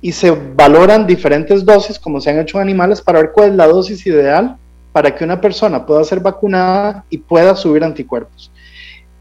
y 0.00 0.12
se 0.12 0.30
valoran 0.30 1.06
diferentes 1.06 1.64
dosis, 1.64 1.98
como 1.98 2.20
se 2.20 2.30
han 2.30 2.38
hecho 2.38 2.58
en 2.58 2.62
animales, 2.62 3.02
para 3.02 3.20
ver 3.20 3.32
cuál 3.32 3.50
es 3.50 3.56
la 3.56 3.66
dosis 3.66 4.06
ideal 4.06 4.56
para 4.96 5.14
que 5.14 5.24
una 5.24 5.38
persona 5.38 5.84
pueda 5.84 6.02
ser 6.04 6.20
vacunada 6.20 7.04
y 7.10 7.18
pueda 7.18 7.54
subir 7.54 7.84
anticuerpos. 7.84 8.50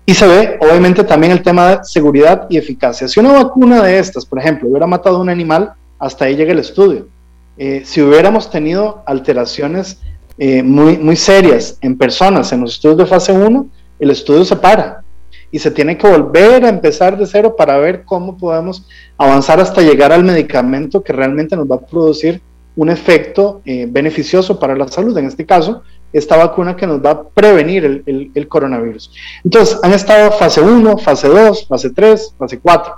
Y 0.05 0.13
se 0.13 0.25
ve, 0.25 0.57
obviamente, 0.61 1.03
también 1.03 1.33
el 1.33 1.43
tema 1.43 1.67
de 1.67 1.83
seguridad 1.83 2.47
y 2.49 2.55
eficacia. 2.55 3.09
Si 3.09 3.19
una 3.19 3.33
vacuna 3.33 3.83
de 3.83 3.99
estas, 3.99 4.25
por 4.25 4.39
ejemplo, 4.39 4.69
hubiera 4.69 4.87
matado 4.87 5.17
a 5.17 5.19
un 5.19 5.27
animal, 5.27 5.73
hasta 5.99 6.23
ahí 6.23 6.37
llega 6.37 6.53
el 6.53 6.59
estudio. 6.59 7.09
Eh, 7.57 7.81
si 7.83 8.01
hubiéramos 8.01 8.49
tenido 8.49 9.03
alteraciones 9.05 9.99
eh, 10.37 10.63
muy, 10.63 10.97
muy 10.97 11.17
serias 11.17 11.77
en 11.81 11.97
personas 11.97 12.53
en 12.53 12.61
los 12.61 12.75
estudios 12.75 12.99
de 12.99 13.05
fase 13.07 13.33
1, 13.33 13.67
el 13.99 14.11
estudio 14.11 14.45
se 14.45 14.55
para 14.55 15.03
y 15.51 15.59
se 15.59 15.71
tiene 15.71 15.97
que 15.97 16.09
volver 16.09 16.63
a 16.63 16.69
empezar 16.69 17.17
de 17.17 17.25
cero 17.25 17.53
para 17.53 17.77
ver 17.79 18.05
cómo 18.05 18.37
podemos 18.37 18.87
avanzar 19.17 19.59
hasta 19.59 19.81
llegar 19.81 20.13
al 20.13 20.23
medicamento 20.23 21.03
que 21.03 21.11
realmente 21.11 21.57
nos 21.57 21.69
va 21.69 21.75
a 21.75 21.85
producir 21.85 22.41
un 22.75 22.89
efecto 22.89 23.61
eh, 23.65 23.87
beneficioso 23.89 24.59
para 24.59 24.75
la 24.75 24.87
salud, 24.87 25.17
en 25.17 25.25
este 25.25 25.45
caso, 25.45 25.83
esta 26.11 26.37
vacuna 26.37 26.75
que 26.75 26.87
nos 26.87 27.03
va 27.03 27.11
a 27.11 27.23
prevenir 27.23 28.03
el, 28.05 28.47
coronavirus. 28.47 29.11
Entonces, 29.43 29.77
han 29.83 29.93
estado 29.93 30.31
fase 30.31 30.61
1, 30.61 30.97
fase 30.97 31.27
2, 31.27 31.67
fase 31.67 31.89
3, 31.89 32.35
fase 32.37 32.59
4. 32.59 32.93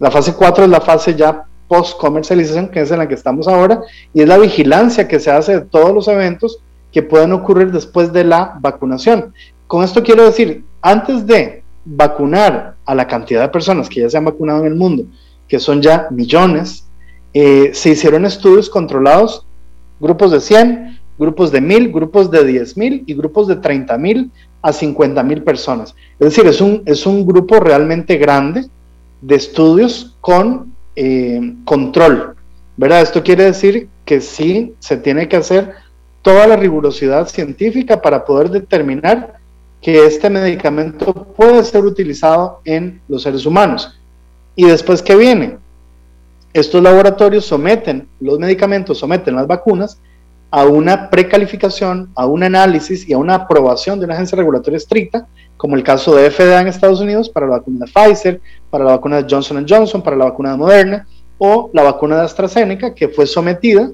La 0.00 0.10
fase 0.10 0.34
4 0.34 0.64
es 0.64 0.70
la 0.70 0.80
fase 0.80 1.14
ya 1.14 1.44
post-comercialización, 1.68 2.68
que 2.68 2.80
es 2.80 2.90
en 2.90 2.98
la 2.98 3.08
que 3.08 3.14
estamos 3.14 3.46
ahora, 3.48 3.82
y 4.12 4.22
es 4.22 4.28
la 4.28 4.38
vigilancia 4.38 5.06
que 5.06 5.20
se 5.20 5.30
hace 5.30 5.60
de 5.60 5.60
todos 5.60 5.94
los 5.94 6.08
eventos 6.08 6.58
que 6.92 7.02
pueden 7.02 7.32
ocurrir 7.32 7.72
después 7.72 8.12
de 8.12 8.24
la 8.24 8.56
vacunación. 8.60 9.32
Con 9.66 9.84
esto 9.84 10.02
quiero 10.02 10.24
decir, 10.24 10.64
antes 10.80 11.26
de 11.26 11.62
vacunar 11.84 12.76
a 12.84 12.94
la 12.94 13.06
cantidad 13.06 13.42
de 13.42 13.48
personas 13.48 13.88
que 13.88 14.00
ya 14.00 14.10
se 14.10 14.16
han 14.16 14.24
vacunado 14.24 14.60
en 14.60 14.66
el 14.66 14.74
mundo, 14.74 15.04
que 15.48 15.58
son 15.58 15.80
ya 15.82 16.08
millones, 16.10 16.85
eh, 17.38 17.74
se 17.74 17.90
hicieron 17.90 18.24
estudios 18.24 18.70
controlados, 18.70 19.44
grupos 20.00 20.30
de 20.30 20.40
100, 20.40 20.98
grupos 21.18 21.52
de 21.52 21.60
1000, 21.60 21.92
grupos 21.92 22.30
de 22.30 22.46
10.000 22.46 23.02
y 23.04 23.12
grupos 23.12 23.46
de 23.46 23.60
30.000 23.60 24.30
a 24.62 24.72
50.000 24.72 25.44
personas. 25.44 25.94
Es 26.18 26.34
decir, 26.34 26.46
es 26.46 26.62
un, 26.62 26.82
es 26.86 27.04
un 27.04 27.26
grupo 27.26 27.60
realmente 27.60 28.16
grande 28.16 28.64
de 29.20 29.34
estudios 29.34 30.16
con 30.22 30.72
eh, 30.94 31.56
control. 31.66 32.36
¿verdad? 32.74 33.02
Esto 33.02 33.22
quiere 33.22 33.44
decir 33.44 33.90
que 34.06 34.22
sí 34.22 34.72
se 34.78 34.96
tiene 34.96 35.28
que 35.28 35.36
hacer 35.36 35.74
toda 36.22 36.46
la 36.46 36.56
rigurosidad 36.56 37.28
científica 37.28 38.00
para 38.00 38.24
poder 38.24 38.48
determinar 38.48 39.34
que 39.82 40.06
este 40.06 40.30
medicamento 40.30 41.12
puede 41.36 41.62
ser 41.64 41.84
utilizado 41.84 42.62
en 42.64 43.02
los 43.08 43.24
seres 43.24 43.44
humanos. 43.44 44.00
¿Y 44.54 44.64
después 44.64 45.02
qué 45.02 45.14
viene? 45.16 45.58
Estos 46.60 46.82
laboratorios 46.82 47.44
someten 47.44 48.08
los 48.20 48.38
medicamentos, 48.38 48.98
someten 48.98 49.36
las 49.36 49.46
vacunas 49.46 50.00
a 50.50 50.64
una 50.64 51.10
precalificación, 51.10 52.10
a 52.14 52.26
un 52.26 52.42
análisis 52.42 53.08
y 53.08 53.12
a 53.12 53.18
una 53.18 53.34
aprobación 53.34 53.98
de 53.98 54.06
una 54.06 54.14
agencia 54.14 54.36
regulatoria 54.36 54.78
estricta, 54.78 55.26
como 55.56 55.76
el 55.76 55.82
caso 55.82 56.14
de 56.14 56.30
FDA 56.30 56.60
en 56.60 56.68
Estados 56.68 57.00
Unidos 57.00 57.28
para 57.28 57.46
la 57.46 57.58
vacuna 57.58 57.84
de 57.84 57.92
Pfizer, 57.92 58.40
para 58.70 58.84
la 58.84 58.92
vacuna 58.92 59.22
de 59.22 59.26
Johnson 59.28 59.66
Johnson, 59.68 60.02
para 60.02 60.16
la 60.16 60.26
vacuna 60.26 60.52
de 60.52 60.56
Moderna 60.56 61.06
o 61.38 61.70
la 61.74 61.82
vacuna 61.82 62.16
de 62.16 62.22
AstraZeneca, 62.22 62.94
que 62.94 63.08
fue 63.08 63.26
sometida 63.26 63.90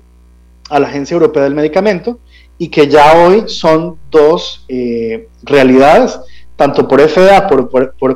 a 0.70 0.78
la 0.78 0.86
Agencia 0.86 1.14
Europea 1.14 1.42
del 1.42 1.54
Medicamento 1.54 2.20
y 2.58 2.68
que 2.68 2.86
ya 2.86 3.12
hoy 3.14 3.44
son 3.46 3.96
dos 4.10 4.64
eh, 4.68 5.28
realidades, 5.42 6.20
tanto 6.54 6.86
por 6.86 7.00
FDA 7.00 7.48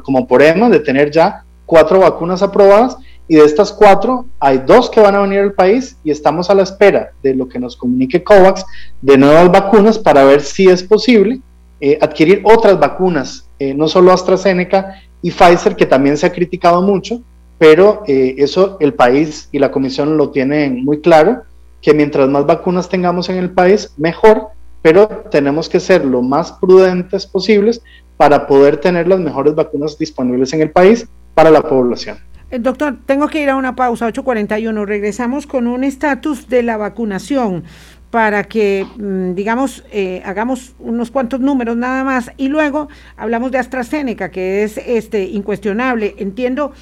como 0.02 0.26
por 0.28 0.42
EMA, 0.42 0.68
de 0.68 0.80
tener 0.80 1.10
ya 1.10 1.42
cuatro 1.64 1.98
vacunas 2.00 2.42
aprobadas 2.42 2.96
y 3.28 3.36
de 3.36 3.44
estas 3.44 3.72
cuatro, 3.72 4.26
hay 4.38 4.58
dos 4.58 4.88
que 4.88 5.00
van 5.00 5.14
a 5.16 5.20
venir 5.20 5.40
al 5.40 5.52
país 5.52 5.96
y 6.04 6.10
estamos 6.10 6.48
a 6.48 6.54
la 6.54 6.62
espera 6.62 7.10
de 7.22 7.34
lo 7.34 7.48
que 7.48 7.58
nos 7.58 7.76
comunique 7.76 8.22
COVAX 8.22 8.64
de 9.02 9.18
nuevas 9.18 9.50
vacunas 9.50 9.98
para 9.98 10.24
ver 10.24 10.40
si 10.40 10.68
es 10.68 10.82
posible 10.82 11.40
eh, 11.80 11.98
adquirir 12.00 12.42
otras 12.44 12.78
vacunas, 12.78 13.48
eh, 13.58 13.74
no 13.74 13.88
solo 13.88 14.12
AstraZeneca 14.12 15.02
y 15.22 15.30
Pfizer, 15.30 15.76
que 15.76 15.86
también 15.86 16.16
se 16.16 16.26
ha 16.26 16.32
criticado 16.32 16.80
mucho, 16.82 17.20
pero 17.58 18.02
eh, 18.06 18.36
eso 18.38 18.76
el 18.80 18.94
país 18.94 19.48
y 19.50 19.58
la 19.58 19.70
comisión 19.70 20.16
lo 20.16 20.30
tienen 20.30 20.84
muy 20.84 21.00
claro, 21.00 21.42
que 21.82 21.92
mientras 21.94 22.28
más 22.28 22.46
vacunas 22.46 22.88
tengamos 22.88 23.28
en 23.28 23.36
el 23.36 23.50
país, 23.50 23.92
mejor, 23.96 24.48
pero 24.82 25.08
tenemos 25.30 25.68
que 25.68 25.80
ser 25.80 26.04
lo 26.04 26.22
más 26.22 26.52
prudentes 26.52 27.26
posibles 27.26 27.82
para 28.16 28.46
poder 28.46 28.78
tener 28.78 29.08
las 29.08 29.20
mejores 29.20 29.54
vacunas 29.54 29.98
disponibles 29.98 30.52
en 30.52 30.62
el 30.62 30.70
país 30.70 31.06
para 31.34 31.50
la 31.50 31.62
población. 31.62 32.18
Eh, 32.56 32.58
doctor, 32.58 32.96
tengo 33.04 33.28
que 33.28 33.42
ir 33.42 33.50
a 33.50 33.56
una 33.56 33.76
pausa, 33.76 34.06
8.41. 34.06 34.86
Regresamos 34.86 35.46
con 35.46 35.66
un 35.66 35.84
estatus 35.84 36.48
de 36.48 36.62
la 36.62 36.78
vacunación 36.78 37.64
para 38.10 38.44
que, 38.44 38.86
mm, 38.96 39.34
digamos, 39.34 39.84
eh, 39.92 40.22
hagamos 40.24 40.74
unos 40.78 41.10
cuantos 41.10 41.40
números 41.40 41.76
nada 41.76 42.02
más 42.02 42.30
y 42.38 42.48
luego 42.48 42.88
hablamos 43.16 43.50
de 43.50 43.58
AstraZeneca, 43.58 44.30
que 44.30 44.64
es 44.64 44.78
este 44.78 45.24
incuestionable. 45.24 46.14
Entiendo 46.18 46.72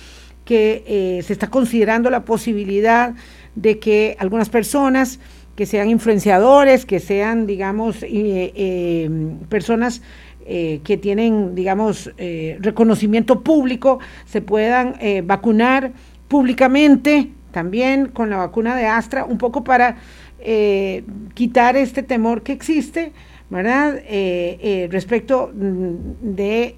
que 0.44 0.84
eh, 0.86 1.22
se 1.24 1.32
está 1.32 1.48
considerando 1.50 2.08
la 2.08 2.24
posibilidad 2.24 3.14
de 3.56 3.78
que 3.80 4.16
algunas 4.20 4.50
personas 4.50 5.18
que 5.56 5.66
sean 5.66 5.88
influenciadores, 5.88 6.84
que 6.84 7.00
sean, 7.00 7.46
digamos, 7.46 8.04
personas 9.48 10.02
eh, 10.46 10.80
que 10.84 10.96
tienen, 10.96 11.54
digamos, 11.54 12.12
eh, 12.18 12.58
reconocimiento 12.60 13.40
público, 13.40 13.98
se 14.26 14.42
puedan 14.42 14.96
eh, 15.00 15.22
vacunar 15.24 15.92
públicamente 16.28 17.30
también 17.50 18.08
con 18.08 18.28
la 18.28 18.36
vacuna 18.36 18.76
de 18.76 18.86
Astra, 18.86 19.24
un 19.24 19.38
poco 19.38 19.64
para 19.64 19.96
quitar 21.32 21.74
este 21.74 22.02
temor 22.02 22.42
que 22.42 22.52
existe, 22.52 23.12
¿verdad? 23.48 23.98
respecto 24.90 25.50
mm, 25.54 26.34
de 26.34 26.76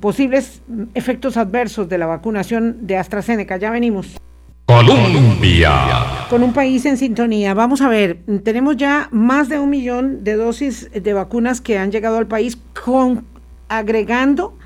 posibles 0.00 0.60
efectos 0.92 1.38
adversos 1.38 1.88
de 1.88 1.96
la 1.96 2.04
vacunación 2.04 2.86
de 2.86 2.98
AstraZeneca. 2.98 3.56
Ya 3.56 3.70
venimos. 3.70 4.18
Colombia. 4.66 6.26
Con 6.28 6.42
un 6.42 6.52
país 6.52 6.84
en 6.86 6.96
sintonía. 6.96 7.54
Vamos 7.54 7.82
a 7.82 7.88
ver, 7.88 8.18
tenemos 8.42 8.76
ya 8.76 9.08
más 9.12 9.48
de 9.48 9.60
un 9.60 9.70
millón 9.70 10.24
de 10.24 10.34
dosis 10.34 10.90
de 10.92 11.12
vacunas 11.12 11.60
que 11.60 11.78
han 11.78 11.92
llegado 11.92 12.18
al 12.18 12.26
país 12.26 12.58
con 12.84 13.24
agregando 13.68 14.58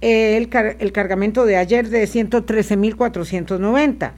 el, 0.00 0.48
el 0.80 0.92
cargamento 0.92 1.44
de 1.44 1.56
ayer 1.56 1.88
de 1.88 2.02
113.490. 2.02 4.10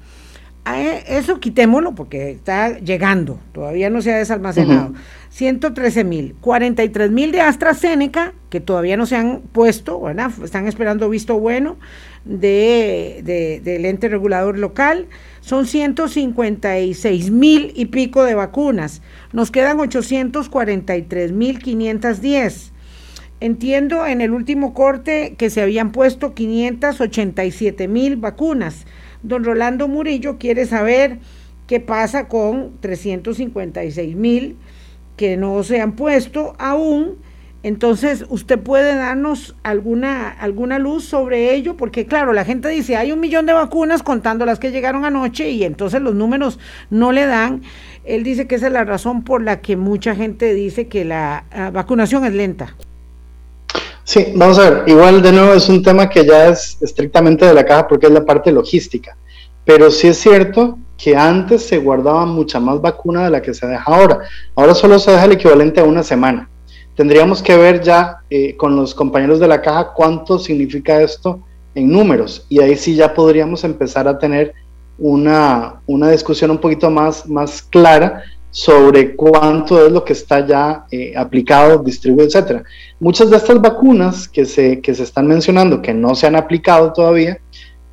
E, 0.66 1.04
eso 1.18 1.40
quitémoslo 1.40 1.94
porque 1.94 2.32
está 2.32 2.78
llegando, 2.78 3.40
todavía 3.52 3.90
no 3.90 4.02
se 4.02 4.12
ha 4.12 4.18
desalmacenado. 4.18 4.94
113 5.30 6.04
mil, 6.04 6.34
43 6.40 7.10
mil 7.10 7.32
de 7.32 7.40
AstraZeneca, 7.40 8.34
que 8.50 8.60
todavía 8.60 8.96
no 8.96 9.06
se 9.06 9.16
han 9.16 9.40
puesto, 9.52 10.00
¿verdad? 10.00 10.30
están 10.44 10.66
esperando 10.66 11.08
visto 11.08 11.38
bueno 11.38 11.76
de, 12.24 13.60
del 13.64 13.84
ente 13.86 14.08
regulador 14.08 14.58
local. 14.58 15.06
Son 15.40 15.66
156 15.66 17.30
mil 17.30 17.72
y 17.74 17.86
pico 17.86 18.24
de 18.24 18.34
vacunas. 18.34 19.02
Nos 19.32 19.50
quedan 19.50 19.80
843 19.80 21.32
mil 21.32 21.58
510. 21.60 22.72
Entiendo 23.40 24.06
en 24.06 24.20
el 24.20 24.32
último 24.32 24.74
corte 24.74 25.34
que 25.38 25.48
se 25.48 25.62
habían 25.62 25.92
puesto 25.92 26.34
587 26.34 27.88
mil 27.88 28.16
vacunas. 28.16 28.84
Don 29.22 29.44
Rolando 29.44 29.88
Murillo 29.88 30.38
quiere 30.38 30.66
saber 30.66 31.18
qué 31.66 31.80
pasa 31.80 32.28
con 32.28 32.72
356 32.80 34.16
mil 34.16 34.56
que 35.16 35.36
no 35.36 35.62
se 35.62 35.80
han 35.80 35.92
puesto 35.92 36.54
aún. 36.58 37.18
Entonces, 37.62 38.24
¿usted 38.30 38.58
puede 38.58 38.94
darnos 38.94 39.54
alguna, 39.62 40.30
alguna 40.30 40.78
luz 40.78 41.04
sobre 41.04 41.54
ello? 41.54 41.76
Porque 41.76 42.06
claro, 42.06 42.32
la 42.32 42.46
gente 42.46 42.70
dice, 42.70 42.96
hay 42.96 43.12
un 43.12 43.20
millón 43.20 43.44
de 43.44 43.52
vacunas 43.52 44.02
contando 44.02 44.46
las 44.46 44.58
que 44.58 44.70
llegaron 44.70 45.04
anoche 45.04 45.50
y 45.50 45.64
entonces 45.64 46.00
los 46.00 46.14
números 46.14 46.58
no 46.88 47.12
le 47.12 47.26
dan. 47.26 47.60
Él 48.04 48.24
dice 48.24 48.46
que 48.46 48.54
esa 48.54 48.68
es 48.68 48.72
la 48.72 48.84
razón 48.84 49.24
por 49.24 49.42
la 49.42 49.60
que 49.60 49.76
mucha 49.76 50.16
gente 50.16 50.54
dice 50.54 50.88
que 50.88 51.04
la 51.04 51.44
ah, 51.50 51.70
vacunación 51.70 52.24
es 52.24 52.32
lenta. 52.32 52.74
Sí, 54.10 54.32
vamos 54.34 54.58
a 54.58 54.68
ver, 54.68 54.82
igual 54.88 55.22
de 55.22 55.30
nuevo 55.30 55.52
es 55.54 55.68
un 55.68 55.84
tema 55.84 56.08
que 56.08 56.26
ya 56.26 56.48
es 56.48 56.76
estrictamente 56.80 57.46
de 57.46 57.54
la 57.54 57.64
caja 57.64 57.86
porque 57.86 58.06
es 58.06 58.12
la 58.12 58.24
parte 58.24 58.50
logística, 58.50 59.16
pero 59.64 59.88
sí 59.88 60.08
es 60.08 60.18
cierto 60.18 60.80
que 60.98 61.14
antes 61.16 61.62
se 61.62 61.78
guardaba 61.78 62.26
mucha 62.26 62.58
más 62.58 62.80
vacuna 62.80 63.22
de 63.22 63.30
la 63.30 63.40
que 63.40 63.54
se 63.54 63.68
deja 63.68 63.84
ahora. 63.86 64.18
Ahora 64.56 64.74
solo 64.74 64.98
se 64.98 65.12
deja 65.12 65.26
el 65.26 65.30
equivalente 65.30 65.78
a 65.78 65.84
una 65.84 66.02
semana. 66.02 66.50
Tendríamos 66.96 67.40
que 67.40 67.56
ver 67.56 67.82
ya 67.82 68.16
eh, 68.30 68.56
con 68.56 68.74
los 68.74 68.96
compañeros 68.96 69.38
de 69.38 69.46
la 69.46 69.62
caja 69.62 69.92
cuánto 69.94 70.40
significa 70.40 71.00
esto 71.00 71.44
en 71.76 71.92
números 71.92 72.44
y 72.48 72.60
ahí 72.60 72.76
sí 72.76 72.96
ya 72.96 73.14
podríamos 73.14 73.62
empezar 73.62 74.08
a 74.08 74.18
tener 74.18 74.54
una, 74.98 75.82
una 75.86 76.10
discusión 76.10 76.50
un 76.50 76.58
poquito 76.58 76.90
más, 76.90 77.28
más 77.28 77.62
clara 77.62 78.24
sobre 78.50 79.14
cuánto 79.14 79.84
es 79.84 79.92
lo 79.92 80.04
que 80.04 80.12
está 80.12 80.46
ya 80.46 80.84
eh, 80.90 81.12
aplicado, 81.16 81.78
distribuido, 81.78 82.26
etcétera. 82.26 82.64
Muchas 82.98 83.30
de 83.30 83.36
estas 83.36 83.60
vacunas 83.60 84.28
que 84.28 84.44
se, 84.44 84.80
que 84.80 84.94
se 84.94 85.04
están 85.04 85.26
mencionando 85.26 85.80
que 85.80 85.94
no 85.94 86.14
se 86.14 86.26
han 86.26 86.36
aplicado 86.36 86.92
todavía, 86.92 87.38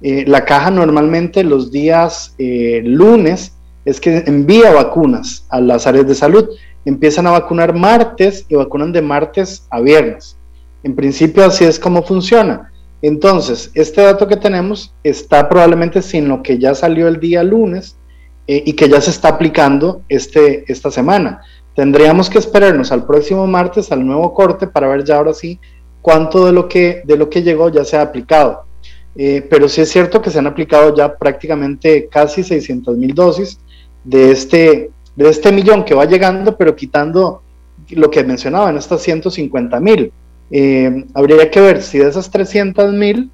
eh, 0.02 0.26
la 0.28 0.46
caja 0.46 0.72
normalmente 0.72 1.44
los 1.44 1.72
días 1.72 2.36
eh, 2.38 2.82
lunes 2.84 3.54
es 3.86 4.00
que 4.00 4.24
envía 4.26 4.72
vacunas 4.72 5.46
a 5.50 5.62
las 5.62 5.88
áreas 5.88 6.08
de 6.08 6.16
salud. 6.16 6.50
Empiezan 6.86 7.28
a 7.28 7.32
vacunar 7.32 7.74
martes 7.74 8.46
y 8.50 8.56
vacunan 8.56 8.92
de 8.92 9.02
martes 9.02 9.66
a 9.70 9.80
viernes. 9.80 10.38
En 10.84 10.96
principio 10.96 11.46
así 11.46 11.66
es 11.66 11.80
como 11.80 12.04
funciona. 12.04 12.72
Entonces, 13.02 13.72
este 13.74 14.02
dato 14.02 14.28
que 14.28 14.38
tenemos 14.38 14.94
está 15.04 15.48
probablemente 15.48 16.02
sin 16.02 16.28
lo 16.28 16.42
que 16.42 16.58
ya 16.58 16.74
salió 16.74 17.08
el 17.08 17.20
día 17.20 17.44
lunes 17.44 17.98
eh, 18.48 18.64
y 18.66 18.74
que 18.74 18.90
ya 18.90 19.02
se 19.02 19.12
está 19.12 19.30
aplicando 19.30 20.02
este, 20.10 20.64
esta 20.72 20.90
semana. 20.90 21.42
Tendríamos 21.76 22.30
que 22.30 22.40
esperarnos 22.40 22.92
al 22.92 23.06
próximo 23.06 23.46
martes 23.46 23.92
al 23.92 24.06
nuevo 24.06 24.34
corte 24.34 24.66
para 24.68 24.88
ver 24.88 25.04
ya 25.04 25.18
ahora 25.18 25.34
sí 25.34 25.60
cuánto 26.02 26.46
de 26.46 26.54
lo 26.54 26.68
que, 26.68 27.02
de 27.06 27.18
lo 27.18 27.30
que 27.30 27.44
llegó 27.44 27.70
ya 27.70 27.84
se 27.84 27.98
ha 27.98 28.02
aplicado. 28.02 28.64
Eh, 29.16 29.46
pero 29.50 29.68
sí 29.68 29.82
es 29.82 29.90
cierto 29.90 30.22
que 30.22 30.30
se 30.30 30.40
han 30.40 30.48
aplicado 30.48 30.96
ya 30.96 31.16
prácticamente 31.18 32.08
casi 32.10 32.44
600 32.44 32.98
mil 32.98 33.14
dosis 33.14 33.60
de 34.04 34.32
este, 34.32 34.92
de 35.16 35.30
este 35.30 35.52
millón 35.52 35.84
que 35.84 35.96
va 35.96 36.06
llegando, 36.06 36.56
pero 36.56 36.76
quitando 36.76 37.42
lo 37.90 38.10
que 38.10 38.24
mencionaba 38.24 38.70
en 38.70 38.78
estas 38.78 39.02
150 39.02 39.80
mil. 39.80 40.12
Eh, 40.50 41.06
habría 41.14 41.52
que 41.52 41.60
ver 41.60 41.82
si 41.82 41.98
de 41.98 42.10
esas 42.10 42.32
300 42.32 42.94
mil, 42.94 43.32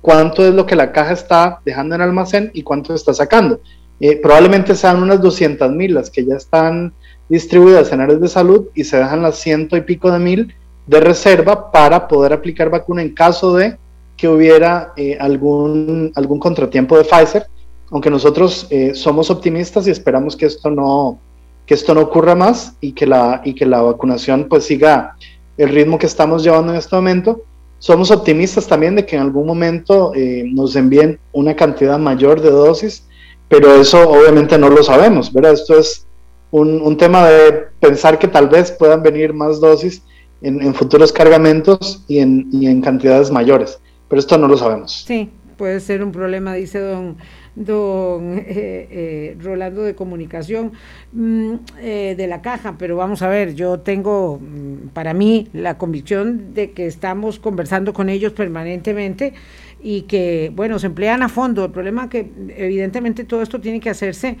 cuánto 0.00 0.46
es 0.46 0.54
lo 0.54 0.66
que 0.66 0.76
la 0.76 0.92
caja 0.92 1.12
está 1.12 1.60
dejando 1.64 1.94
en 1.94 2.00
almacén 2.00 2.50
y 2.54 2.62
cuánto 2.62 2.94
está 2.94 3.14
sacando. 3.14 3.60
Eh, 4.00 4.16
probablemente 4.16 4.76
sean 4.76 5.02
unas 5.02 5.20
200 5.20 5.72
mil 5.72 5.94
las 5.94 6.08
que 6.08 6.24
ya 6.24 6.36
están 6.36 6.92
distribuidas 7.28 7.92
en 7.92 8.00
áreas 8.00 8.20
de 8.20 8.28
salud 8.28 8.66
y 8.74 8.84
se 8.84 8.96
dejan 8.96 9.22
las 9.22 9.38
ciento 9.38 9.76
y 9.76 9.80
pico 9.80 10.10
de 10.10 10.18
mil 10.20 10.54
de 10.86 11.00
reserva 11.00 11.70
para 11.70 12.06
poder 12.06 12.32
aplicar 12.32 12.70
vacuna 12.70 13.02
en 13.02 13.12
caso 13.12 13.54
de 13.54 13.76
que 14.16 14.28
hubiera 14.28 14.92
eh, 14.96 15.16
algún, 15.20 16.12
algún 16.14 16.38
contratiempo 16.38 16.96
de 16.96 17.04
Pfizer, 17.04 17.46
aunque 17.90 18.10
nosotros 18.10 18.66
eh, 18.70 18.94
somos 18.94 19.30
optimistas 19.30 19.86
y 19.86 19.90
esperamos 19.90 20.36
que 20.36 20.46
esto 20.46 20.70
no, 20.70 21.18
que 21.66 21.74
esto 21.74 21.92
no 21.92 22.00
ocurra 22.02 22.34
más 22.34 22.74
y 22.80 22.92
que, 22.92 23.06
la, 23.06 23.42
y 23.44 23.54
que 23.54 23.66
la 23.66 23.82
vacunación 23.82 24.46
pues 24.48 24.64
siga 24.64 25.16
el 25.56 25.68
ritmo 25.70 25.98
que 25.98 26.06
estamos 26.06 26.42
llevando 26.42 26.72
en 26.72 26.78
este 26.78 26.94
momento. 26.96 27.42
Somos 27.80 28.10
optimistas 28.10 28.66
también 28.66 28.96
de 28.96 29.04
que 29.04 29.16
en 29.16 29.22
algún 29.22 29.46
momento 29.46 30.12
nos 30.46 30.74
envíen 30.74 31.20
una 31.32 31.54
cantidad 31.54 31.96
mayor 31.96 32.40
de 32.40 32.50
dosis 32.50 33.07
pero 33.48 33.80
eso 33.80 34.08
obviamente 34.08 34.58
no 34.58 34.68
lo 34.68 34.82
sabemos, 34.82 35.32
¿verdad? 35.32 35.54
Esto 35.54 35.78
es 35.78 36.06
un, 36.50 36.96
tema 36.96 37.26
de 37.28 37.66
pensar 37.80 38.18
que 38.18 38.28
tal 38.28 38.48
vez 38.48 38.72
puedan 38.72 39.02
venir 39.02 39.32
más 39.32 39.60
dosis 39.60 40.02
en, 40.42 40.74
futuros 40.74 41.12
cargamentos 41.12 42.04
y 42.08 42.18
en, 42.18 42.48
en, 42.52 42.80
cantidades 42.80 43.30
mayores, 43.30 43.78
pero 44.08 44.20
esto 44.20 44.38
no 44.38 44.48
lo 44.48 44.56
sabemos. 44.56 45.04
Sí, 45.06 45.30
puede 45.58 45.80
ser 45.80 46.02
un 46.02 46.12
problema, 46.12 46.54
dice 46.54 46.78
don, 46.78 47.16
don 47.54 48.38
eh, 48.38 48.44
eh, 48.48 49.36
Rolando 49.42 49.82
de 49.82 49.94
Comunicación 49.94 50.72
mm, 51.12 51.54
eh, 51.80 52.14
de 52.16 52.26
la 52.26 52.40
caja, 52.40 52.76
pero 52.78 52.96
vamos 52.96 53.20
a 53.20 53.28
ver, 53.28 53.54
yo 53.54 53.80
tengo 53.80 54.38
mm, 54.40 54.88
para 54.94 55.12
mí 55.12 55.48
la 55.52 55.76
convicción 55.76 56.54
de 56.54 56.70
que 56.70 56.86
estamos 56.86 57.38
conversando 57.38 57.92
con 57.92 58.08
ellos 58.08 58.32
permanentemente 58.32 59.34
y 59.80 60.02
que, 60.02 60.52
bueno, 60.54 60.78
se 60.78 60.86
emplean 60.86 61.22
a 61.22 61.28
fondo. 61.28 61.64
El 61.64 61.70
problema 61.70 62.04
es 62.04 62.10
que 62.10 62.30
evidentemente 62.56 63.24
todo 63.24 63.42
esto 63.42 63.60
tiene 63.60 63.80
que 63.80 63.90
hacerse 63.90 64.38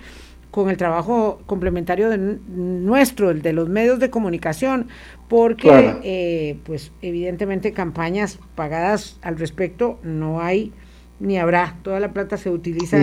con 0.50 0.70
el 0.70 0.76
trabajo 0.76 1.40
complementario 1.46 2.08
de 2.08 2.18
nuestro, 2.18 3.30
el 3.30 3.42
de 3.42 3.52
los 3.52 3.68
medios 3.68 3.98
de 3.98 4.10
comunicación, 4.10 4.88
porque 5.28 5.96
eh, 6.02 6.58
pues 6.64 6.90
evidentemente 7.02 7.72
campañas 7.72 8.38
pagadas 8.54 9.18
al 9.22 9.38
respecto 9.38 9.98
no 10.02 10.40
hay 10.40 10.72
ni 11.20 11.36
habrá, 11.36 11.76
toda 11.82 11.98
la 11.98 12.12
plata 12.12 12.36
se 12.36 12.48
utiliza 12.48 12.96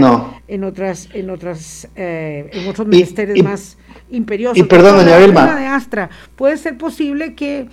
en 0.48 0.64
otras, 0.64 1.10
en 1.14 1.30
otras, 1.30 1.90
eh, 1.96 2.50
en 2.54 2.68
otros 2.68 2.88
ministerios 2.88 3.44
más 3.44 3.78
imperiosos. 4.10 4.58
Y 4.58 4.64
perdón, 4.64 4.98
doña 4.98 5.18
Vilma. 5.18 5.60
De 5.60 5.66
Astra, 5.66 6.10
puede 6.36 6.58
ser 6.58 6.78
posible 6.78 7.36
que 7.36 7.68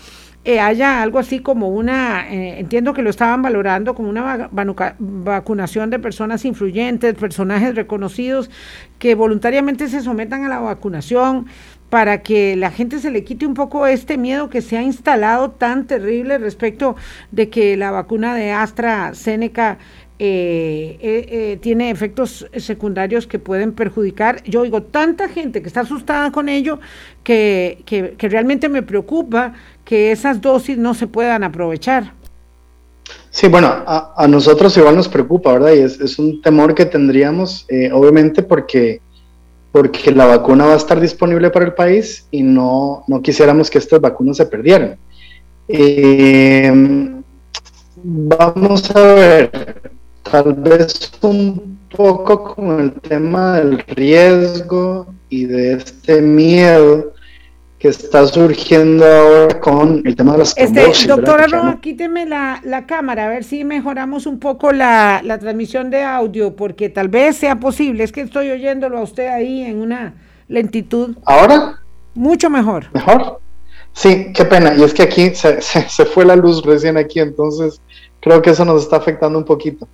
eh, 0.45 0.59
haya 0.59 1.03
algo 1.03 1.21
así 1.21 1.39
como 1.39 1.69
una, 1.69 2.29
eh, 2.33 2.59
entiendo 2.59 2.95
que 2.95 3.03
lo 3.03 3.11
estaban 3.11 3.43
valorando 3.43 3.95
como 3.95 4.09
una 4.11 4.49
vacunación 4.51 5.91
de 5.91 6.01
personas 6.01 6.45
influyentes, 6.45 7.15
personajes 7.15 7.77
reconocidos 7.77 8.51
que 8.99 9.15
voluntariamente 9.15 9.89
se 9.89 10.01
sometan 10.01 10.45
a 10.45 10.49
la 10.49 10.59
vacunación 10.59 11.47
para 11.91 12.23
que 12.23 12.57
la 12.57 12.71
gente 12.71 12.99
se 12.99 13.11
le 13.11 13.23
quite 13.23 13.47
un 13.47 13.53
poco 13.53 13.87
este 13.87 14.17
miedo 14.17 14.49
que 14.49 14.63
se 14.63 14.79
ha 14.79 14.83
instalado 14.83 15.51
tan 15.51 15.87
terrible 15.87 16.39
respecto 16.39 16.97
de 17.31 17.51
que 17.51 17.77
la 17.77 17.91
vacuna 17.91 18.35
de 18.35 18.51
AstraZeneca 18.51 19.77
eh, 20.25 20.97
eh, 21.01 21.59
tiene 21.61 21.91
efectos 21.91 22.47
secundarios 22.57 23.27
que 23.27 23.41
pueden 23.41 23.73
perjudicar. 23.73 24.41
Yo 24.45 24.61
oigo 24.61 24.85
tanta 24.85 25.29
gente 25.29 25.63
que 25.63 25.67
está 25.67 25.81
asustada 25.81 26.31
con 26.31 26.49
ello 26.49 26.79
que, 27.25 27.83
que, 27.85 28.29
realmente 28.29 28.69
me 28.69 28.85
preocupa 28.85 29.55
que 29.85 30.13
esas 30.13 30.41
dosis 30.41 30.79
no 30.79 30.95
se 30.95 31.09
puedan 31.09 31.43
aprovechar. 31.43 32.13
Sí, 33.31 33.49
bueno, 33.49 33.67
a, 33.85 34.29
nosotros 34.29 34.77
igual 34.77 34.95
nos 34.95 35.09
preocupa, 35.09 35.55
¿verdad? 35.55 35.73
Y 35.73 35.81
es, 35.81 36.19
un 36.21 36.41
temor 36.41 36.77
que 36.77 36.87
tendríamos, 36.87 37.67
eh, 37.69 37.91
obviamente, 37.93 38.45
porque, 38.45 39.01
porque 39.73 40.13
la 40.13 40.27
vacuna 40.27 40.67
va 40.67 40.75
a 40.75 40.77
estar 40.77 41.01
disponible 41.01 41.51
para 41.51 41.65
el 41.65 41.75
país 41.75 42.29
y 42.31 42.45
no, 42.45 43.03
no 43.09 43.21
quisiéramos 43.23 43.69
que 43.69 43.79
estas 43.79 44.01
vacunas 44.01 44.37
se 44.37 44.47
perdieran. 44.47 44.97
vamos 48.05 48.91
a 48.95 49.03
ver, 49.15 49.82
tal 50.33 50.55
vez 50.55 51.13
un 51.21 51.79
poco 51.95 52.55
con 52.55 52.81
el 52.81 52.93
tema 53.03 53.59
del 53.59 53.81
riesgo 53.81 55.07
y 55.29 55.45
de 55.45 55.75
este 55.75 56.23
miedo 56.23 57.13
que 57.79 57.89
está 57.89 58.27
surgiendo 58.27 59.05
ahora 59.05 59.61
con 59.61 60.01
el 60.07 60.17
tema 60.17 60.33
de 60.33 60.39
las 60.39 60.57
este, 60.57 61.07
Doctora 61.07 61.49
Roja, 61.49 61.81
quíteme 61.83 62.25
la, 62.25 62.63
la, 62.65 62.87
cámara, 62.87 63.27
a 63.27 63.29
ver 63.29 63.45
si 63.45 63.63
mejoramos 63.65 64.25
un 64.25 64.39
poco 64.39 64.73
la, 64.73 65.21
la, 65.23 65.39
transmisión 65.39 65.91
de 65.91 66.03
audio, 66.03 66.57
porque 66.57 66.89
tal 66.89 67.09
vez 67.09 67.37
sea 67.37 67.61
posible. 67.61 68.05
Es 68.05 68.13
que 68.13 68.23
estoy 68.23 68.51
oyéndolo 68.51 68.99
a 68.99 69.03
usted 69.03 69.27
ahí 69.27 69.63
en 69.65 69.83
una 69.83 70.15
lentitud. 70.49 71.17
¿Ahora? 71.27 71.81
Mucho 72.15 72.49
mejor. 72.49 72.87
¿Mejor? 72.95 73.41
Sí, 73.93 74.33
qué 74.33 74.47
pena. 74.47 74.75
Y 74.77 74.83
es 74.83 74.95
que 74.95 75.03
aquí 75.03 75.35
se, 75.35 75.61
se 75.61 76.05
fue 76.07 76.25
la 76.25 76.37
luz 76.37 76.65
recién 76.65 76.97
aquí, 76.97 77.21
entonces 77.21 77.82
creo 78.23 78.41
que 78.41 78.51
eso 78.51 78.65
nos 78.65 78.83
está 78.83 78.97
afectando 78.97 79.37
un 79.37 79.45
poquito. 79.45 79.89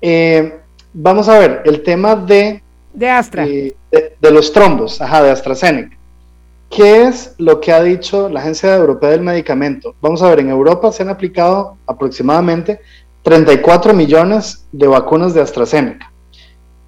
Eh, 0.00 0.60
vamos 0.92 1.28
a 1.28 1.38
ver, 1.38 1.62
el 1.66 1.82
tema 1.82 2.14
de... 2.14 2.62
De 2.94 3.10
Astra. 3.10 3.44
Eh, 3.44 3.74
de, 3.90 4.30
los 4.30 4.52
trombos, 4.52 5.02
ajá, 5.02 5.22
de 5.22 5.30
AstraZeneca. 5.30 5.96
¿Qué 6.70 7.02
es 7.02 7.34
lo 7.38 7.60
que 7.60 7.72
ha 7.72 7.82
dicho 7.82 8.28
la 8.28 8.40
Agencia 8.40 8.74
Europea 8.74 9.10
del 9.10 9.20
Medicamento? 9.20 9.94
Vamos 10.00 10.22
a 10.22 10.30
ver, 10.30 10.40
en 10.40 10.48
Europa 10.48 10.92
se 10.92 11.02
han 11.02 11.08
aplicado 11.08 11.76
aproximadamente 11.86 12.80
34 13.22 13.92
millones 13.92 14.64
de 14.70 14.86
vacunas 14.86 15.34
de 15.34 15.40
AstraZeneca. 15.40 16.12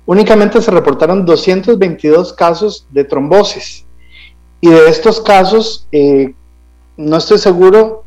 Únicamente 0.07 0.63
se 0.63 0.71
reportaron 0.71 1.27
222 1.27 2.33
casos 2.35 2.87
de 2.91 3.05
trombosis. 3.05 3.85
Y 4.61 4.71
de 4.71 4.89
estos 4.89 5.21
casos, 5.21 5.87
eh, 5.93 6.35
no 6.97 7.17
estoy 7.17 7.39
seguro, 7.39 8.03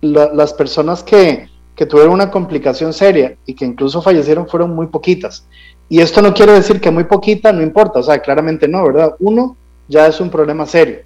las 0.00 0.52
personas 0.52 1.02
que 1.02 1.47
que 1.78 1.86
tuvieron 1.86 2.14
una 2.14 2.28
complicación 2.28 2.92
seria 2.92 3.36
y 3.46 3.54
que 3.54 3.64
incluso 3.64 4.02
fallecieron 4.02 4.48
fueron 4.48 4.74
muy 4.74 4.88
poquitas. 4.88 5.46
Y 5.88 6.00
esto 6.00 6.20
no 6.20 6.34
quiere 6.34 6.50
decir 6.50 6.80
que 6.80 6.90
muy 6.90 7.04
poquita 7.04 7.52
no 7.52 7.62
importa, 7.62 8.00
o 8.00 8.02
sea, 8.02 8.18
claramente 8.18 8.66
no, 8.66 8.84
¿verdad? 8.84 9.14
Uno 9.20 9.56
ya 9.86 10.08
es 10.08 10.20
un 10.20 10.28
problema 10.28 10.66
serio. 10.66 11.02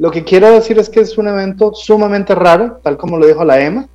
Lo 0.00 0.10
que 0.10 0.24
quiero 0.24 0.50
decir 0.50 0.76
es 0.80 0.88
que 0.88 0.98
es 0.98 1.16
un 1.18 1.28
evento 1.28 1.72
sumamente 1.72 2.34
raro, 2.34 2.80
tal 2.82 2.96
como 2.96 3.16
lo 3.16 3.28
dijo 3.28 3.44
la 3.44 3.60
EMA. 3.60 3.88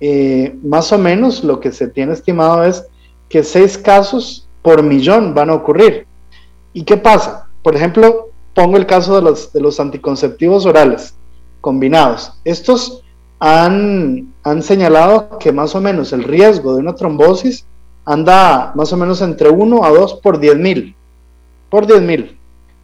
Eh, 0.00 0.54
más 0.62 0.92
o 0.92 0.98
menos 0.98 1.42
lo 1.42 1.60
que 1.60 1.72
se 1.72 1.88
tiene 1.88 2.12
estimado 2.12 2.62
es 2.64 2.86
que 3.30 3.42
seis 3.42 3.78
casos 3.78 4.46
por 4.60 4.82
millón 4.82 5.32
van 5.32 5.48
a 5.48 5.54
ocurrir. 5.54 6.06
¿Y 6.74 6.82
qué 6.82 6.98
pasa? 6.98 7.48
Por 7.62 7.74
ejemplo, 7.74 8.28
pongo 8.54 8.76
el 8.76 8.84
caso 8.84 9.16
de 9.16 9.22
los, 9.22 9.50
de 9.50 9.62
los 9.62 9.80
anticonceptivos 9.80 10.66
orales 10.66 11.14
combinados. 11.62 12.34
Estos 12.44 13.03
han, 13.38 14.32
han 14.42 14.62
señalado 14.62 15.38
que 15.38 15.52
más 15.52 15.74
o 15.74 15.80
menos 15.80 16.12
el 16.12 16.24
riesgo 16.24 16.74
de 16.74 16.80
una 16.80 16.94
trombosis 16.94 17.66
anda 18.04 18.72
más 18.74 18.92
o 18.92 18.96
menos 18.96 19.20
entre 19.22 19.48
1 19.48 19.84
a 19.84 19.88
2 19.90 20.14
por 20.22 20.38
10 20.38 20.56
mil. 20.56 20.94
Por 21.70 21.86
10 21.86 22.02
mil. 22.02 22.38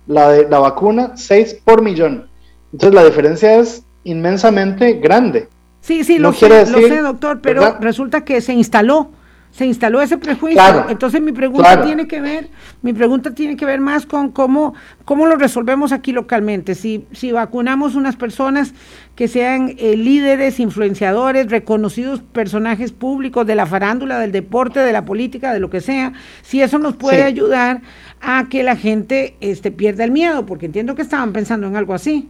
La, 0.07 0.31
de, 0.31 0.49
la 0.49 0.59
vacuna, 0.59 1.13
6 1.17 1.61
por 1.65 1.83
millón. 1.83 2.29
Entonces 2.73 2.95
la 2.95 3.05
diferencia 3.05 3.57
es 3.57 3.85
inmensamente 4.05 4.95
grande. 4.95 5.49
Sí, 5.81 6.05
sí, 6.05 6.19
lo, 6.19 6.33
sé, 6.33 6.49
lo 6.49 6.67
sé, 6.67 7.01
doctor, 7.01 7.41
pero 7.41 7.79
resulta 7.81 8.23
que 8.25 8.41
se 8.41 8.53
instaló 8.53 9.11
se 9.51 9.67
instaló 9.67 10.01
ese 10.01 10.17
prejuicio. 10.17 10.89
Entonces 10.89 11.21
mi 11.21 11.33
pregunta 11.33 11.83
tiene 11.83 12.07
que 12.07 12.21
ver, 12.21 12.51
mi 12.83 12.93
pregunta 12.93 13.35
tiene 13.35 13.57
que 13.57 13.65
ver 13.67 13.81
más 13.81 14.07
con 14.07 14.31
cómo, 14.31 14.75
cómo 15.05 15.27
lo 15.27 15.37
resolvemos 15.37 15.93
aquí 15.93 16.13
localmente. 16.13 16.75
Si, 16.75 17.07
si 17.13 17.33
vacunamos 17.33 17.95
unas 17.95 18.17
personas 18.17 18.73
que 19.17 19.29
sean 19.29 19.75
eh, 19.77 19.97
líderes, 19.97 20.61
influenciadores, 20.61 21.51
reconocidos 21.51 22.21
personajes 22.21 22.93
públicos 22.93 23.47
de 23.47 23.55
la 23.55 23.67
farándula, 23.67 24.19
del 24.19 24.33
deporte, 24.33 24.81
de 24.81 24.93
la 24.93 25.05
política, 25.05 25.53
de 25.53 25.61
lo 25.61 25.69
que 25.69 25.81
sea, 25.81 26.13
si 26.43 26.63
eso 26.63 26.79
nos 26.79 26.97
puede 26.97 27.23
ayudar 27.23 27.83
a 28.21 28.47
que 28.49 28.63
la 28.63 28.77
gente 28.77 29.37
este, 29.41 29.71
pierda 29.71 30.05
el 30.05 30.11
miedo, 30.11 30.47
porque 30.47 30.67
entiendo 30.67 30.95
que 30.95 31.03
estaban 31.03 31.33
pensando 31.33 31.67
en 31.67 31.77
algo 31.77 31.93
así. 31.93 32.29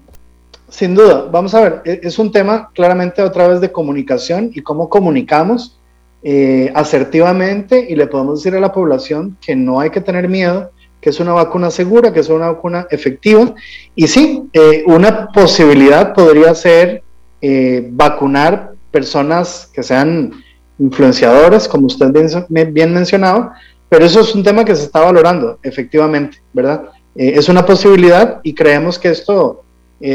Sin 0.68 0.94
duda, 0.94 1.26
vamos 1.30 1.54
a 1.54 1.60
ver, 1.60 1.82
e, 1.84 2.00
es 2.02 2.18
un 2.18 2.32
tema 2.32 2.70
claramente 2.74 3.20
a 3.20 3.30
través 3.30 3.60
de 3.60 3.70
comunicación 3.72 4.50
y 4.54 4.62
cómo 4.62 4.88
comunicamos 4.88 5.79
eh, 6.22 6.70
asertivamente 6.74 7.86
y 7.88 7.96
le 7.96 8.06
podemos 8.06 8.40
decir 8.40 8.54
a 8.54 8.60
la 8.60 8.72
población 8.72 9.38
que 9.40 9.56
no 9.56 9.80
hay 9.80 9.88
que 9.88 10.02
tener 10.02 10.28
miedo, 10.28 10.70
que 11.00 11.08
es 11.08 11.18
una 11.18 11.32
vacuna 11.32 11.70
segura, 11.70 12.12
que 12.12 12.20
es 12.20 12.28
una 12.28 12.52
vacuna 12.52 12.86
efectiva. 12.90 13.54
Y 13.94 14.06
sí, 14.06 14.42
eh, 14.52 14.84
una 14.86 15.28
posibilidad 15.28 16.12
podría 16.12 16.54
ser 16.54 17.02
eh, 17.40 17.88
vacunar 17.92 18.74
personas 18.90 19.70
que 19.72 19.82
sean 19.82 20.44
influenciadores, 20.78 21.66
como 21.66 21.86
usted 21.86 22.12
bien, 22.12 22.74
bien, 22.74 22.92
mencionado, 22.92 23.52
pero 23.88 24.04
eso 24.04 24.20
es 24.20 24.34
un 24.34 24.42
tema 24.42 24.62
que 24.62 24.76
se 24.76 24.84
está 24.84 25.00
valorando, 25.00 25.58
efectivamente, 25.62 26.42
¿verdad? 26.52 26.90
es 27.14 27.48
una 27.48 27.66
posibilidad 27.66 28.40
y 28.44 28.54
creemos 28.54 28.98
que 28.98 29.08
esto 29.08 29.64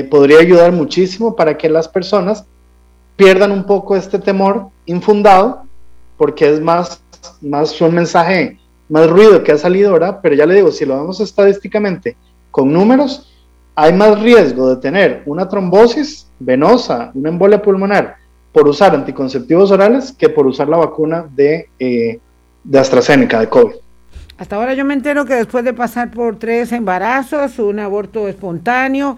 podría 0.09 0.39
ayudar 0.39 0.71
muchísimo 0.71 1.35
para 1.35 1.57
que 1.57 1.69
las 1.69 1.87
personas 1.87 2.45
pierdan 3.15 3.51
un 3.51 3.65
poco 3.65 3.95
este 3.95 4.17
temor 4.17 4.69
infundado 4.85 5.64
porque 6.17 6.49
es 6.49 6.61
más, 6.61 7.01
más 7.41 7.79
un 7.81 7.95
mensaje, 7.95 8.59
más 8.89 9.09
ruido 9.09 9.43
que 9.43 9.51
ha 9.51 9.57
salido, 9.57 9.93
¿verdad? 9.93 10.19
Pero 10.21 10.35
ya 10.35 10.45
le 10.45 10.55
digo, 10.55 10.71
si 10.71 10.85
lo 10.85 10.97
vemos 10.97 11.19
estadísticamente 11.19 12.15
con 12.51 12.71
números, 12.71 13.31
hay 13.75 13.93
más 13.93 14.19
riesgo 14.21 14.69
de 14.69 14.81
tener 14.81 15.23
una 15.25 15.47
trombosis 15.47 16.27
venosa, 16.39 17.11
una 17.13 17.29
embolia 17.29 17.61
pulmonar, 17.61 18.15
por 18.51 18.67
usar 18.69 18.95
anticonceptivos 18.95 19.69
orales 19.71 20.13
que 20.13 20.29
por 20.29 20.47
usar 20.47 20.69
la 20.69 20.77
vacuna 20.77 21.25
de, 21.35 21.67
eh, 21.77 22.19
de 22.63 22.79
AstraZeneca, 22.79 23.41
de 23.41 23.49
COVID. 23.49 23.75
Hasta 24.37 24.55
ahora 24.55 24.73
yo 24.73 24.85
me 24.85 24.93
entero 24.93 25.25
que 25.25 25.33
después 25.33 25.63
de 25.63 25.73
pasar 25.73 26.11
por 26.11 26.37
tres 26.37 26.71
embarazos, 26.71 27.59
un 27.59 27.79
aborto 27.79 28.27
espontáneo, 28.27 29.17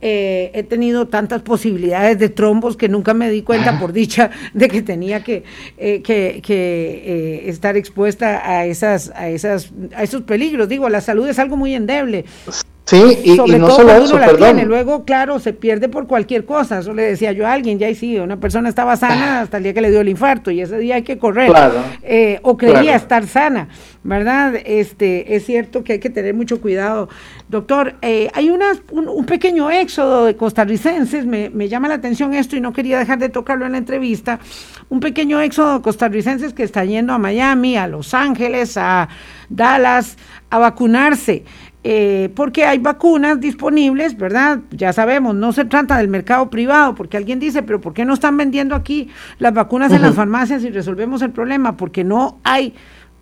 eh, 0.00 0.50
he 0.54 0.62
tenido 0.62 1.08
tantas 1.08 1.42
posibilidades 1.42 2.18
de 2.18 2.28
trombos 2.28 2.76
que 2.76 2.88
nunca 2.88 3.14
me 3.14 3.30
di 3.30 3.42
cuenta, 3.42 3.78
por 3.78 3.92
dicha, 3.92 4.30
de 4.52 4.68
que 4.68 4.82
tenía 4.82 5.24
que, 5.24 5.44
eh, 5.78 6.02
que, 6.02 6.42
eh, 6.46 7.48
estar 7.48 7.76
expuesta 7.76 8.48
a, 8.48 8.66
esas, 8.66 9.10
a, 9.14 9.28
esas, 9.28 9.72
a 9.94 10.02
esos 10.02 10.22
peligros. 10.22 10.68
Digo, 10.68 10.88
la 10.88 11.00
salud 11.00 11.28
es 11.28 11.38
algo 11.38 11.56
muy 11.56 11.74
endeble. 11.74 12.24
Sí, 12.86 13.02
y, 13.24 13.36
Sobre 13.36 13.58
no 13.58 13.68
todo 13.68 13.76
solo 13.76 13.88
cuando 13.88 14.04
eso, 14.04 14.14
uno 14.16 14.20
la 14.26 14.30
perdón. 14.32 14.48
tiene. 14.56 14.64
Luego, 14.66 15.04
claro, 15.06 15.38
se 15.38 15.54
pierde 15.54 15.88
por 15.88 16.06
cualquier 16.06 16.44
cosa. 16.44 16.80
Eso 16.80 16.92
le 16.92 17.02
decía 17.04 17.32
yo 17.32 17.46
a 17.46 17.52
alguien, 17.54 17.78
ya 17.78 17.88
y 17.88 17.94
sí, 17.94 18.18
una 18.18 18.36
persona 18.38 18.68
estaba 18.68 18.94
sana 18.96 19.40
hasta 19.40 19.56
el 19.56 19.62
día 19.62 19.72
que 19.72 19.80
le 19.80 19.90
dio 19.90 20.02
el 20.02 20.08
infarto 20.10 20.50
y 20.50 20.60
ese 20.60 20.76
día 20.76 20.96
hay 20.96 21.02
que 21.02 21.16
correr. 21.16 21.48
Claro. 21.48 21.76
Eh, 22.02 22.40
o 22.42 22.58
creía 22.58 22.82
Claro. 22.82 22.96
estar 22.98 23.26
sana, 23.26 23.68
¿verdad? 24.02 24.52
Este, 24.66 25.34
es 25.34 25.46
cierto 25.46 25.82
que 25.82 25.94
hay 25.94 25.98
que 25.98 26.10
tener 26.10 26.34
mucho 26.34 26.60
cuidado. 26.60 27.08
Doctor, 27.48 27.94
eh, 28.02 28.28
hay 28.34 28.50
unas- 28.50 28.82
un, 28.90 29.08
un 29.08 29.24
pequeño 29.24 29.70
éxodo 29.70 30.26
de 30.26 30.36
costarricenses, 30.36 31.24
me, 31.24 31.48
me 31.48 31.70
llama 31.70 31.88
la 31.88 31.94
atención 31.94 32.34
esto 32.34 32.54
y 32.54 32.60
no 32.60 32.74
quería 32.74 32.98
dejar 32.98 33.18
de 33.18 33.30
tocarlo 33.30 33.64
en 33.64 33.72
la 33.72 33.78
entrevista, 33.78 34.40
un 34.90 35.00
pequeño 35.00 35.40
éxodo 35.40 35.78
de 35.78 35.82
costarricenses 35.82 36.52
que 36.52 36.62
está 36.64 36.84
yendo 36.84 37.14
a 37.14 37.18
Miami, 37.18 37.78
a 37.78 37.86
Los 37.86 38.12
Ángeles, 38.12 38.76
a 38.76 39.08
Dallas, 39.48 40.18
a 40.50 40.58
vacunarse. 40.58 41.44
Eh, 41.86 42.30
porque 42.34 42.64
hay 42.64 42.78
vacunas 42.78 43.38
disponibles, 43.40 44.16
¿verdad? 44.16 44.60
Ya 44.70 44.94
sabemos, 44.94 45.34
no 45.34 45.52
se 45.52 45.66
trata 45.66 45.98
del 45.98 46.08
mercado 46.08 46.48
privado, 46.48 46.94
porque 46.94 47.18
alguien 47.18 47.38
dice, 47.38 47.62
pero 47.62 47.78
¿por 47.82 47.92
qué 47.92 48.06
no 48.06 48.14
están 48.14 48.38
vendiendo 48.38 48.74
aquí 48.74 49.10
las 49.38 49.52
vacunas 49.52 49.92
en 49.92 50.00
las 50.00 50.14
farmacias 50.14 50.64
y 50.64 50.70
resolvemos 50.70 51.20
el 51.20 51.30
problema? 51.30 51.76
Porque 51.76 52.02
no 52.02 52.38
hay 52.42 52.72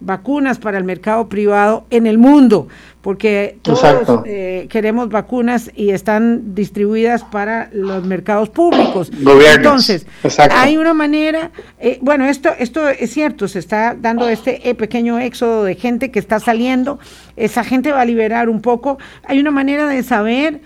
vacunas 0.05 0.59
para 0.59 0.78
el 0.78 0.84
mercado 0.84 1.28
privado 1.28 1.86
en 1.90 2.07
el 2.07 2.18
mundo, 2.18 2.68
porque 3.00 3.59
todos 3.62 3.82
eh, 4.26 4.66
queremos 4.70 5.09
vacunas 5.09 5.70
y 5.74 5.90
están 5.90 6.55
distribuidas 6.55 7.24
para 7.24 7.70
los 7.72 8.05
mercados 8.05 8.48
públicos. 8.48 9.11
Gobiernos. 9.11 9.57
Entonces, 9.57 10.07
Exacto. 10.22 10.57
hay 10.59 10.76
una 10.76 10.94
manera, 10.94 11.50
eh, 11.80 11.98
bueno, 12.00 12.26
esto, 12.26 12.50
esto 12.59 12.88
es 12.88 13.11
cierto, 13.11 13.48
se 13.48 13.59
está 13.59 13.96
dando 13.98 14.28
este 14.28 14.68
eh, 14.68 14.74
pequeño 14.74 15.18
éxodo 15.18 15.64
de 15.64 15.74
gente 15.74 16.11
que 16.11 16.18
está 16.18 16.40
saliendo, 16.40 16.98
esa 17.36 17.64
gente 17.64 17.92
va 17.92 18.03
a 18.03 18.05
liberar 18.05 18.48
un 18.48 18.61
poco, 18.61 18.98
hay 19.24 19.40
una 19.40 19.50
manera 19.50 19.86
de 19.86 20.03
saber 20.03 20.61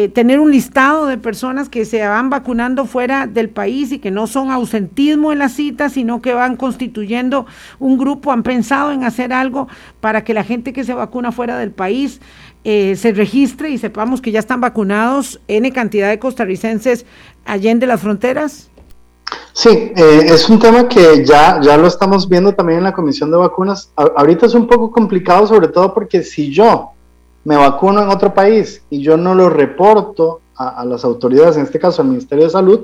eh, 0.00 0.08
tener 0.08 0.38
un 0.38 0.52
listado 0.52 1.06
de 1.06 1.18
personas 1.18 1.68
que 1.68 1.84
se 1.84 2.06
van 2.06 2.30
vacunando 2.30 2.84
fuera 2.84 3.26
del 3.26 3.50
país 3.50 3.90
y 3.90 3.98
que 3.98 4.12
no 4.12 4.28
son 4.28 4.52
ausentismo 4.52 5.32
en 5.32 5.40
las 5.40 5.54
citas, 5.54 5.94
sino 5.94 6.22
que 6.22 6.34
van 6.34 6.54
constituyendo 6.54 7.46
un 7.80 7.98
grupo, 7.98 8.30
han 8.30 8.44
pensado 8.44 8.92
en 8.92 9.02
hacer 9.02 9.32
algo 9.32 9.66
para 9.98 10.22
que 10.22 10.34
la 10.34 10.44
gente 10.44 10.72
que 10.72 10.84
se 10.84 10.94
vacuna 10.94 11.32
fuera 11.32 11.58
del 11.58 11.72
país 11.72 12.20
eh, 12.62 12.94
se 12.94 13.10
registre 13.10 13.70
y 13.70 13.78
sepamos 13.78 14.20
que 14.20 14.30
ya 14.30 14.38
están 14.38 14.60
vacunados 14.60 15.40
N 15.48 15.72
cantidad 15.72 16.10
de 16.10 16.20
costarricenses 16.20 17.04
allende 17.44 17.88
las 17.88 18.00
fronteras. 18.00 18.70
Sí, 19.52 19.70
eh, 19.96 20.26
es 20.26 20.48
un 20.48 20.60
tema 20.60 20.86
que 20.86 21.24
ya, 21.24 21.60
ya 21.60 21.76
lo 21.76 21.88
estamos 21.88 22.28
viendo 22.28 22.54
también 22.54 22.78
en 22.78 22.84
la 22.84 22.92
Comisión 22.92 23.32
de 23.32 23.36
Vacunas. 23.36 23.90
Ahorita 23.96 24.46
es 24.46 24.54
un 24.54 24.68
poco 24.68 24.92
complicado, 24.92 25.48
sobre 25.48 25.66
todo 25.66 25.92
porque 25.92 26.22
si 26.22 26.52
yo 26.52 26.92
me 27.48 27.56
vacuno 27.56 28.02
en 28.02 28.10
otro 28.10 28.34
país 28.34 28.82
y 28.90 29.00
yo 29.00 29.16
no 29.16 29.34
lo 29.34 29.48
reporto 29.48 30.42
a, 30.54 30.84
las 30.84 31.02
autoridades, 31.02 31.56
en 31.56 31.62
este 31.62 31.78
caso 31.78 32.02
al 32.02 32.08
Ministerio 32.08 32.44
de 32.44 32.50
Salud, 32.50 32.80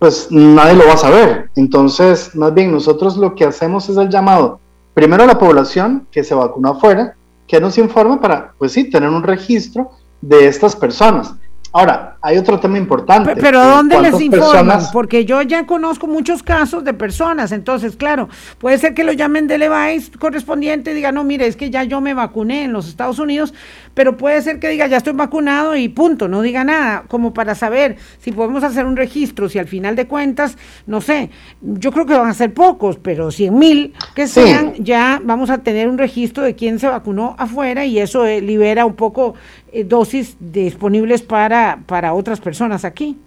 pues 0.00 0.26
nadie 0.28 0.74
lo 0.74 0.88
va 0.88 0.94
a 0.94 0.96
saber. 0.96 1.50
Entonces, 1.54 2.34
más 2.34 2.52
bien 2.52 2.72
nosotros 2.72 3.16
lo 3.16 3.36
que 3.36 3.44
hacemos 3.44 3.88
es 3.88 3.96
el 3.96 4.08
llamado, 4.08 4.58
primero 4.92 5.22
a 5.22 5.26
la 5.26 5.38
población 5.38 6.08
que 6.10 6.24
se 6.24 6.34
vacunó 6.34 6.70
afuera, 6.70 7.14
que 7.46 7.60
nos 7.60 7.78
informe 7.78 8.16
para, 8.16 8.54
pues 8.58 8.72
sí, 8.72 8.90
tener 8.90 9.08
un 9.08 9.22
registro 9.22 9.92
de 10.20 10.48
estas 10.48 10.74
personas. 10.74 11.34
Ahora, 11.74 12.16
hay 12.20 12.36
otro 12.36 12.60
tema 12.60 12.76
importante. 12.76 13.34
Pe- 13.34 13.40
Pero 13.40 13.64
¿dónde 13.64 13.94
les 14.00 14.10
¿cuántas 14.10 14.20
informan? 14.20 14.50
personas- 14.52 14.90
Porque 14.92 15.24
yo 15.24 15.40
ya 15.42 15.64
conozco 15.66 16.06
muchos 16.06 16.42
casos 16.42 16.84
de 16.84 16.92
personas, 16.92 17.50
entonces, 17.50 17.96
claro, 17.96 18.28
puede 18.58 18.76
ser 18.78 18.92
que 18.92 19.04
lo 19.04 19.12
llamen 19.12 19.50
EVAIS 19.50 20.10
correspondiente 20.18 20.90
y 20.90 20.94
diga, 20.94 21.12
no, 21.12 21.24
mire, 21.24 21.46
es 21.46 21.56
que 21.56 21.70
ya 21.70 21.82
yo 21.84 22.00
me 22.02 22.12
vacuné 22.14 22.64
en 22.64 22.72
los 22.74 22.88
Estados 22.88 23.18
Unidos, 23.18 23.54
pero 23.94 24.16
puede 24.18 24.42
ser 24.42 24.58
que 24.58 24.68
diga, 24.68 24.86
ya 24.86 24.98
estoy 24.98 25.14
vacunado 25.14 25.74
y 25.76 25.88
punto, 25.88 26.28
no 26.28 26.42
diga 26.42 26.62
nada, 26.64 27.04
como 27.08 27.32
para 27.32 27.54
saber 27.54 27.96
si 28.18 28.32
podemos 28.32 28.62
hacer 28.64 28.84
un 28.84 28.96
registro, 28.96 29.48
si 29.48 29.58
al 29.58 29.66
final 29.66 29.96
de 29.96 30.06
cuentas, 30.06 30.58
no 30.86 31.00
sé, 31.00 31.30
yo 31.62 31.90
creo 31.92 32.04
que 32.06 32.14
van 32.14 32.28
a 32.28 32.34
ser 32.34 32.52
pocos, 32.52 32.98
pero 32.98 33.30
100 33.30 33.58
mil 33.58 33.94
que 34.14 34.26
Sí. 34.26 34.42
sean, 34.42 34.74
ya 34.78 35.20
vamos 35.24 35.48
a 35.50 35.58
tener 35.58 35.88
un 35.88 35.96
registro 35.98 36.42
de 36.44 36.54
quién 36.54 36.78
se 36.78 36.88
vacunó 36.88 37.34
afuera 37.38 37.84
y 37.86 37.98
eso 37.98 38.26
eh, 38.26 38.40
libera 38.42 38.84
un 38.84 38.94
poco 38.94 39.34
eh, 39.72 39.84
dosis 39.84 40.36
disponibles 40.38 41.22
para, 41.22 41.80
para 41.86 42.12
otras 42.12 42.40
personas 42.40 42.84
aquí. 42.84 43.18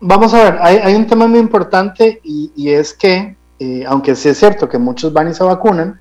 Vamos 0.00 0.34
a 0.34 0.44
ver, 0.44 0.58
hay, 0.60 0.76
hay 0.76 0.94
un 0.94 1.06
tema 1.06 1.26
muy 1.26 1.38
importante 1.38 2.20
y, 2.24 2.50
y 2.56 2.70
es 2.70 2.94
que, 2.94 3.36
eh, 3.58 3.84
aunque 3.86 4.14
sí 4.14 4.28
es 4.28 4.38
cierto 4.38 4.68
que 4.68 4.78
muchos 4.78 5.12
van 5.12 5.30
y 5.30 5.34
se 5.34 5.44
vacunan, 5.44 6.00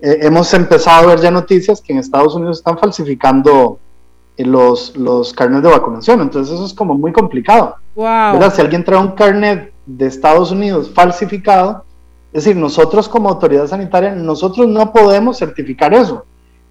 eh, 0.00 0.18
hemos 0.22 0.52
empezado 0.54 1.04
a 1.04 1.06
ver 1.10 1.20
ya 1.20 1.30
noticias 1.30 1.80
que 1.80 1.92
en 1.92 1.98
Estados 1.98 2.34
Unidos 2.34 2.58
están 2.58 2.78
falsificando 2.78 3.78
los, 4.36 4.96
los 4.96 5.32
carnets 5.32 5.62
de 5.62 5.70
vacunación, 5.70 6.20
entonces 6.20 6.54
eso 6.54 6.66
es 6.66 6.74
como 6.74 6.94
muy 6.94 7.12
complicado. 7.12 7.76
Wow. 7.94 8.34
¿verdad? 8.34 8.54
Si 8.54 8.60
alguien 8.60 8.84
trae 8.84 9.00
un 9.00 9.12
carnet 9.12 9.72
de 9.86 10.06
Estados 10.06 10.50
Unidos 10.50 10.90
falsificado, 10.94 11.84
es 12.32 12.44
decir, 12.44 12.56
nosotros 12.56 13.08
como 13.08 13.28
autoridad 13.28 13.66
sanitaria, 13.66 14.14
nosotros 14.14 14.68
no 14.68 14.92
podemos 14.92 15.38
certificar 15.38 15.94
eso. 15.94 16.26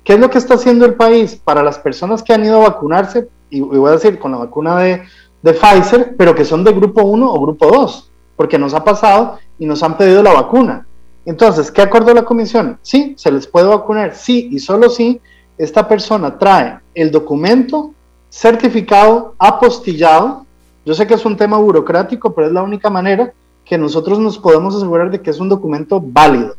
¿Qué 0.06 0.14
es 0.14 0.20
lo 0.20 0.30
que 0.30 0.38
está 0.38 0.54
haciendo 0.54 0.86
el 0.86 0.94
país 0.94 1.36
para 1.36 1.64
las 1.64 1.80
personas 1.80 2.24
que 2.24 2.32
han 2.32 2.46
ido 2.46 2.62
a 2.62 2.70
vacunarse? 2.70 3.28
Y, 3.50 3.58
y 3.58 3.62
voy 3.62 3.90
a 3.90 3.94
decir, 3.94 4.20
con 4.20 4.32
la 4.32 4.38
vacuna 4.38 4.78
de, 4.78 5.02
de 5.42 5.54
Pfizer, 5.54 6.16
pero 6.16 6.36
que 6.36 6.46
son 6.46 6.64
de 6.64 6.72
grupo 6.72 7.04
1 7.04 7.34
o 7.34 7.42
grupo 7.42 7.68
2, 7.68 8.12
porque 8.36 8.60
nos 8.60 8.74
ha 8.76 8.84
pasado 8.84 9.40
y 9.58 9.66
nos 9.66 9.82
han 9.82 9.98
pedido 9.98 10.22
la 10.22 10.34
vacuna. 10.34 10.88
Entonces, 11.26 11.72
¿qué 11.72 11.82
acordó 11.82 12.14
la 12.14 12.24
comisión? 12.24 12.78
Sí, 12.84 13.16
se 13.18 13.32
les 13.32 13.48
puede 13.48 13.68
vacunar, 13.68 14.14
sí, 14.16 14.48
y 14.52 14.60
solo 14.60 14.90
si 14.90 15.20
esta 15.58 15.88
persona 15.88 16.38
trae 16.38 16.80
el 16.94 17.10
documento 17.10 17.92
certificado, 18.30 19.34
apostillado. 19.40 20.46
Yo 20.86 20.94
sé 20.94 21.08
que 21.08 21.16
es 21.16 21.26
un 21.26 21.36
tema 21.36 21.58
burocrático, 21.58 22.34
pero 22.34 22.48
es 22.48 22.54
la 22.54 22.62
única 22.62 22.92
manera 22.92 23.34
que 23.64 23.78
nosotros 23.78 24.20
nos 24.20 24.38
podemos 24.38 24.76
asegurar 24.76 25.10
de 25.10 25.22
que 25.22 25.32
es 25.32 25.40
un 25.40 25.50
documento 25.50 26.00
válido. 26.00 26.56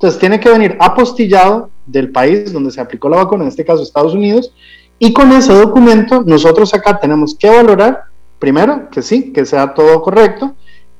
Entonces, 0.00 0.18
tiene 0.18 0.40
que 0.40 0.48
venir 0.48 0.78
apostillado 0.80 1.68
del 1.84 2.10
país 2.10 2.50
donde 2.54 2.70
se 2.70 2.80
aplicó 2.80 3.10
la 3.10 3.18
vacuna, 3.18 3.42
en 3.42 3.48
este 3.48 3.66
caso 3.66 3.82
Estados 3.82 4.14
Unidos, 4.14 4.50
y 4.98 5.12
con 5.12 5.30
ese 5.32 5.52
documento 5.52 6.22
nosotros 6.24 6.72
acá 6.72 6.98
tenemos 6.98 7.34
que 7.34 7.50
valorar, 7.50 8.04
primero, 8.38 8.88
que 8.88 9.02
sí, 9.02 9.30
que 9.30 9.44
sea 9.44 9.74
todo 9.74 10.00
correcto, 10.00 10.54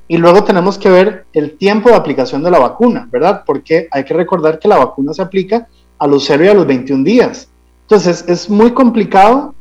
y 0.07 0.17
luego 0.17 0.43
tenemos 0.43 0.77
que 0.77 0.91
ver 0.91 1.25
el 1.33 1.57
tiempo 1.57 1.89
de 1.89 1.95
aplicación 1.95 2.43
de 2.43 2.51
la 2.51 2.59
vacuna, 2.59 3.09
¿verdad? 3.11 3.41
Porque 3.43 3.87
hay 3.89 4.03
que 4.03 4.13
recordar 4.13 4.59
que 4.59 4.67
la 4.67 4.77
vacuna 4.77 5.15
se 5.15 5.23
aplica 5.23 5.67
a 5.97 6.05
los 6.05 6.23
0 6.25 6.45
y 6.45 6.47
a 6.49 6.53
los 6.53 6.67
21 6.67 7.03
días. 7.03 7.49
Entonces, 7.81 8.23
es 8.27 8.51
muy 8.51 8.69
complicado 8.69 9.55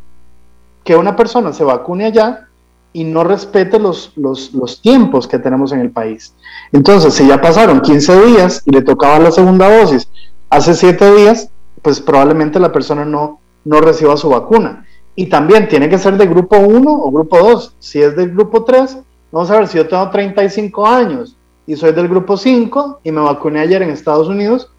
que 0.84 0.96
una 0.96 1.16
persona 1.16 1.54
se 1.54 1.64
vacune 1.64 2.04
allá 2.04 2.49
y 2.92 3.04
no 3.04 3.22
respete 3.24 3.78
los, 3.78 4.12
los, 4.16 4.52
los, 4.52 4.80
tiempos 4.82 5.28
que 5.28 5.38
tenemos 5.38 5.72
en 5.72 5.80
el 5.80 5.90
país. 5.90 6.34
Entonces, 6.72 7.14
si 7.14 7.26
ya 7.26 7.40
pasaron 7.40 7.80
15 7.80 8.26
días 8.26 8.62
y 8.66 8.72
le 8.72 8.82
tocaba 8.82 9.18
la 9.18 9.30
segunda 9.30 9.78
dosis 9.80 10.08
hace 10.48 10.74
7 10.74 11.14
días, 11.14 11.50
pues 11.82 12.00
probablemente 12.00 12.58
la 12.58 12.72
persona 12.72 13.04
no, 13.04 13.40
no 13.64 13.80
reciba 13.80 14.16
su 14.16 14.28
vacuna. 14.28 14.84
Y 15.14 15.26
también 15.26 15.68
tiene 15.68 15.88
que 15.88 15.98
ser 15.98 16.16
de 16.16 16.26
grupo 16.26 16.56
1 16.58 16.90
o 16.90 17.10
grupo 17.10 17.38
2. 17.38 17.76
Si 17.78 18.00
es 18.00 18.16
del 18.16 18.32
grupo 18.32 18.64
3, 18.64 18.98
vamos 19.30 19.50
a 19.50 19.58
ver, 19.58 19.68
si 19.68 19.78
yo 19.78 19.86
tengo 19.86 20.10
35 20.10 20.86
años 20.86 21.36
y 21.66 21.76
soy 21.76 21.92
del 21.92 22.08
grupo 22.08 22.36
5 22.36 23.00
y 23.04 23.12
me 23.12 23.20
vacuné 23.20 23.60
ayer 23.60 23.82
en 23.82 23.90
Estados 23.90 24.28
Unidos, 24.28 24.70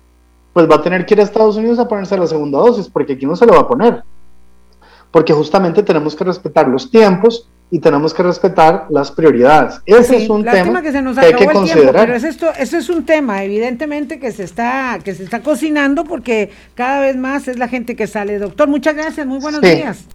pues 0.52 0.70
va 0.70 0.76
a 0.76 0.82
tener 0.82 1.06
que 1.06 1.14
ir 1.14 1.22
a 1.22 1.24
Estados 1.24 1.56
Unidos 1.56 1.80
a 1.80 1.88
ponerse 1.88 2.18
la 2.18 2.28
segunda 2.28 2.60
dosis, 2.60 2.90
porque 2.90 3.14
aquí 3.14 3.26
no 3.26 3.38
se 3.38 3.46
lo 3.46 3.54
va 3.54 3.60
a 3.60 3.68
poner 3.68 4.04
porque 5.12 5.34
justamente 5.34 5.84
tenemos 5.84 6.16
que 6.16 6.24
respetar 6.24 6.68
los 6.68 6.90
tiempos 6.90 7.48
y 7.72 7.80
tenemos 7.80 8.14
que 8.14 8.22
respetar 8.22 8.88
las 8.90 9.12
prioridades. 9.12 9.82
Ese 9.86 10.18
es 10.18 10.30
un 10.30 10.44
tema 10.44 10.82
que, 10.82 10.92
se 10.92 11.02
nos 11.02 11.18
hay 11.18 11.34
que 11.34 11.46
considerar. 11.46 12.06
pero 12.06 12.18
es 12.18 12.26
esto, 12.26 12.50
ese 12.58 12.78
es 12.78 12.90
un 12.90 13.06
tema, 13.06 13.44
evidentemente, 13.44 14.20
que 14.20 14.32
se 14.34 14.44
está 14.44 15.00
que 15.04 15.16
se 15.16 15.24
está 15.24 15.42
cocinando 15.42 16.04
porque 16.04 16.52
cada 16.76 17.00
vez 17.00 17.16
más 17.16 17.48
es 17.48 17.58
la 17.58 17.70
gente 17.70 17.96
que 17.96 18.08
sale. 18.08 18.38
Doctor, 18.38 18.68
muchas 18.68 18.96
gracias, 18.96 19.26
muy 19.26 19.40
buenos 19.40 19.62
días. 19.62 20.06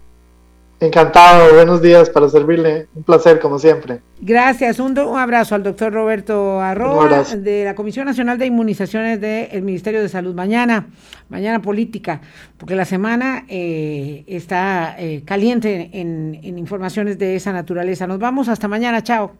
Encantado, 0.79 1.55
buenos 1.55 1.81
días 1.81 2.11
para 2.11 2.29
servirle. 2.29 2.89
Un 2.95 3.03
placer, 3.03 3.41
como 3.41 3.59
siempre. 3.59 4.01
Gracias. 4.21 4.79
Un, 4.79 4.99
abrazo 4.99 5.55
al 5.55 5.63
doctor 5.63 5.91
Roberto 5.91 6.61
Arroa 6.61 7.25
de 7.35 7.65
la 7.65 7.75
Comisión 7.75 8.05
Nacional 8.05 8.37
de 8.37 8.45
Inmunizaciones 8.45 9.19
del 9.19 9.63
Ministerio 9.63 10.03
de 10.03 10.11
Salud. 10.11 10.35
Mañana, 10.35 10.89
mañana 11.31 11.63
política, 11.63 12.21
porque 12.59 12.77
la 12.77 12.85
semana 12.85 13.47
eh, 13.49 14.25
está 14.27 14.97
eh, 14.99 15.23
caliente 15.25 15.89
en, 15.95 16.39
en 16.43 16.59
informaciones 16.59 17.19
de 17.19 17.37
esa 17.37 17.53
naturaleza. 17.53 18.07
Nos 18.07 18.19
vamos 18.19 18.49
hasta 18.51 18.69
mañana. 18.69 19.03
Chao. 19.03 19.33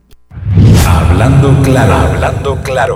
Hablando 0.89 1.55
claro, 1.63 1.95
hablando 1.95 2.57
claro. 2.63 2.95